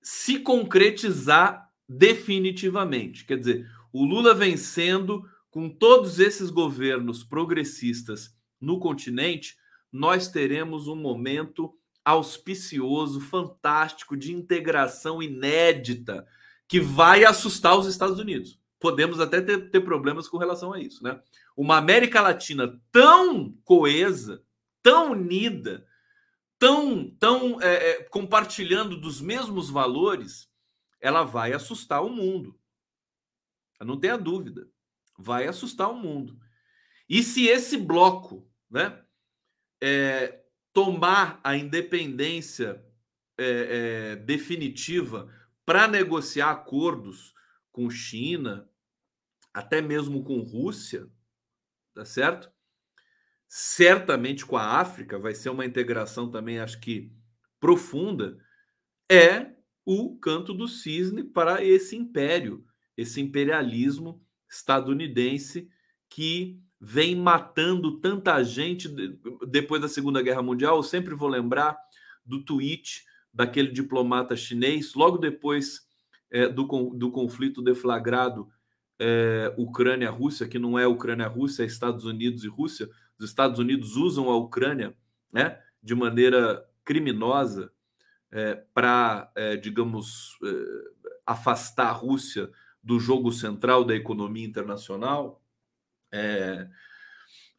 se 0.00 0.38
concretizar 0.38 1.70
definitivamente. 1.86 3.26
Quer 3.26 3.38
dizer, 3.38 3.70
o 3.92 4.06
Lula 4.06 4.34
vencendo 4.34 5.28
com 5.50 5.68
todos 5.68 6.18
esses 6.18 6.48
governos 6.48 7.22
progressistas 7.22 8.34
no 8.58 8.78
continente, 8.78 9.54
nós 9.92 10.28
teremos 10.28 10.88
um 10.88 10.96
momento 10.96 11.74
auspicioso, 12.02 13.20
fantástico, 13.20 14.16
de 14.16 14.32
integração 14.32 15.22
inédita, 15.22 16.26
que 16.66 16.80
vai 16.80 17.22
assustar 17.22 17.78
os 17.78 17.86
Estados 17.86 18.18
Unidos. 18.18 18.58
Podemos 18.78 19.20
até 19.20 19.40
ter, 19.40 19.70
ter 19.70 19.80
problemas 19.80 20.28
com 20.28 20.36
relação 20.36 20.72
a 20.72 20.80
isso, 20.80 21.02
né? 21.02 21.20
Uma 21.56 21.78
América 21.78 22.20
Latina 22.20 22.80
tão 22.92 23.52
coesa, 23.64 24.42
tão 24.82 25.12
unida, 25.12 25.86
tão, 26.58 27.10
tão 27.18 27.60
é, 27.62 27.90
é, 27.90 28.02
compartilhando 28.04 29.00
dos 29.00 29.20
mesmos 29.20 29.70
valores, 29.70 30.50
ela 31.00 31.24
vai 31.24 31.52
assustar 31.52 32.04
o 32.04 32.10
mundo. 32.10 32.58
Não 33.80 33.98
tenha 33.98 34.16
dúvida. 34.16 34.68
Vai 35.18 35.46
assustar 35.46 35.90
o 35.90 35.96
mundo. 35.96 36.38
E 37.08 37.22
se 37.22 37.46
esse 37.46 37.76
bloco 37.76 38.48
né, 38.70 39.02
é, 39.80 40.42
tomar 40.72 41.40
a 41.42 41.56
independência 41.56 42.84
é, 43.38 44.12
é, 44.12 44.16
definitiva 44.16 45.32
para 45.64 45.86
negociar 45.88 46.50
acordos 46.50 47.34
com 47.76 47.90
China, 47.90 48.66
até 49.52 49.82
mesmo 49.82 50.24
com 50.24 50.40
Rússia, 50.40 51.10
tá 51.92 52.06
certo? 52.06 52.50
Certamente 53.46 54.46
com 54.46 54.56
a 54.56 54.80
África 54.80 55.18
vai 55.18 55.34
ser 55.34 55.50
uma 55.50 55.66
integração 55.66 56.30
também, 56.30 56.58
acho 56.58 56.80
que 56.80 57.12
profunda. 57.60 58.38
É 59.10 59.52
o 59.84 60.18
canto 60.18 60.54
do 60.54 60.66
cisne 60.66 61.22
para 61.22 61.62
esse 61.62 61.94
império, 61.94 62.64
esse 62.96 63.20
imperialismo 63.20 64.24
estadunidense 64.50 65.68
que 66.08 66.58
vem 66.80 67.14
matando 67.14 68.00
tanta 68.00 68.42
gente 68.42 68.88
depois 69.46 69.82
da 69.82 69.88
Segunda 69.88 70.22
Guerra 70.22 70.42
Mundial. 70.42 70.76
Eu 70.76 70.82
sempre 70.82 71.14
vou 71.14 71.28
lembrar 71.28 71.76
do 72.24 72.42
tweet 72.42 73.04
daquele 73.34 73.70
diplomata 73.70 74.34
chinês, 74.34 74.94
logo 74.94 75.18
depois 75.18 75.85
é, 76.30 76.48
do, 76.48 76.64
do 76.90 77.10
conflito 77.10 77.62
deflagrado 77.62 78.48
é, 78.98 79.54
Ucrânia-Rússia, 79.56 80.48
que 80.48 80.58
não 80.58 80.78
é 80.78 80.86
Ucrânia-Rússia, 80.86 81.62
é 81.62 81.66
Estados 81.66 82.04
Unidos 82.04 82.44
e 82.44 82.48
Rússia. 82.48 82.88
Os 83.18 83.28
Estados 83.28 83.58
Unidos 83.58 83.96
usam 83.96 84.28
a 84.28 84.36
Ucrânia 84.36 84.94
né, 85.32 85.60
de 85.82 85.94
maneira 85.94 86.64
criminosa 86.84 87.70
é, 88.30 88.54
para, 88.74 89.30
é, 89.34 89.56
digamos, 89.56 90.38
é, 90.44 90.48
afastar 91.26 91.88
a 91.88 91.92
Rússia 91.92 92.50
do 92.82 93.00
jogo 93.00 93.32
central 93.32 93.84
da 93.84 93.94
economia 93.94 94.46
internacional, 94.46 95.42
é, 96.12 96.68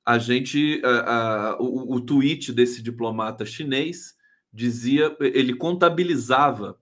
a 0.06 0.18
gente, 0.18 0.82
a, 0.86 1.50
a, 1.50 1.62
o, 1.62 1.96
o 1.96 2.00
tweet 2.00 2.54
desse 2.54 2.82
diplomata 2.82 3.46
chinês 3.46 4.16
dizia, 4.54 5.16
ele 5.20 5.54
contabilizava 5.54 6.80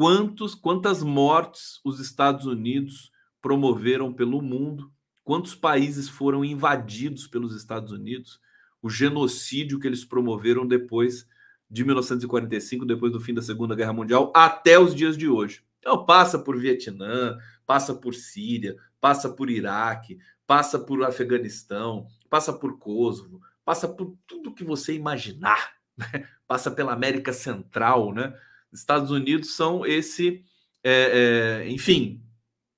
quantos, 0.00 0.54
quantas 0.54 1.02
mortes 1.02 1.78
os 1.84 2.00
Estados 2.00 2.46
Unidos 2.46 3.12
promoveram 3.42 4.10
pelo 4.10 4.40
mundo, 4.40 4.90
quantos 5.22 5.54
países 5.54 6.08
foram 6.08 6.42
invadidos 6.42 7.26
pelos 7.26 7.54
Estados 7.54 7.92
Unidos, 7.92 8.40
o 8.80 8.88
genocídio 8.88 9.78
que 9.78 9.86
eles 9.86 10.02
promoveram 10.02 10.66
depois 10.66 11.28
de 11.68 11.84
1945, 11.84 12.86
depois 12.86 13.12
do 13.12 13.20
fim 13.20 13.34
da 13.34 13.42
Segunda 13.42 13.76
Guerra 13.76 13.92
Mundial, 13.92 14.32
até 14.34 14.78
os 14.78 14.94
dias 14.94 15.18
de 15.18 15.28
hoje. 15.28 15.62
Então, 15.80 16.06
passa 16.06 16.38
por 16.38 16.58
Vietnã, 16.58 17.36
passa 17.66 17.92
por 17.92 18.14
Síria, 18.14 18.78
passa 19.02 19.28
por 19.28 19.50
Iraque, 19.50 20.18
passa 20.46 20.78
por 20.78 21.04
Afeganistão, 21.04 22.06
passa 22.30 22.54
por 22.54 22.78
Kosovo, 22.78 23.42
passa 23.66 23.86
por 23.86 24.16
tudo 24.26 24.54
que 24.54 24.64
você 24.64 24.94
imaginar, 24.94 25.74
né? 25.94 26.26
passa 26.48 26.70
pela 26.70 26.94
América 26.94 27.34
Central, 27.34 28.14
né? 28.14 28.34
Estados 28.72 29.10
Unidos 29.10 29.54
são 29.54 29.84
esse, 29.84 30.42
é, 30.82 31.62
é, 31.64 31.70
enfim, 31.70 32.22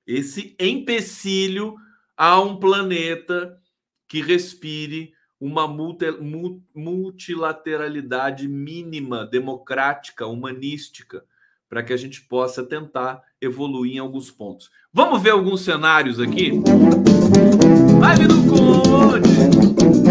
esse 0.07 0.57
empecilho 0.59 1.77
a 2.17 2.41
um 2.41 2.57
planeta 2.57 3.57
que 4.09 4.23
respire 4.23 5.13
uma 5.41 5.67
multilateralidade 5.67 8.47
mínima, 8.47 9.27
democrática, 9.27 10.27
humanística, 10.27 11.25
para 11.69 11.83
que 11.83 11.93
a 11.93 11.97
gente 11.97 12.21
possa 12.21 12.63
tentar 12.63 13.21
evoluir 13.41 13.97
em 13.97 13.99
alguns 13.99 14.31
pontos. 14.31 14.71
Vamos 14.93 15.21
ver 15.21 15.31
alguns 15.31 15.63
cenários 15.63 16.21
aqui? 16.21 16.53
Live 17.99 18.29
do 18.29 18.37
Conde! 18.49 19.29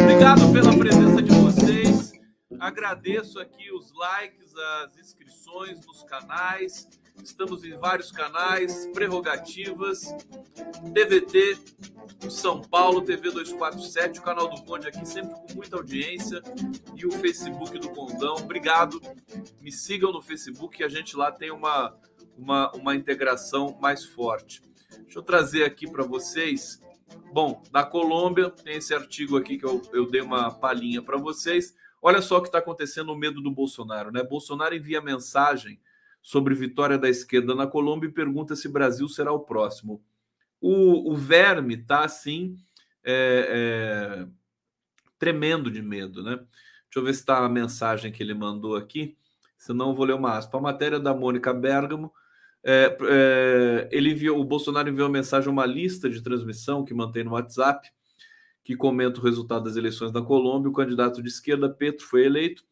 Obrigado 0.02 0.52
pela 0.52 0.76
presença 0.76 1.22
de 1.22 1.30
vocês. 1.30 1.41
Agradeço 2.62 3.40
aqui 3.40 3.72
os 3.72 3.92
likes, 3.92 4.56
as 4.56 4.96
inscrições 4.96 5.84
nos 5.84 6.04
canais. 6.04 6.88
Estamos 7.24 7.64
em 7.64 7.76
vários 7.76 8.12
canais, 8.12 8.86
prerrogativas, 8.94 10.04
TVT 10.94 11.58
São 12.30 12.62
Paulo, 12.62 13.02
TV 13.02 13.32
247, 13.32 14.20
o 14.20 14.22
canal 14.22 14.48
do 14.48 14.62
Conde 14.62 14.88
aqui 14.88 15.04
sempre 15.08 15.34
com 15.34 15.56
muita 15.56 15.76
audiência 15.76 16.40
e 16.96 17.04
o 17.04 17.12
Facebook 17.12 17.80
do 17.80 17.90
Condão. 17.90 18.36
Obrigado. 18.36 19.02
Me 19.60 19.72
sigam 19.72 20.12
no 20.12 20.22
Facebook, 20.22 20.84
a 20.84 20.88
gente 20.88 21.18
lá 21.18 21.32
tem 21.32 21.50
uma, 21.50 21.98
uma, 22.38 22.72
uma 22.74 22.96
integração 22.96 23.76
mais 23.82 24.06
forte. 24.06 24.62
Deixa 25.02 25.18
eu 25.18 25.24
trazer 25.24 25.64
aqui 25.64 25.90
para 25.90 26.04
vocês. 26.04 26.80
Bom, 27.34 27.64
da 27.72 27.84
Colômbia, 27.84 28.52
tem 28.52 28.78
esse 28.78 28.94
artigo 28.94 29.36
aqui 29.36 29.58
que 29.58 29.66
eu, 29.66 29.82
eu 29.92 30.06
dei 30.06 30.22
uma 30.22 30.52
palhinha 30.52 31.02
para 31.02 31.18
vocês. 31.18 31.76
Olha 32.02 32.22
só 32.22 32.38
o 32.38 32.42
que 32.42 32.48
está 32.48 32.58
acontecendo, 32.58 33.12
o 33.12 33.16
medo 33.16 33.42
do 33.42 33.52
Bolsonaro, 33.52 34.12
né? 34.12 34.24
Bolsonaro 34.24 34.76
envia 34.76 35.02
mensagem 35.02 35.80
sobre 36.22 36.56
vitória 36.56 36.98
da 36.98 37.10
esquerda 37.10 37.54
na 37.54 37.68
Colômbia 37.68 38.08
e 38.08 38.12
pergunta 38.12 38.56
se 38.56 38.70
Brasil 38.70 39.08
será 39.08 39.32
o 39.32 39.40
próximo. 39.40 40.04
O, 40.60 41.12
o 41.12 41.16
verme 41.16 41.76
está 41.76 42.04
assim, 42.04 42.56
é, 43.04 44.24
é, 44.24 44.28
tremendo 45.18 45.70
de 45.70 45.82
medo, 45.82 46.24
né? 46.24 46.38
Deixa 46.38 47.00
eu 47.00 47.04
ver 47.04 47.14
se 47.14 47.22
está 47.22 47.44
a 47.44 47.50
mensagem 47.50 48.12
que 48.12 48.22
ele 48.22 48.34
mandou 48.34 48.76
aqui, 48.76 49.18
senão 49.58 49.96
vou 49.96 50.06
ler 50.06 50.14
uma 50.14 50.38
aspa. 50.38 50.58
A 50.58 50.62
matéria 50.62 51.00
da 51.00 51.14
Mônica 51.14 51.54
Bergamo. 51.54 52.12
É, 52.64 52.96
é, 53.02 53.90
ele 53.92 54.12
enviou, 54.12 54.40
o 54.40 54.44
Bolsonaro 54.44 54.88
enviou 54.88 55.08
uma 55.08 55.14
mensagem, 55.14 55.50
uma 55.50 55.66
lista 55.66 56.08
de 56.08 56.22
transmissão 56.22 56.86
que 56.86 56.94
mantém 56.94 57.24
no 57.24 57.32
WhatsApp, 57.32 57.92
que 58.72 58.78
comenta 58.78 59.20
o 59.20 59.24
resultado 59.24 59.66
das 59.66 59.76
eleições 59.76 60.12
da 60.12 60.22
Colômbia. 60.22 60.70
O 60.70 60.74
candidato 60.74 61.22
de 61.22 61.28
esquerda, 61.28 61.70
Petro, 61.70 62.06
foi 62.06 62.26
eleito 62.26 62.64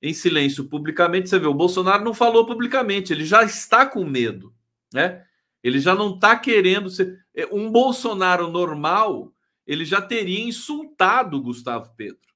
em 0.00 0.12
silêncio 0.12 0.68
publicamente. 0.68 1.28
Você 1.28 1.38
vê, 1.38 1.46
o 1.46 1.54
Bolsonaro 1.54 2.04
não 2.04 2.12
falou 2.12 2.44
publicamente, 2.46 3.12
ele 3.12 3.24
já 3.24 3.42
está 3.42 3.86
com 3.86 4.04
medo, 4.04 4.54
né? 4.92 5.24
Ele 5.62 5.80
já 5.80 5.94
não 5.94 6.14
está 6.14 6.36
querendo 6.36 6.90
ser. 6.90 7.24
É, 7.34 7.46
um 7.46 7.70
Bolsonaro 7.72 8.48
normal, 8.48 9.32
ele 9.66 9.84
já 9.84 10.00
teria 10.00 10.46
insultado 10.46 11.42
Gustavo 11.42 11.94
Petro. 11.96 12.28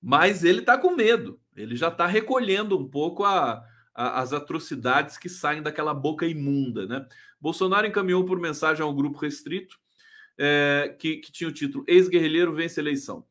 Mas 0.00 0.44
ele 0.44 0.60
está 0.60 0.76
com 0.76 0.94
medo, 0.94 1.40
ele 1.56 1.76
já 1.76 1.88
está 1.88 2.06
recolhendo 2.06 2.78
um 2.78 2.86
pouco 2.86 3.24
a, 3.24 3.64
a, 3.94 4.20
as 4.20 4.34
atrocidades 4.34 5.16
que 5.16 5.30
saem 5.30 5.62
daquela 5.62 5.94
boca 5.94 6.26
imunda, 6.26 6.86
né? 6.86 7.06
Bolsonaro 7.40 7.86
encaminhou 7.86 8.24
por 8.24 8.38
mensagem 8.38 8.82
a 8.82 8.86
um 8.86 8.94
grupo 8.94 9.18
restrito 9.18 9.78
é, 10.38 10.94
que, 10.98 11.18
que 11.18 11.32
tinha 11.32 11.48
o 11.48 11.52
título 11.52 11.84
Ex-guerrilheiro 11.86 12.54
vence 12.54 12.80
eleição. 12.80 13.24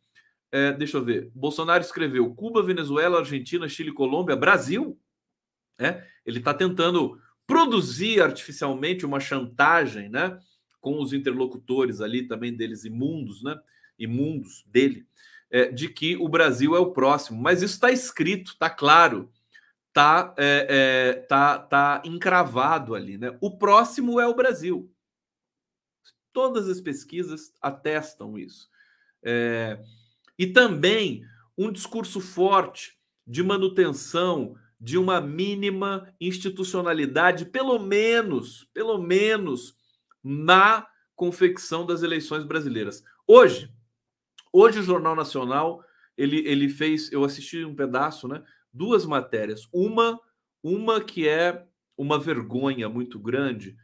É, 0.52 0.72
deixa 0.72 0.98
eu 0.98 1.04
ver. 1.04 1.32
Bolsonaro 1.34 1.84
escreveu 1.84 2.34
Cuba, 2.36 2.62
Venezuela, 2.62 3.20
Argentina, 3.20 3.68
Chile, 3.68 3.92
Colômbia, 3.92 4.36
Brasil. 4.36 5.00
É, 5.80 6.04
ele 6.24 6.38
está 6.38 6.54
tentando 6.54 7.20
produzir 7.48 8.22
artificialmente 8.22 9.06
uma 9.06 9.20
chantagem, 9.20 10.10
né? 10.10 10.40
Com 10.80 11.02
os 11.02 11.12
interlocutores 11.12 12.02
ali 12.02 12.28
também 12.28 12.56
deles 12.56 12.86
imundos, 12.86 13.44
né? 13.44 13.60
Imundos 13.98 14.64
dele, 14.68 15.08
é, 15.50 15.72
de 15.72 15.90
que 15.90 16.16
o 16.18 16.30
Brasil 16.30 16.76
é 16.76 16.80
o 16.80 16.92
próximo. 16.92 17.42
Mas 17.42 17.64
isso 17.64 17.74
está 17.74 17.92
escrito, 17.92 18.52
está 18.52 18.70
claro, 18.70 19.32
está 19.88 20.36
é, 20.38 20.68
é, 20.70 21.14
tá, 21.22 21.58
tá 21.58 22.02
encravado 22.06 22.94
ali, 22.94 23.18
né? 23.18 23.36
O 23.42 23.58
próximo 23.58 24.20
é 24.20 24.28
o 24.28 24.36
Brasil. 24.36 24.93
Todas 26.34 26.68
as 26.68 26.82
pesquisas 26.82 27.54
atestam 27.62 28.38
isso. 28.38 28.70
É, 29.24 29.80
e 30.38 30.48
também 30.48 31.24
um 31.58 31.72
discurso 31.72 32.20
forte 32.20 32.98
de 33.26 33.42
manutenção 33.42 34.56
de 34.80 34.98
uma 34.98 35.22
mínima 35.22 36.14
institucionalidade, 36.20 37.46
pelo 37.46 37.80
menos, 37.80 38.68
pelo 38.74 38.98
menos 38.98 39.78
na 40.22 40.86
confecção 41.16 41.86
das 41.86 42.04
eleições 42.04 42.44
brasileiras. 42.44 43.04
Hoje, 43.26 43.72
hoje 44.52 44.80
o 44.80 44.84
Jornal 44.84 45.16
Nacional 45.16 45.86
ele, 46.18 46.46
ele 46.46 46.68
fez, 46.68 47.12
eu 47.12 47.24
assisti 47.24 47.64
um 47.64 47.76
pedaço, 47.76 48.28
né? 48.28 48.44
Duas 48.74 49.06
matérias, 49.06 49.68
uma 49.72 50.20
uma 50.64 51.02
que 51.02 51.28
é 51.28 51.66
uma 51.98 52.18
vergonha 52.18 52.88
muito 52.88 53.20
grande, 53.20 53.76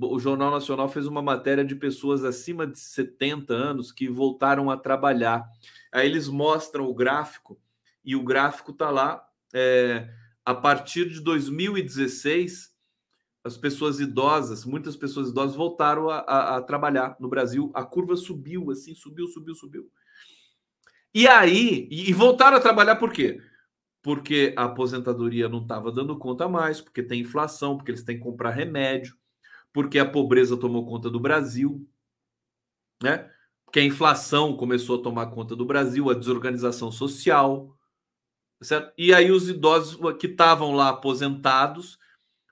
o 0.00 0.18
Jornal 0.18 0.50
Nacional 0.50 0.88
fez 0.88 1.06
uma 1.06 1.20
matéria 1.20 1.64
de 1.64 1.74
pessoas 1.74 2.24
acima 2.24 2.66
de 2.66 2.78
70 2.78 3.52
anos 3.52 3.90
que 3.90 4.08
voltaram 4.08 4.70
a 4.70 4.76
trabalhar. 4.76 5.44
Aí 5.92 6.06
eles 6.06 6.28
mostram 6.28 6.86
o 6.86 6.94
gráfico 6.94 7.60
e 8.04 8.14
o 8.14 8.22
gráfico 8.22 8.70
está 8.70 8.90
lá. 8.90 9.26
É, 9.52 10.08
a 10.44 10.54
partir 10.54 11.08
de 11.08 11.20
2016, 11.20 12.72
as 13.42 13.56
pessoas 13.56 13.98
idosas, 13.98 14.64
muitas 14.64 14.96
pessoas 14.96 15.30
idosas 15.30 15.56
voltaram 15.56 16.08
a, 16.08 16.18
a, 16.18 16.56
a 16.56 16.62
trabalhar 16.62 17.16
no 17.18 17.28
Brasil. 17.28 17.70
A 17.74 17.84
curva 17.84 18.16
subiu, 18.16 18.70
assim, 18.70 18.94
subiu, 18.94 19.26
subiu, 19.26 19.54
subiu. 19.54 19.90
E 21.12 21.26
aí, 21.26 21.88
e, 21.90 22.10
e 22.10 22.12
voltaram 22.12 22.56
a 22.56 22.60
trabalhar 22.60 22.96
por 22.96 23.12
quê? 23.12 23.40
Porque 24.00 24.54
a 24.56 24.64
aposentadoria 24.64 25.48
não 25.48 25.62
estava 25.62 25.90
dando 25.90 26.16
conta 26.16 26.48
mais, 26.48 26.80
porque 26.80 27.02
tem 27.02 27.22
inflação, 27.22 27.76
porque 27.76 27.90
eles 27.90 28.04
têm 28.04 28.16
que 28.16 28.22
comprar 28.22 28.50
remédio 28.50 29.17
porque 29.72 29.98
a 29.98 30.08
pobreza 30.08 30.56
tomou 30.56 30.86
conta 30.86 31.10
do 31.10 31.20
Brasil, 31.20 31.88
né? 33.02 33.30
Porque 33.64 33.80
a 33.80 33.84
inflação 33.84 34.56
começou 34.56 34.98
a 34.98 35.02
tomar 35.02 35.26
conta 35.26 35.54
do 35.54 35.64
Brasil, 35.64 36.10
a 36.10 36.14
desorganização 36.14 36.90
social, 36.90 37.76
certo? 38.62 38.92
E 38.96 39.12
aí 39.12 39.30
os 39.30 39.48
idosos 39.48 39.98
que 40.18 40.26
estavam 40.26 40.74
lá 40.74 40.88
aposentados 40.88 41.98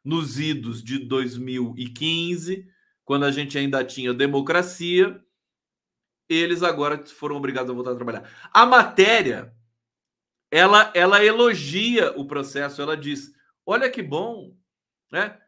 nos 0.04 0.38
idos 0.38 0.82
de 0.82 0.98
2015, 0.98 2.68
quando 3.04 3.24
a 3.24 3.30
gente 3.30 3.58
ainda 3.58 3.84
tinha 3.84 4.14
democracia, 4.14 5.20
eles 6.28 6.62
agora 6.62 7.04
foram 7.06 7.36
obrigados 7.36 7.70
a 7.70 7.74
voltar 7.74 7.92
a 7.92 7.96
trabalhar. 7.96 8.30
A 8.52 8.66
matéria, 8.66 9.54
ela, 10.50 10.92
ela 10.94 11.24
elogia 11.24 12.12
o 12.16 12.26
processo, 12.26 12.82
ela 12.82 12.96
diz: 12.96 13.32
olha 13.64 13.90
que 13.90 14.02
bom, 14.02 14.56
né? 15.10 15.40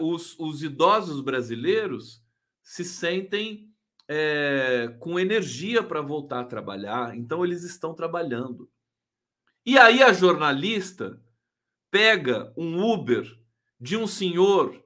Os, 0.00 0.38
os 0.38 0.62
idosos 0.62 1.20
brasileiros 1.20 2.22
se 2.62 2.84
sentem 2.84 3.72
é, 4.08 4.88
com 4.98 5.18
energia 5.18 5.82
para 5.82 6.00
voltar 6.00 6.40
a 6.40 6.44
trabalhar, 6.44 7.16
então 7.16 7.44
eles 7.44 7.62
estão 7.62 7.94
trabalhando. 7.94 8.70
E 9.64 9.78
aí 9.78 10.02
a 10.02 10.12
jornalista 10.12 11.20
pega 11.90 12.52
um 12.56 12.82
Uber 12.82 13.24
de 13.80 13.96
um 13.96 14.06
senhor 14.06 14.82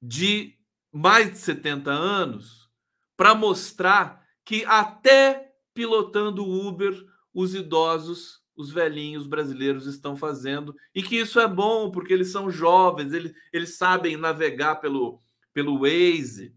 de 0.00 0.56
mais 0.92 1.30
de 1.32 1.38
70 1.38 1.90
anos 1.90 2.70
para 3.16 3.34
mostrar 3.34 4.26
que 4.44 4.64
até 4.64 5.54
pilotando 5.74 6.48
Uber 6.48 6.94
os 7.34 7.54
idosos 7.54 8.42
os 8.58 8.72
velhinhos 8.72 9.24
brasileiros 9.24 9.86
estão 9.86 10.16
fazendo 10.16 10.74
e 10.92 11.00
que 11.00 11.14
isso 11.14 11.38
é 11.38 11.46
bom 11.46 11.92
porque 11.92 12.12
eles 12.12 12.32
são 12.32 12.50
jovens, 12.50 13.12
eles, 13.12 13.32
eles 13.52 13.76
sabem 13.76 14.16
navegar 14.16 14.76
pelo, 14.76 15.22
pelo 15.54 15.78
Waze, 15.78 16.52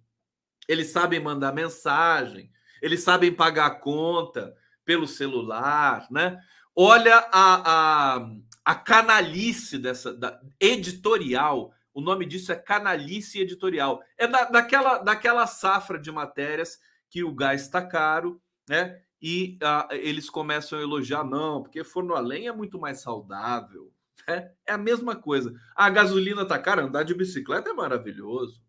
eles 0.67 0.87
sabem 0.87 1.19
mandar 1.19 1.53
mensagem, 1.53 2.51
eles 2.81 3.03
sabem 3.03 3.31
pagar 3.31 3.67
a 3.67 3.75
conta 3.75 4.55
pelo 4.83 5.07
celular, 5.07 6.07
né? 6.09 6.41
Olha 6.75 7.17
a, 7.31 8.15
a, 8.15 8.29
a 8.65 8.75
canalice 8.75 9.77
dessa 9.77 10.11
da, 10.11 10.41
editorial. 10.59 11.71
O 11.93 12.01
nome 12.01 12.25
disso 12.25 12.51
é 12.51 12.55
canalice 12.55 13.39
editorial. 13.39 14.01
É 14.17 14.25
da, 14.25 14.45
daquela, 14.45 14.97
daquela 14.97 15.45
safra 15.45 15.99
de 15.99 16.11
matérias 16.11 16.79
que 17.09 17.23
o 17.23 17.35
gás 17.35 17.61
está 17.61 17.85
caro, 17.85 18.41
né? 18.67 19.01
E 19.21 19.59
uh, 19.61 19.93
eles 19.93 20.29
começam 20.29 20.79
a 20.79 20.81
elogiar, 20.81 21.23
não, 21.23 21.61
porque 21.61 21.83
forno 21.83 22.15
a 22.15 22.19
lenha 22.19 22.49
é 22.49 22.55
muito 22.55 22.79
mais 22.79 23.01
saudável. 23.01 23.93
Né? 24.27 24.51
É 24.65 24.73
a 24.73 24.77
mesma 24.77 25.15
coisa. 25.15 25.53
A 25.75 25.89
gasolina 25.89 26.45
tá 26.45 26.57
cara, 26.57 26.83
andar 26.83 27.03
de 27.03 27.13
bicicleta 27.13 27.69
é 27.69 27.73
maravilhoso. 27.73 28.63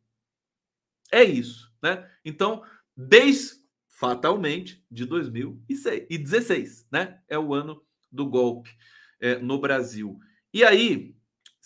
É 1.10 1.22
isso, 1.22 1.70
né? 1.82 2.08
Então, 2.24 2.62
desde 2.96 3.62
fatalmente 3.88 4.84
de 4.90 5.04
2016, 5.04 6.88
né? 6.90 7.20
É 7.28 7.38
o 7.38 7.54
ano 7.54 7.82
do 8.10 8.26
golpe 8.26 8.70
é, 9.20 9.38
no 9.38 9.60
Brasil. 9.60 10.18
E 10.52 10.64
aí, 10.64 11.14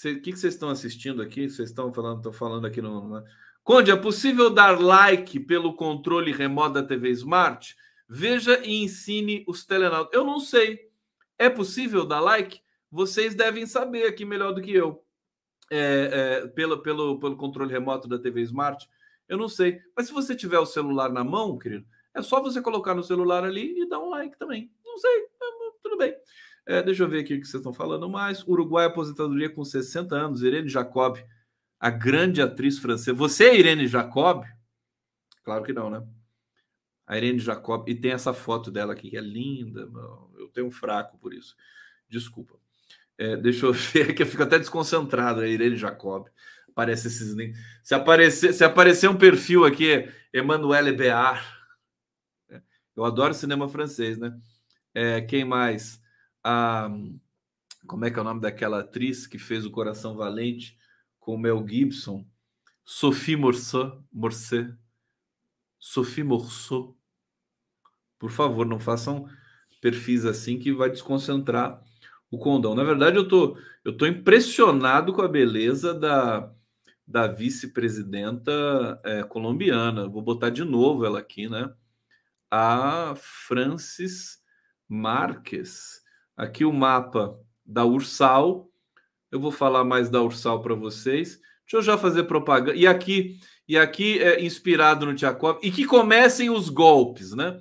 o 0.04 0.20
que, 0.20 0.32
que 0.32 0.36
vocês 0.36 0.54
estão 0.54 0.68
assistindo 0.68 1.22
aqui? 1.22 1.48
Vocês 1.48 1.70
estão 1.70 1.92
falando, 1.92 2.18
estão 2.18 2.32
falando 2.32 2.66
aqui 2.66 2.82
no, 2.82 3.08
no. 3.08 3.24
Conde, 3.64 3.90
é 3.90 3.96
possível 3.96 4.50
dar 4.50 4.78
like 4.78 5.40
pelo 5.40 5.74
controle 5.74 6.30
remoto 6.30 6.74
da 6.74 6.82
TV 6.82 7.10
Smart? 7.10 7.74
Veja 8.08 8.60
e 8.64 8.82
ensine 8.82 9.44
os 9.48 9.64
telenautas. 9.64 10.12
Eu 10.12 10.24
não 10.24 10.38
sei. 10.38 10.90
É 11.38 11.50
possível 11.50 12.04
dar 12.04 12.20
like? 12.20 12.60
Vocês 12.90 13.34
devem 13.34 13.66
saber 13.66 14.06
aqui 14.06 14.24
melhor 14.24 14.52
do 14.52 14.62
que 14.62 14.72
eu. 14.72 15.04
É, 15.70 16.40
é, 16.42 16.46
pelo, 16.48 16.78
pelo, 16.78 17.18
pelo 17.18 17.36
controle 17.36 17.72
remoto 17.72 18.08
da 18.08 18.18
TV 18.18 18.42
Smart. 18.42 18.88
Eu 19.28 19.36
não 19.36 19.48
sei. 19.48 19.80
Mas 19.96 20.06
se 20.06 20.12
você 20.12 20.34
tiver 20.36 20.58
o 20.58 20.66
celular 20.66 21.10
na 21.10 21.24
mão, 21.24 21.58
querido, 21.58 21.86
é 22.14 22.22
só 22.22 22.40
você 22.40 22.62
colocar 22.62 22.94
no 22.94 23.02
celular 23.02 23.44
ali 23.44 23.82
e 23.82 23.88
dar 23.88 23.98
um 23.98 24.10
like 24.10 24.38
também. 24.38 24.70
Não 24.84 24.96
sei, 24.96 25.26
tudo 25.82 25.98
bem. 25.98 26.16
É, 26.64 26.82
deixa 26.82 27.02
eu 27.02 27.08
ver 27.08 27.20
aqui 27.20 27.34
o 27.34 27.40
que 27.40 27.46
vocês 27.46 27.60
estão 27.60 27.72
falando 27.72 28.08
mais. 28.08 28.46
Uruguai 28.46 28.86
aposentadoria 28.86 29.50
com 29.50 29.64
60 29.64 30.14
anos. 30.14 30.42
Irene 30.42 30.68
Jacob, 30.68 31.18
a 31.78 31.90
grande 31.90 32.40
atriz 32.40 32.78
francesa. 32.78 33.12
Você 33.14 33.44
é 33.44 33.58
Irene 33.58 33.86
Jacob? 33.86 34.44
Claro 35.44 35.62
que 35.62 35.72
não, 35.72 35.90
né? 35.90 36.02
A 37.06 37.16
Irene 37.16 37.38
Jacob. 37.38 37.88
E 37.88 37.94
tem 37.94 38.12
essa 38.12 38.32
foto 38.32 38.70
dela 38.70 38.92
aqui 38.92 39.10
que 39.10 39.16
é 39.16 39.20
linda. 39.20 39.88
Eu 40.38 40.48
tenho 40.48 40.66
um 40.66 40.70
fraco 40.70 41.18
por 41.18 41.32
isso. 41.32 41.56
Desculpa. 42.08 42.56
É, 43.18 43.36
deixa 43.36 43.66
eu 43.66 43.72
ver 43.92 44.14
que 44.14 44.22
eu 44.22 44.26
fico 44.26 44.42
até 44.42 44.58
desconcentrado. 44.58 45.40
A 45.40 45.46
Irene 45.46 45.76
Jacob. 45.76 46.26
Aparece 46.68 47.08
esses. 47.08 47.34
Se 47.82 47.94
aparecer, 47.94 48.52
se 48.52 48.64
aparecer 48.64 49.08
um 49.08 49.16
perfil 49.16 49.64
aqui, 49.64 50.08
Emmanuel 50.34 50.94
Bear 50.94 51.56
eu 52.96 53.04
adoro 53.04 53.34
cinema 53.34 53.68
francês, 53.68 54.16
né? 54.16 54.40
É, 54.94 55.20
quem 55.20 55.44
mais? 55.44 56.00
A, 56.42 56.88
como 57.86 58.06
é 58.06 58.10
que 58.10 58.18
é 58.18 58.22
o 58.22 58.24
nome 58.24 58.40
daquela 58.40 58.80
atriz 58.80 59.26
que 59.26 59.38
fez 59.38 59.66
o 59.66 59.70
Coração 59.70 60.16
Valente 60.16 60.78
com 61.20 61.36
Mel 61.36 61.64
Gibson? 61.68 62.26
Sophie 62.82 63.36
Morceau. 63.36 64.02
Morceau. 64.10 64.68
Sophie 65.78 66.24
Morceau. 66.24 66.95
Por 68.18 68.30
favor, 68.30 68.66
não 68.66 68.78
façam 68.78 69.28
perfis 69.80 70.24
assim 70.24 70.58
que 70.58 70.72
vai 70.72 70.90
desconcentrar 70.90 71.80
o 72.30 72.38
condão. 72.38 72.74
Na 72.74 72.84
verdade, 72.84 73.16
eu 73.16 73.28
tô, 73.28 73.56
eu 73.84 73.96
tô 73.96 74.06
impressionado 74.06 75.12
com 75.12 75.22
a 75.22 75.28
beleza 75.28 75.94
da, 75.94 76.50
da 77.06 77.26
vice-presidenta 77.26 79.00
é, 79.04 79.22
colombiana. 79.22 80.08
Vou 80.08 80.22
botar 80.22 80.50
de 80.50 80.64
novo 80.64 81.04
ela 81.04 81.18
aqui, 81.18 81.48
né? 81.48 81.72
a 82.50 83.14
Francis 83.16 84.38
Marques. 84.88 86.00
Aqui 86.36 86.64
o 86.64 86.72
mapa 86.72 87.38
da 87.64 87.84
Ursal. 87.84 88.70
Eu 89.30 89.40
vou 89.40 89.50
falar 89.50 89.84
mais 89.84 90.08
da 90.08 90.22
Ursal 90.22 90.62
para 90.62 90.74
vocês. 90.74 91.40
Deixa 91.62 91.76
eu 91.76 91.82
já 91.82 91.98
fazer 91.98 92.24
propaganda. 92.24 92.76
E 92.76 92.86
aqui, 92.86 93.40
e 93.66 93.76
aqui 93.76 94.18
é 94.18 94.42
inspirado 94.44 95.06
no 95.06 95.14
Tchakov. 95.14 95.58
E 95.62 95.70
que 95.70 95.84
comecem 95.84 96.50
os 96.50 96.68
golpes, 96.68 97.32
né? 97.32 97.60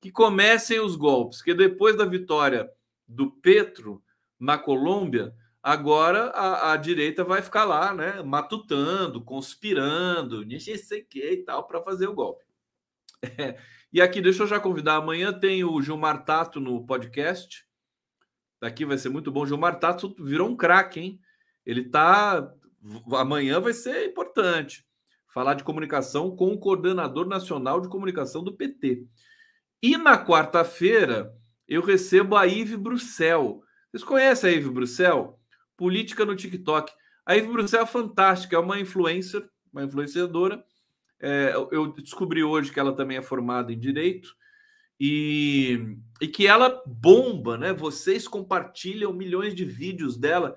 Que 0.00 0.10
comecem 0.10 0.80
os 0.80 0.96
golpes. 0.96 1.42
Que 1.42 1.54
depois 1.54 1.96
da 1.96 2.04
vitória 2.04 2.70
do 3.06 3.30
Petro 3.30 4.02
na 4.38 4.56
Colômbia, 4.58 5.34
agora 5.62 6.30
a, 6.30 6.72
a 6.72 6.76
direita 6.76 7.24
vai 7.24 7.42
ficar 7.42 7.64
lá, 7.64 7.92
né? 7.92 8.22
Matutando, 8.22 9.22
conspirando, 9.22 10.44
não 10.44 10.60
sei 10.60 11.02
que 11.02 11.20
e 11.20 11.36
tal, 11.38 11.66
para 11.66 11.82
fazer 11.82 12.06
o 12.06 12.14
golpe. 12.14 12.44
É. 13.22 13.58
E 13.90 14.02
aqui, 14.02 14.20
deixa 14.20 14.42
eu 14.42 14.46
já 14.46 14.60
convidar. 14.60 14.96
Amanhã 14.96 15.32
tem 15.32 15.64
o 15.64 15.80
Gilmar 15.80 16.22
Tato 16.22 16.60
no 16.60 16.84
podcast. 16.84 17.66
Daqui 18.60 18.84
vai 18.84 18.98
ser 18.98 19.08
muito 19.08 19.32
bom. 19.32 19.46
Gilmar 19.46 19.78
Tato 19.78 20.14
virou 20.18 20.46
um 20.46 20.54
craque, 20.54 21.00
hein? 21.00 21.20
Ele 21.64 21.88
tá. 21.88 22.52
Amanhã 23.12 23.58
vai 23.60 23.72
ser 23.72 24.04
importante. 24.06 24.86
Falar 25.26 25.54
de 25.54 25.64
comunicação 25.64 26.36
com 26.36 26.52
o 26.52 26.58
coordenador 26.58 27.26
nacional 27.26 27.80
de 27.80 27.88
comunicação 27.88 28.44
do 28.44 28.54
PT. 28.54 29.06
E 29.82 29.96
na 29.96 30.22
quarta-feira 30.24 31.34
eu 31.66 31.82
recebo 31.82 32.36
a 32.36 32.46
Ive 32.46 32.76
Bruxel. 32.76 33.62
Vocês 33.90 34.04
conhecem 34.04 34.50
a 34.50 34.52
Ive 34.52 34.70
Bruxel? 34.70 35.38
Política 35.76 36.24
no 36.24 36.36
TikTok. 36.36 36.92
A 37.24 37.36
Ive 37.36 37.48
Bruxel 37.48 37.82
é 37.82 37.86
fantástica, 37.86 38.56
é 38.56 38.58
uma 38.58 38.80
influencer, 38.80 39.48
uma 39.72 39.84
influenciadora 39.84 40.64
é, 41.20 41.52
eu 41.72 41.92
descobri 41.92 42.44
hoje 42.44 42.72
que 42.72 42.78
ela 42.78 42.94
também 42.94 43.16
é 43.16 43.22
formada 43.22 43.72
em 43.72 43.78
direito 43.78 44.36
e, 45.00 45.96
e 46.20 46.28
que 46.28 46.46
ela 46.46 46.82
bomba, 46.86 47.58
né? 47.58 47.72
Vocês 47.72 48.28
compartilham 48.28 49.12
milhões 49.12 49.54
de 49.54 49.64
vídeos 49.64 50.16
dela 50.16 50.56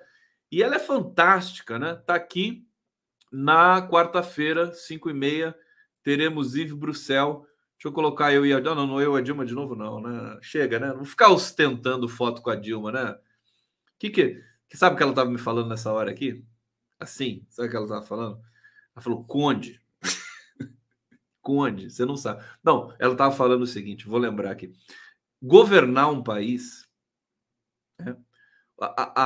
e 0.51 0.61
ela 0.61 0.75
é 0.75 0.79
fantástica, 0.79 1.79
né? 1.79 1.95
Tá 1.95 2.15
aqui 2.15 2.65
na 3.31 3.87
quarta-feira, 3.87 4.73
5 4.73 5.09
e 5.09 5.13
meia, 5.13 5.55
teremos 6.03 6.55
Yves 6.55 6.73
Bruxel. 6.73 7.45
Deixa 7.81 7.87
eu 7.89 7.93
colocar 7.93 8.31
eu 8.31 8.45
e 8.45 8.53
a 8.53 8.59
Dilma. 8.59 8.75
Não, 8.75 8.85
não, 8.85 9.01
eu 9.01 9.17
e 9.17 9.19
a 9.19 9.23
Dilma 9.23 9.43
de 9.43 9.55
novo, 9.55 9.75
não, 9.75 9.99
né? 9.99 10.37
Chega, 10.39 10.79
né? 10.79 10.93
Não 10.93 11.03
ficar 11.03 11.29
ostentando 11.31 12.07
foto 12.07 12.39
com 12.39 12.51
a 12.51 12.55
Dilma, 12.55 12.91
né? 12.91 13.17
Que 13.97 14.11
que, 14.11 14.39
que 14.69 14.77
sabe 14.77 14.93
o 14.93 14.97
que 14.97 15.01
ela 15.01 15.11
estava 15.11 15.31
me 15.31 15.39
falando 15.39 15.67
nessa 15.67 15.91
hora 15.91 16.11
aqui? 16.11 16.45
Assim, 16.99 17.43
sabe 17.49 17.67
o 17.67 17.71
que 17.71 17.75
ela 17.75 17.85
estava 17.87 18.05
falando? 18.05 18.39
Ela 18.95 19.01
falou, 19.01 19.23
Conde, 19.23 19.81
Conde, 21.41 21.89
você 21.89 22.05
não 22.05 22.15
sabe. 22.15 22.45
Não, 22.63 22.93
ela 22.99 23.13
estava 23.13 23.35
falando 23.35 23.63
o 23.63 23.67
seguinte: 23.67 24.07
vou 24.07 24.19
lembrar 24.19 24.51
aqui. 24.51 24.71
Governar 25.41 26.11
um 26.11 26.21
país, 26.21 26.87
né, 27.99 28.15
a, 28.79 29.23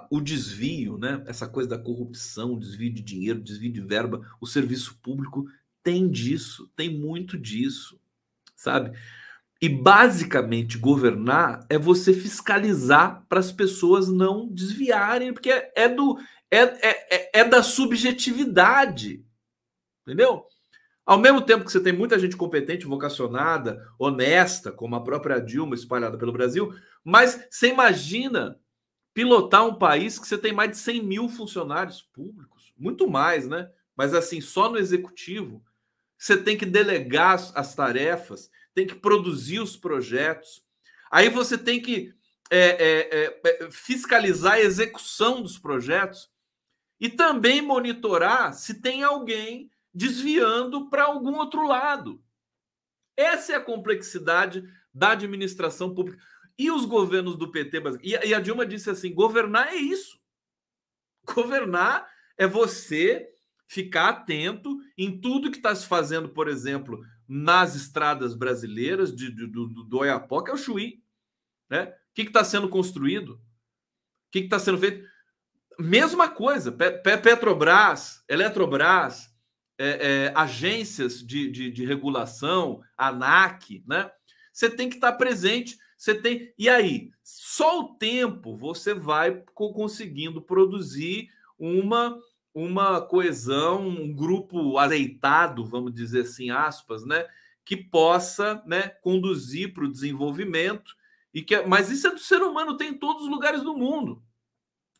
a, 0.00 0.08
o 0.10 0.20
desvio, 0.20 0.98
né, 0.98 1.22
essa 1.28 1.48
coisa 1.48 1.68
da 1.68 1.78
corrupção, 1.78 2.58
desvio 2.58 2.92
de 2.92 3.00
dinheiro, 3.00 3.40
desvio 3.40 3.72
de 3.72 3.80
verba, 3.80 4.28
o 4.40 4.46
serviço 4.46 4.98
público 5.00 5.46
tem 5.82 6.08
disso, 6.10 6.70
tem 6.76 6.90
muito 6.90 7.38
disso, 7.38 8.00
sabe? 8.54 8.96
E 9.60 9.68
basicamente 9.68 10.78
governar 10.78 11.64
é 11.68 11.78
você 11.78 12.12
fiscalizar 12.12 13.24
para 13.28 13.38
as 13.38 13.52
pessoas 13.52 14.08
não 14.08 14.48
desviarem, 14.48 15.32
porque 15.32 15.50
é, 15.50 15.72
é 15.76 15.88
do 15.88 16.18
é, 16.50 16.58
é, 16.58 17.14
é, 17.14 17.40
é 17.40 17.44
da 17.44 17.62
subjetividade, 17.62 19.24
entendeu? 20.02 20.44
Ao 21.04 21.18
mesmo 21.18 21.40
tempo 21.40 21.64
que 21.64 21.72
você 21.72 21.80
tem 21.80 21.92
muita 21.92 22.18
gente 22.18 22.36
competente, 22.36 22.86
vocacionada, 22.86 23.88
honesta, 23.98 24.70
como 24.70 24.94
a 24.94 25.02
própria 25.02 25.40
Dilma 25.40 25.74
espalhada 25.74 26.16
pelo 26.16 26.32
Brasil, 26.32 26.74
mas 27.02 27.46
você 27.50 27.68
imagina 27.68 28.58
pilotar 29.14 29.66
um 29.66 29.74
país 29.74 30.18
que 30.18 30.26
você 30.26 30.38
tem 30.38 30.52
mais 30.52 30.70
de 30.70 30.76
100 30.78 31.02
mil 31.02 31.28
funcionários 31.28 32.02
públicos, 32.02 32.72
muito 32.76 33.08
mais, 33.08 33.48
né? 33.48 33.70
Mas 33.96 34.14
assim, 34.14 34.40
só 34.40 34.70
no 34.70 34.78
executivo, 34.78 35.62
você 36.22 36.36
tem 36.40 36.56
que 36.56 36.64
delegar 36.64 37.34
as 37.52 37.74
tarefas, 37.74 38.48
tem 38.72 38.86
que 38.86 38.94
produzir 38.94 39.58
os 39.58 39.76
projetos, 39.76 40.64
aí 41.10 41.28
você 41.28 41.58
tem 41.58 41.82
que 41.82 42.14
é, 42.48 42.58
é, 42.58 43.24
é, 43.24 43.64
é 43.64 43.70
fiscalizar 43.72 44.52
a 44.52 44.60
execução 44.60 45.42
dos 45.42 45.58
projetos 45.58 46.30
e 47.00 47.08
também 47.08 47.60
monitorar 47.60 48.54
se 48.54 48.80
tem 48.80 49.02
alguém 49.02 49.68
desviando 49.92 50.88
para 50.88 51.02
algum 51.02 51.34
outro 51.38 51.66
lado. 51.66 52.22
Essa 53.16 53.54
é 53.54 53.56
a 53.56 53.60
complexidade 53.60 54.62
da 54.94 55.10
administração 55.10 55.92
pública. 55.92 56.22
E 56.56 56.70
os 56.70 56.84
governos 56.84 57.36
do 57.36 57.50
PT, 57.50 57.82
e 58.00 58.32
a 58.32 58.38
Dilma 58.38 58.64
disse 58.64 58.88
assim: 58.88 59.12
governar 59.12 59.72
é 59.72 59.76
isso. 59.76 60.20
Governar 61.24 62.08
é 62.38 62.46
você 62.46 63.31
ficar 63.72 64.10
atento 64.10 64.78
em 64.98 65.18
tudo 65.18 65.50
que 65.50 65.56
está 65.56 65.74
se 65.74 65.86
fazendo, 65.86 66.28
por 66.28 66.46
exemplo, 66.46 67.02
nas 67.26 67.74
estradas 67.74 68.34
brasileiras, 68.34 69.14
de, 69.16 69.34
de, 69.34 69.46
do, 69.46 69.66
do 69.66 69.98
Oiapoque 69.98 70.50
ao 70.50 70.58
Chuí. 70.58 71.02
Né? 71.70 71.94
que 72.14 72.22
está 72.22 72.44
sendo 72.44 72.68
construído? 72.68 73.36
O 73.36 73.40
que 74.30 74.40
está 74.40 74.58
sendo 74.58 74.76
feito? 74.76 75.08
Mesma 75.78 76.28
coisa, 76.28 76.70
Petrobras, 76.70 78.22
Eletrobras, 78.28 79.30
é, 79.78 80.26
é, 80.26 80.32
agências 80.34 81.26
de, 81.26 81.50
de, 81.50 81.70
de, 81.70 81.86
regulação, 81.86 82.82
ANAC, 82.94 83.82
né? 83.86 84.10
Você 84.52 84.68
tem 84.68 84.90
que 84.90 84.96
estar 84.96 85.12
presente. 85.12 85.78
Você 85.96 86.14
tem. 86.14 86.52
E 86.58 86.68
aí, 86.68 87.10
só 87.22 87.80
o 87.80 87.94
tempo 87.94 88.54
você 88.54 88.92
vai 88.92 89.42
conseguindo 89.54 90.42
produzir 90.42 91.30
uma 91.58 92.18
uma 92.54 93.00
coesão, 93.00 93.86
um 93.86 94.12
grupo 94.12 94.78
azeitado, 94.78 95.64
vamos 95.64 95.92
dizer 95.92 96.22
assim, 96.22 96.50
aspas, 96.50 97.04
né? 97.04 97.26
Que 97.64 97.76
possa 97.76 98.62
né, 98.66 98.88
conduzir 99.02 99.72
para 99.72 99.84
o 99.84 99.90
desenvolvimento. 99.90 100.94
e 101.32 101.42
que 101.42 101.60
Mas 101.62 101.90
isso 101.90 102.06
é 102.06 102.10
do 102.10 102.18
ser 102.18 102.42
humano, 102.42 102.76
tem 102.76 102.90
em 102.90 102.98
todos 102.98 103.22
os 103.22 103.28
lugares 103.28 103.62
do 103.62 103.76
mundo. 103.76 104.22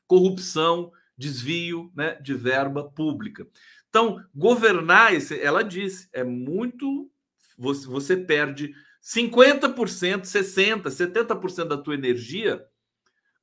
Corrupção, 0.07 0.92
desvio 1.16 1.92
né, 1.94 2.14
de 2.16 2.34
verba 2.34 2.90
pública. 2.90 3.46
Então, 3.88 4.24
governar, 4.34 5.12
ela 5.40 5.62
disse, 5.62 6.09
é 6.12 6.24
muito. 6.24 7.11
Você, 7.59 7.86
você 7.86 8.16
perde 8.16 8.74
50%, 9.03 10.22
60%, 10.22 10.84
70% 10.84 11.64
da 11.64 11.76
tua 11.76 11.94
energia 11.94 12.64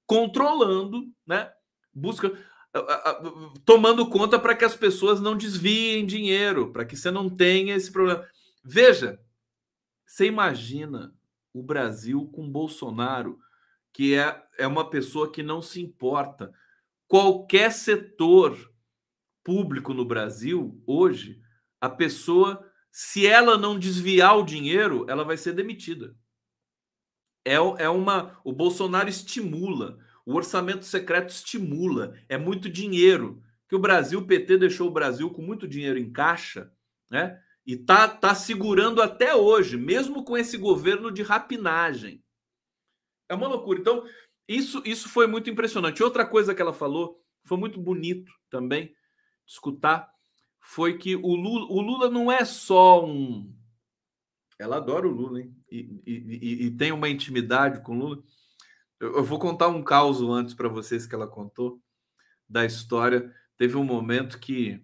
controlando, 0.07 1.03
né? 1.28 1.51
Busca 1.93 2.34
tomando 3.66 4.10
conta 4.10 4.38
para 4.40 4.56
que 4.56 4.66
as 4.66 4.76
pessoas 4.76 5.20
não 5.20 5.36
desviem 5.36 6.06
dinheiro, 6.06 6.72
para 6.72 6.86
que 6.86 6.96
você 6.96 7.10
não 7.10 7.30
tenha 7.30 7.76
esse 7.76 7.92
problema. 7.92 8.28
Veja, 8.64 9.20
você 10.06 10.26
imagina 10.26 11.14
o 11.54 11.64
Brasil 11.64 12.28
com 12.34 12.50
Bolsonaro, 12.50 13.40
que 13.94 14.16
é, 14.16 14.44
é 14.58 14.68
uma 14.68 14.90
pessoa 14.90 15.32
que 15.32 15.42
não 15.42 15.62
se 15.62 15.82
importa. 15.82 16.54
Qualquer 17.08 17.72
setor 17.72 18.72
público 19.44 19.94
no 19.94 20.06
Brasil, 20.06 20.82
hoje, 20.86 21.42
a 21.82 21.90
pessoa, 21.90 22.64
se 22.92 23.26
ela 23.26 23.58
não 23.58 23.80
desviar 23.80 24.38
o 24.38 24.46
dinheiro, 24.46 25.06
ela 25.10 25.24
vai 25.24 25.38
ser 25.38 25.54
demitida. 25.54 26.16
É, 27.44 27.56
é 27.56 27.90
uma. 27.90 28.40
O 28.44 28.52
Bolsonaro 28.52 29.10
estimula. 29.10 29.98
O 30.30 30.36
orçamento 30.36 30.86
secreto 30.86 31.30
estimula. 31.30 32.16
É 32.30 32.38
muito 32.38 32.70
dinheiro. 32.70 33.42
Que 33.68 33.76
o 33.76 33.80
Brasil, 33.80 34.20
o 34.20 34.28
PT 34.28 34.60
deixou 34.60 34.88
o 34.88 34.92
Brasil 34.92 35.28
com 35.32 35.42
muito 35.42 35.68
dinheiro 35.68 35.98
em 35.98 36.12
caixa, 36.12 36.72
né? 37.10 37.42
E 37.66 37.76
tá, 37.76 38.08
tá 38.08 38.36
segurando 38.36 39.02
até 39.02 39.34
hoje, 39.34 39.76
mesmo 39.76 40.24
com 40.24 40.38
esse 40.38 40.56
governo 40.56 41.12
de 41.12 41.24
rapinagem. 41.24 42.24
É 43.28 43.34
uma 43.34 43.48
loucura. 43.48 43.80
Então, 43.80 44.06
isso, 44.48 44.84
isso 44.86 45.10
foi 45.10 45.26
muito 45.26 45.50
impressionante. 45.50 46.04
Outra 46.04 46.24
coisa 46.24 46.54
que 46.54 46.62
ela 46.62 46.74
falou, 46.74 47.20
foi 47.44 47.58
muito 47.58 47.80
bonito 47.80 48.32
também, 48.52 48.94
escutar 49.48 50.12
foi 50.60 51.00
que 51.00 51.16
o 51.16 51.36
Lula, 51.36 51.66
o 51.72 51.82
Lula 51.82 52.08
não 52.08 52.32
é 52.32 52.46
só 52.46 53.04
um. 53.04 53.52
Ela 54.60 54.78
adora 54.78 55.08
o 55.08 55.12
Lula, 55.12 55.42
hein? 55.42 55.56
E, 55.72 56.02
e, 56.06 56.14
e, 56.14 56.66
e 56.66 56.72
tem 56.72 56.92
uma 56.92 57.10
intimidade 57.10 57.82
com 57.82 57.96
o 57.96 58.00
Lula. 58.00 58.24
Eu, 59.00 59.18
eu 59.18 59.24
vou 59.24 59.39
contar 59.39 59.68
um 59.68 59.84
caos 59.84 60.22
antes 60.22 60.54
para 60.54 60.68
vocês 60.68 61.06
que 61.06 61.16
ela 61.16 61.28
contou 61.28 61.82
da 62.47 62.66
história. 62.66 63.34
Teve 63.58 63.78
um 63.78 63.84
momento 63.84 64.39
que 64.39 64.84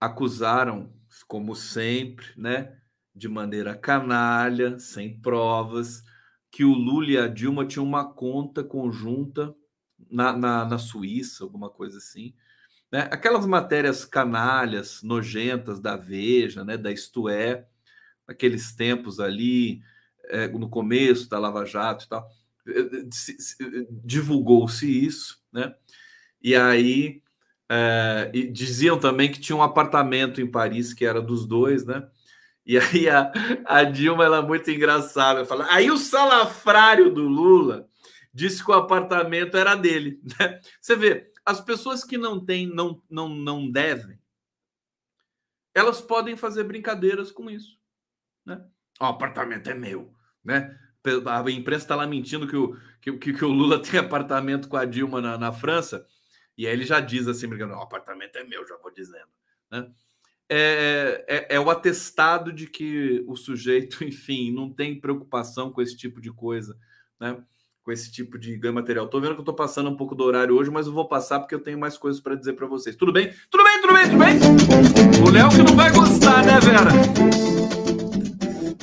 acusaram, 0.00 0.92
como 1.26 1.54
sempre, 1.54 2.26
né, 2.36 2.78
de 3.14 3.28
maneira 3.28 3.76
canalha, 3.76 4.78
sem 4.78 5.20
provas, 5.20 6.02
que 6.50 6.64
o 6.64 6.72
Lula 6.72 7.10
e 7.10 7.18
a 7.18 7.26
Dilma 7.26 7.66
tinham 7.66 7.84
uma 7.84 8.12
conta 8.12 8.62
conjunta 8.62 9.54
na, 10.10 10.36
na, 10.36 10.64
na 10.64 10.78
Suíça, 10.78 11.44
alguma 11.44 11.70
coisa 11.70 11.98
assim 11.98 12.34
né? 12.90 13.08
Aquelas 13.10 13.46
matérias 13.46 14.04
canalhas, 14.04 15.02
nojentas 15.02 15.80
da 15.80 15.96
Veja, 15.96 16.64
né? 16.64 16.76
da 16.76 16.92
Isto 16.92 17.28
É, 17.28 17.66
aqueles 18.26 18.74
tempos 18.74 19.20
ali, 19.20 19.80
é, 20.26 20.48
no 20.48 20.68
começo 20.68 21.28
da 21.28 21.38
Lava 21.38 21.64
Jato 21.64 22.04
e 22.04 22.08
tal, 22.08 22.28
divulgou-se 23.90 24.86
isso, 24.86 25.40
né? 25.52 25.74
E 26.42 26.54
aí 26.54 27.22
é, 27.68 28.30
e 28.32 28.46
diziam 28.46 28.98
também 28.98 29.30
que 29.30 29.40
tinha 29.40 29.56
um 29.56 29.62
apartamento 29.62 30.40
em 30.40 30.50
Paris 30.50 30.94
que 30.94 31.04
era 31.04 31.20
dos 31.20 31.46
dois, 31.46 31.84
né? 31.84 32.08
E 32.64 32.78
aí 32.78 33.08
a, 33.08 33.32
a 33.64 33.84
Dilma 33.84 34.24
ela 34.24 34.38
é 34.38 34.42
muito 34.42 34.70
engraçada, 34.70 35.44
fala. 35.44 35.66
Aí 35.70 35.90
o 35.90 35.96
salafrário 35.96 37.12
do 37.12 37.22
Lula 37.22 37.88
disse 38.32 38.64
que 38.64 38.70
o 38.70 38.74
apartamento 38.74 39.56
era 39.56 39.74
dele, 39.74 40.20
né? 40.38 40.60
Você 40.80 40.96
vê, 40.96 41.32
as 41.44 41.60
pessoas 41.60 42.04
que 42.04 42.18
não 42.18 42.44
têm, 42.44 42.66
não, 42.66 43.00
não, 43.08 43.28
não 43.28 43.70
devem, 43.70 44.18
elas 45.74 46.00
podem 46.00 46.36
fazer 46.36 46.64
brincadeiras 46.64 47.30
com 47.30 47.50
isso. 47.50 47.78
Né? 48.44 48.64
O 49.00 49.04
apartamento 49.04 49.68
é 49.68 49.74
meu. 49.74 50.12
Né? 50.42 50.76
A 51.26 51.50
imprensa 51.50 51.84
está 51.84 51.94
lá 51.94 52.06
mentindo 52.06 52.46
que 52.46 52.56
o, 52.56 52.76
que, 53.00 53.32
que, 53.32 53.44
o 53.44 53.48
Lula 53.48 53.80
tem 53.82 53.98
apartamento 54.00 54.68
com 54.68 54.76
a 54.76 54.84
Dilma 54.84 55.20
na, 55.20 55.38
na 55.38 55.52
França. 55.52 56.06
E 56.56 56.66
aí 56.66 56.72
ele 56.72 56.84
já 56.84 57.00
diz 57.00 57.28
assim, 57.28 57.46
brincando, 57.46 57.74
o 57.74 57.82
apartamento 57.82 58.36
é 58.36 58.44
meu, 58.44 58.66
já 58.66 58.76
vou 58.78 58.92
dizendo. 58.92 59.28
Né? 59.70 59.90
É, 60.48 61.24
é, 61.28 61.56
é, 61.56 61.60
o 61.60 61.68
atestado 61.70 62.52
de 62.52 62.66
que 62.66 63.24
o 63.26 63.36
sujeito, 63.36 64.02
enfim, 64.04 64.52
não 64.52 64.70
tem 64.70 64.98
preocupação 64.98 65.70
com 65.70 65.82
esse 65.82 65.96
tipo 65.96 66.20
de 66.20 66.32
coisa. 66.32 66.78
Né? 67.18 67.42
com 67.86 67.92
esse 67.92 68.10
tipo 68.10 68.36
de 68.36 68.56
ganho 68.56 68.74
material. 68.74 69.06
Tô 69.06 69.20
vendo 69.20 69.36
que 69.36 69.40
eu 69.40 69.44
tô 69.44 69.54
passando 69.54 69.88
um 69.88 69.96
pouco 69.96 70.12
do 70.12 70.24
horário 70.24 70.56
hoje, 70.56 70.68
mas 70.72 70.88
eu 70.88 70.92
vou 70.92 71.06
passar 71.06 71.38
porque 71.38 71.54
eu 71.54 71.60
tenho 71.60 71.78
mais 71.78 71.96
coisas 71.96 72.20
para 72.20 72.34
dizer 72.34 72.54
para 72.54 72.66
vocês. 72.66 72.96
Tudo 72.96 73.12
bem? 73.12 73.32
Tudo 73.48 73.62
bem, 73.62 73.80
tudo 73.80 73.92
bem, 73.94 74.10
tudo 74.10 74.18
bem? 74.18 75.24
O 75.24 75.30
Léo 75.30 75.48
que 75.50 75.62
não 75.62 75.76
vai 75.76 75.92
gostar, 75.92 76.44
né, 76.44 76.58
Vera? 76.58 77.85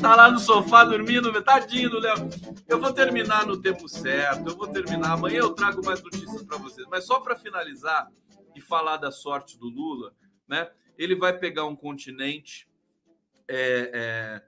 Tá 0.04 0.18
lá 0.18 0.30
no 0.30 0.38
sofá 0.38 0.84
dormindo, 0.84 1.32
tadinho 1.42 1.90
do 1.90 1.98
Léo. 1.98 2.30
Eu 2.68 2.78
vou 2.78 2.92
terminar 2.92 3.48
no 3.48 3.62
tempo 3.62 3.88
certo, 3.88 4.50
eu 4.50 4.58
vou 4.58 4.68
terminar. 4.68 5.14
Amanhã 5.14 5.38
eu 5.38 5.54
trago 5.54 5.82
mais 5.86 6.04
notícias 6.04 6.44
para 6.44 6.58
vocês. 6.58 6.86
Mas 6.92 7.06
só 7.06 7.22
para 7.22 7.38
finalizar 7.38 8.12
e 8.54 8.60
falar 8.60 8.98
da 8.98 9.12
sorte 9.12 9.58
do 9.58 9.70
Lula, 9.70 10.14
né? 10.46 10.70
Ele 10.98 11.16
vai 11.16 11.40
pegar 11.40 11.64
um 11.64 11.76
continente 11.76 12.68
é, 13.48 14.42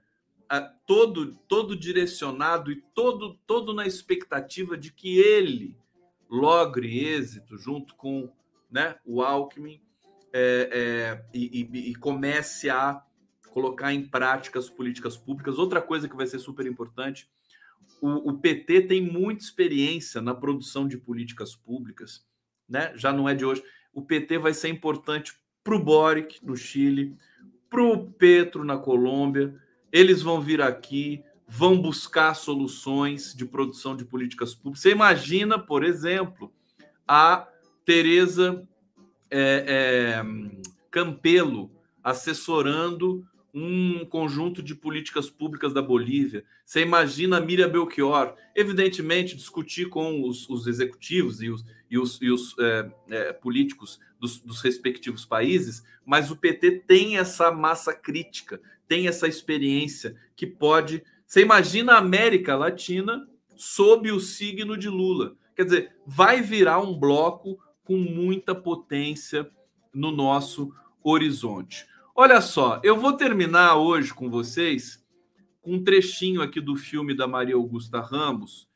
é, 0.50 0.70
todo 0.86 1.34
todo 1.48 1.74
direcionado 1.74 2.70
e 2.70 2.76
todo 2.94 3.38
todo 3.46 3.72
na 3.72 3.86
expectativa 3.86 4.76
de 4.76 4.92
que 4.92 5.18
ele 5.18 5.74
logre 6.28 7.02
êxito 7.02 7.56
junto 7.56 7.94
com 7.94 8.30
né, 8.70 8.96
o 9.06 9.22
Alckmin 9.22 9.80
é, 10.34 10.68
é, 10.70 11.24
e, 11.32 11.62
e, 11.62 11.90
e, 11.92 11.94
comece 11.94 12.68
a 12.68 13.02
colocar 13.56 13.90
em 13.90 14.06
prática 14.06 14.58
as 14.58 14.68
políticas 14.68 15.16
públicas. 15.16 15.58
Outra 15.58 15.80
coisa 15.80 16.06
que 16.06 16.14
vai 16.14 16.26
ser 16.26 16.38
super 16.38 16.66
importante, 16.66 17.26
o, 18.02 18.28
o 18.28 18.38
PT 18.38 18.82
tem 18.82 19.00
muita 19.00 19.42
experiência 19.42 20.20
na 20.20 20.34
produção 20.34 20.86
de 20.86 20.98
políticas 20.98 21.54
públicas, 21.54 22.22
né? 22.68 22.92
Já 22.96 23.14
não 23.14 23.26
é 23.26 23.34
de 23.34 23.46
hoje. 23.46 23.64
O 23.94 24.02
PT 24.02 24.36
vai 24.36 24.52
ser 24.52 24.68
importante 24.68 25.32
para 25.64 25.74
o 25.74 25.82
Boric 25.82 26.44
no 26.44 26.54
Chile, 26.54 27.16
para 27.70 27.82
o 27.82 28.10
Petro 28.10 28.62
na 28.62 28.76
Colômbia, 28.76 29.58
eles 29.90 30.20
vão 30.20 30.38
vir 30.38 30.60
aqui, 30.60 31.24
vão 31.48 31.80
buscar 31.80 32.34
soluções 32.34 33.34
de 33.34 33.46
produção 33.46 33.96
de 33.96 34.04
políticas 34.04 34.54
públicas. 34.54 34.82
Você 34.82 34.90
imagina, 34.90 35.58
por 35.58 35.82
exemplo, 35.82 36.52
a 37.08 37.48
Tereza 37.86 38.68
é, 39.30 40.20
é, 40.20 40.24
Campelo 40.90 41.70
assessorando 42.04 43.26
um 43.58 44.04
conjunto 44.04 44.62
de 44.62 44.74
políticas 44.74 45.30
públicas 45.30 45.72
da 45.72 45.80
Bolívia. 45.80 46.44
Você 46.62 46.82
imagina 46.82 47.40
Miriam 47.40 47.70
Belchior, 47.70 48.34
evidentemente, 48.54 49.34
discutir 49.34 49.88
com 49.88 50.28
os, 50.28 50.46
os 50.50 50.66
executivos 50.66 51.40
e 51.40 51.48
os, 51.48 51.64
e 51.90 51.98
os, 51.98 52.20
e 52.20 52.30
os 52.30 52.54
é, 52.58 52.90
é, 53.08 53.32
políticos 53.32 53.98
dos, 54.20 54.38
dos 54.40 54.60
respectivos 54.60 55.24
países, 55.24 55.82
mas 56.04 56.30
o 56.30 56.36
PT 56.36 56.82
tem 56.86 57.16
essa 57.16 57.50
massa 57.50 57.94
crítica, 57.94 58.60
tem 58.86 59.08
essa 59.08 59.26
experiência 59.26 60.14
que 60.36 60.46
pode. 60.46 61.02
Você 61.26 61.40
imagina 61.40 61.94
a 61.94 61.98
América 61.98 62.54
Latina 62.56 63.26
sob 63.56 64.12
o 64.12 64.20
signo 64.20 64.76
de 64.76 64.90
Lula. 64.90 65.34
Quer 65.54 65.64
dizer, 65.64 65.96
vai 66.06 66.42
virar 66.42 66.80
um 66.80 66.94
bloco 66.94 67.58
com 67.82 67.96
muita 67.96 68.54
potência 68.54 69.50
no 69.94 70.12
nosso 70.12 70.74
horizonte. 71.02 71.86
Olha 72.18 72.40
só, 72.40 72.80
eu 72.82 72.98
vou 72.98 73.12
terminar 73.12 73.76
hoje 73.76 74.14
com 74.14 74.30
vocês 74.30 75.04
com 75.60 75.74
um 75.74 75.84
trechinho 75.84 76.40
aqui 76.40 76.62
do 76.62 76.74
filme 76.74 77.14
da 77.14 77.28
Maria 77.28 77.56
Augusta 77.56 78.00
Ramos, 78.00 78.66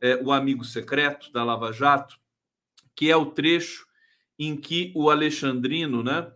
é, 0.00 0.16
O 0.24 0.32
Amigo 0.32 0.64
Secreto, 0.64 1.30
da 1.30 1.44
Lava 1.44 1.72
Jato, 1.72 2.18
que 2.94 3.10
é 3.10 3.16
o 3.16 3.26
trecho 3.26 3.86
em 4.38 4.56
que 4.56 4.94
o 4.96 5.10
Alexandrino, 5.10 6.02
né, 6.02 6.32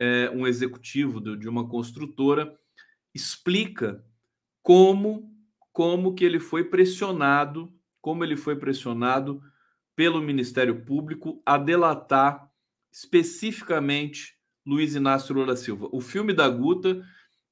é, 0.00 0.28
um 0.30 0.48
executivo 0.48 1.20
de 1.36 1.48
uma 1.48 1.68
construtora, 1.68 2.58
explica 3.14 4.04
como 4.64 5.32
como 5.70 6.12
que 6.12 6.24
ele 6.24 6.40
foi 6.40 6.64
pressionado 6.64 7.72
como 8.00 8.24
ele 8.24 8.36
foi 8.36 8.56
pressionado 8.56 9.40
pelo 9.94 10.20
Ministério 10.20 10.84
Público 10.84 11.40
a 11.46 11.56
delatar 11.56 12.50
especificamente 12.90 14.39
Luiz 14.66 14.94
Inácio 14.94 15.34
Lula 15.34 15.56
Silva. 15.56 15.88
O 15.92 16.00
filme 16.00 16.32
da 16.32 16.48
Guta 16.48 17.02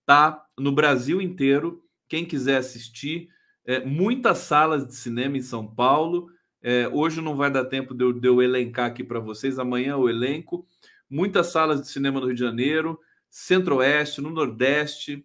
tá 0.04 0.44
no 0.58 0.72
Brasil 0.72 1.20
inteiro. 1.20 1.82
Quem 2.08 2.24
quiser 2.24 2.58
assistir, 2.58 3.28
é, 3.64 3.84
muitas 3.84 4.38
salas 4.38 4.86
de 4.86 4.94
cinema 4.94 5.36
em 5.36 5.42
São 5.42 5.66
Paulo. 5.66 6.30
É, 6.62 6.88
hoje 6.88 7.20
não 7.20 7.36
vai 7.36 7.50
dar 7.50 7.64
tempo 7.64 7.94
de 7.94 8.04
eu, 8.04 8.12
de 8.12 8.26
eu 8.26 8.42
elencar 8.42 8.86
aqui 8.86 9.04
para 9.04 9.20
vocês, 9.20 9.58
amanhã 9.58 9.96
o 9.96 10.08
elenco. 10.08 10.66
Muitas 11.08 11.48
salas 11.48 11.80
de 11.80 11.88
cinema 11.88 12.20
no 12.20 12.26
Rio 12.26 12.34
de 12.34 12.40
Janeiro, 12.40 12.98
Centro-Oeste, 13.30 14.20
no 14.20 14.30
Nordeste, 14.30 15.24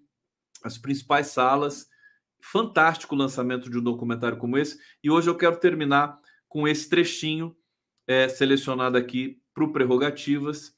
as 0.63 0.77
principais 0.77 1.27
salas. 1.27 1.87
Fantástico 2.41 3.15
lançamento 3.15 3.69
de 3.69 3.77
um 3.77 3.83
documentário 3.83 4.37
como 4.37 4.57
esse. 4.57 4.77
E 5.01 5.09
hoje 5.09 5.29
eu 5.29 5.35
quero 5.35 5.57
terminar 5.57 6.19
com 6.47 6.67
esse 6.67 6.89
trechinho 6.89 7.55
é, 8.05 8.27
selecionado 8.27 8.97
aqui 8.97 9.41
para 9.53 9.63
o 9.63 9.71
Prerrogativas 9.71 10.75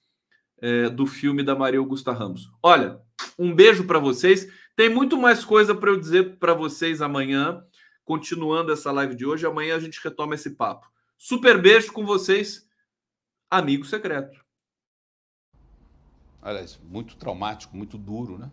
é, 0.65 0.89
do 0.89 1.05
filme 1.05 1.43
da 1.43 1.55
Maria 1.55 1.79
Augusta 1.79 2.11
Ramos. 2.11 2.51
Olha, 2.61 2.99
um 3.37 3.53
beijo 3.53 3.85
para 3.85 3.99
vocês. 3.99 4.51
Tem 4.75 4.89
muito 4.89 5.15
mais 5.15 5.45
coisa 5.45 5.75
para 5.75 5.91
eu 5.91 5.99
dizer 5.99 6.37
para 6.37 6.55
vocês 6.55 7.03
amanhã, 7.03 7.63
continuando 8.03 8.73
essa 8.73 8.91
live 8.91 9.13
de 9.13 9.27
hoje. 9.27 9.45
Amanhã 9.45 9.75
a 9.75 9.79
gente 9.79 10.03
retoma 10.03 10.33
esse 10.33 10.49
papo. 10.55 10.87
Super 11.15 11.61
beijo 11.61 11.93
com 11.93 12.03
vocês, 12.03 12.67
amigo 13.49 13.85
secreto. 13.85 14.43
Aliás, 16.41 16.79
muito 16.83 17.15
traumático, 17.15 17.77
muito 17.77 17.95
duro, 17.95 18.39
né? 18.39 18.49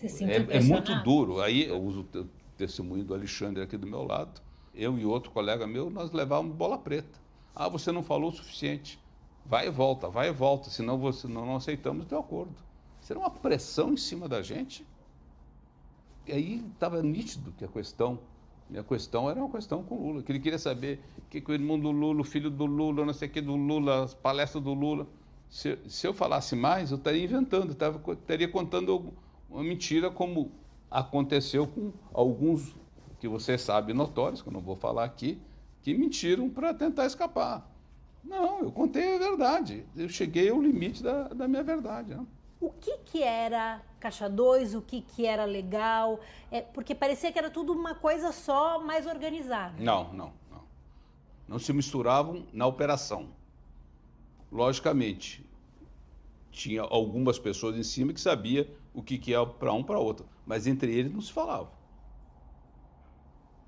É, 0.00 0.58
é, 0.58 0.60
muito 0.60 0.94
duro. 1.02 1.40
Aí 1.40 1.66
eu 1.66 1.82
uso 1.82 2.08
o 2.14 2.28
testemunho 2.56 3.02
do 3.02 3.14
Alexandre 3.14 3.64
aqui 3.64 3.76
do 3.76 3.86
meu 3.86 4.04
lado. 4.04 4.40
Eu 4.72 4.96
e 4.96 5.04
outro 5.04 5.32
colega 5.32 5.66
meu, 5.66 5.90
nós 5.90 6.12
levávamos 6.12 6.54
bola 6.54 6.78
preta. 6.78 7.18
Ah, 7.52 7.68
você 7.68 7.90
não 7.90 8.04
falou 8.04 8.30
o 8.30 8.32
suficiente. 8.32 9.00
Vai 9.48 9.68
e 9.68 9.70
volta, 9.70 10.10
vai 10.10 10.28
e 10.28 10.32
volta, 10.32 10.68
senão 10.68 10.98
você, 10.98 11.26
não, 11.26 11.46
não 11.46 11.56
aceitamos 11.56 12.04
o 12.04 12.08
teu 12.08 12.18
acordo. 12.18 12.54
Será 13.00 13.18
uma 13.18 13.30
pressão 13.30 13.94
em 13.94 13.96
cima 13.96 14.28
da 14.28 14.42
gente. 14.42 14.86
E 16.26 16.32
aí 16.32 16.64
estava 16.70 17.02
nítido 17.02 17.50
que 17.52 17.64
a 17.64 17.68
questão, 17.68 18.18
minha 18.68 18.84
questão 18.84 19.30
era 19.30 19.40
uma 19.40 19.48
questão 19.48 19.82
com 19.82 19.96
Lula, 19.96 20.22
que 20.22 20.30
ele 20.30 20.38
queria 20.38 20.58
saber 20.58 21.00
o 21.16 21.22
que, 21.30 21.40
que 21.40 21.50
o 21.50 21.54
irmão 21.54 21.80
do 21.80 21.90
Lula, 21.90 22.20
o 22.20 22.24
filho 22.24 22.50
do 22.50 22.66
Lula, 22.66 23.06
não 23.06 23.14
sei 23.14 23.26
o 23.26 23.30
que 23.30 23.40
do 23.40 23.56
Lula, 23.56 24.04
as 24.04 24.12
palestras 24.12 24.62
do 24.62 24.74
Lula. 24.74 25.06
Se, 25.48 25.78
se 25.88 26.06
eu 26.06 26.12
falasse 26.12 26.54
mais, 26.54 26.90
eu 26.90 26.98
estaria 26.98 27.24
inventando, 27.24 27.74
eu 27.80 28.12
estaria 28.12 28.48
contando 28.48 29.14
uma 29.48 29.64
mentira 29.64 30.10
como 30.10 30.52
aconteceu 30.90 31.66
com 31.66 31.90
alguns 32.12 32.76
que 33.18 33.26
você 33.26 33.56
sabe 33.56 33.94
notórios, 33.94 34.42
que 34.42 34.48
eu 34.50 34.52
não 34.52 34.60
vou 34.60 34.76
falar 34.76 35.04
aqui, 35.04 35.40
que 35.80 35.94
mentiram 35.94 36.50
para 36.50 36.74
tentar 36.74 37.06
escapar. 37.06 37.77
Não, 38.28 38.60
eu 38.60 38.70
contei 38.70 39.16
a 39.16 39.18
verdade. 39.18 39.86
Eu 39.96 40.08
cheguei 40.08 40.50
ao 40.50 40.60
limite 40.60 41.02
da, 41.02 41.28
da 41.28 41.48
minha 41.48 41.62
verdade. 41.62 42.14
Né? 42.14 42.26
O 42.60 42.70
que, 42.70 42.98
que 42.98 43.22
era 43.22 43.80
Caixa 43.98 44.28
2, 44.28 44.74
o 44.74 44.82
que, 44.82 45.00
que 45.00 45.24
era 45.24 45.46
legal? 45.46 46.20
É, 46.50 46.60
porque 46.60 46.94
parecia 46.94 47.32
que 47.32 47.38
era 47.38 47.48
tudo 47.48 47.72
uma 47.72 47.94
coisa 47.94 48.30
só, 48.30 48.78
mais 48.78 49.06
organizada. 49.06 49.82
Não, 49.82 50.12
não, 50.12 50.32
não. 50.50 50.62
Não 51.48 51.58
se 51.58 51.72
misturavam 51.72 52.46
na 52.52 52.66
operação. 52.66 53.30
Logicamente, 54.52 55.48
tinha 56.50 56.82
algumas 56.82 57.38
pessoas 57.38 57.76
em 57.76 57.82
cima 57.82 58.12
que 58.12 58.20
sabia 58.20 58.70
o 58.92 59.02
que, 59.02 59.16
que 59.16 59.34
é 59.34 59.46
para 59.46 59.72
um 59.72 59.82
para 59.82 59.98
outro, 59.98 60.28
mas 60.44 60.66
entre 60.66 60.94
eles 60.94 61.12
não 61.12 61.20
se 61.22 61.32
falava. 61.32 61.70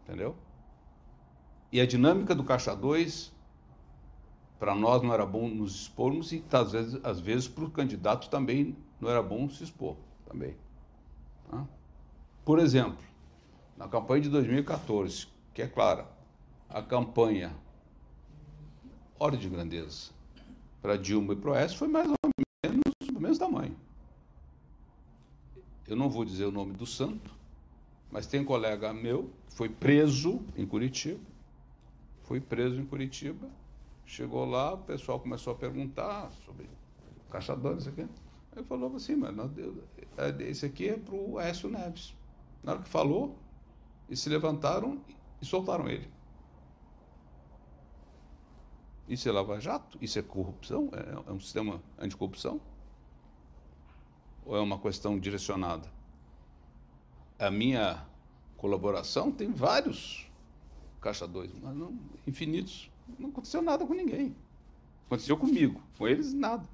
Entendeu? 0.05 0.37
E 1.73 1.81
a 1.81 1.87
dinâmica 1.87 2.35
do 2.35 2.45
Caixa 2.45 2.75
2 2.75 3.33
para 4.61 4.75
nós 4.75 5.03
não 5.03 5.13
era 5.15 5.25
bom 5.25 5.49
nos 5.49 5.75
expormos 5.75 6.33
e 6.33 6.45
às 6.53 6.71
vezes, 6.71 7.01
às 7.03 7.19
vezes 7.19 7.49
para 7.49 7.65
o 7.65 7.71
candidato 7.71 8.29
também 8.29 8.77
não 9.01 9.09
era 9.09 9.23
bom 9.23 9.49
se 9.49 9.65
expor 9.65 9.97
também. 10.29 10.55
Tá? 11.51 11.67
Por 12.45 12.59
exemplo, 12.59 13.03
na 13.75 13.89
campanha 13.89 14.21
de 14.21 14.29
2014, 14.29 15.29
que 15.55 15.63
é 15.63 15.67
clara, 15.67 16.07
a 16.69 16.83
campanha 16.83 17.57
ordem 19.19 19.41
de 19.41 19.49
grandeza 19.49 20.11
para 20.83 20.99
Dilma 20.99 21.33
e 21.33 21.37
para 21.37 21.51
o 21.51 21.53
Oeste 21.55 21.79
foi 21.79 21.89
mais 21.89 22.09
ou 22.09 22.31
menos 22.67 22.83
do 23.11 23.19
mesmo 23.19 23.39
tamanho. 23.39 23.77
Eu 25.89 25.97
não 25.97 26.11
vou 26.11 26.23
dizer 26.23 26.45
o 26.45 26.53
nome 26.53 26.75
do 26.75 26.85
santo, 26.85 27.35
mas 28.13 28.27
tem 28.27 28.41
um 28.41 28.45
colega 28.45 28.93
meu 28.93 29.31
que 29.49 29.55
foi 29.55 29.71
preso 29.71 30.43
em 30.55 30.67
Curitiba, 30.67 31.21
foi 32.25 32.41
preso 32.41 32.79
em 32.79 32.85
Curitiba 32.85 33.49
Chegou 34.11 34.45
lá, 34.45 34.75
o 34.75 34.79
pessoal 34.79 35.21
começou 35.21 35.53
a 35.53 35.57
perguntar 35.57 36.33
sobre 36.45 36.69
caçadores 37.31 37.87
aqui. 37.87 38.09
Ele 38.57 38.65
falou 38.65 38.97
assim, 38.97 39.15
mano, 39.15 39.49
é, 40.19 40.43
esse 40.43 40.67
aqui 40.67 40.89
é 40.89 40.97
para 40.97 41.15
o 41.15 41.39
Aécio 41.39 41.71
Neves. 41.71 42.13
Na 42.61 42.73
hora 42.73 42.83
que 42.83 42.89
falou, 42.89 43.39
eles 44.09 44.19
se 44.19 44.29
levantaram 44.29 45.01
e 45.41 45.47
soltaram 45.47 45.89
ele. 45.89 46.11
Isso 49.09 49.29
é 49.29 49.33
lava-jato? 49.33 49.97
Isso 50.03 50.19
é 50.19 50.23
corrupção? 50.23 50.91
É, 50.93 51.31
é 51.31 51.33
um 51.33 51.39
sistema 51.39 51.81
anticorrupção? 51.97 52.61
Ou 54.45 54.57
é 54.57 54.61
uma 54.61 54.81
questão 54.81 55.21
direcionada? 55.21 55.89
A 57.39 57.49
minha 57.49 58.05
colaboração 58.57 59.31
tem 59.31 59.53
vários 59.53 60.29
caçadores, 61.01 61.53
mas 61.63 61.77
não 61.77 61.97
infinitos 62.27 62.90
não 63.19 63.31
aconteceu 63.31 63.63
nada 63.63 63.87
com 63.87 63.95
ninguém. 63.95 64.35
Aconteceu 65.07 65.37
comigo, 65.37 65.81
com 65.99 66.07
eles 66.07 66.33
nada. 66.33 66.65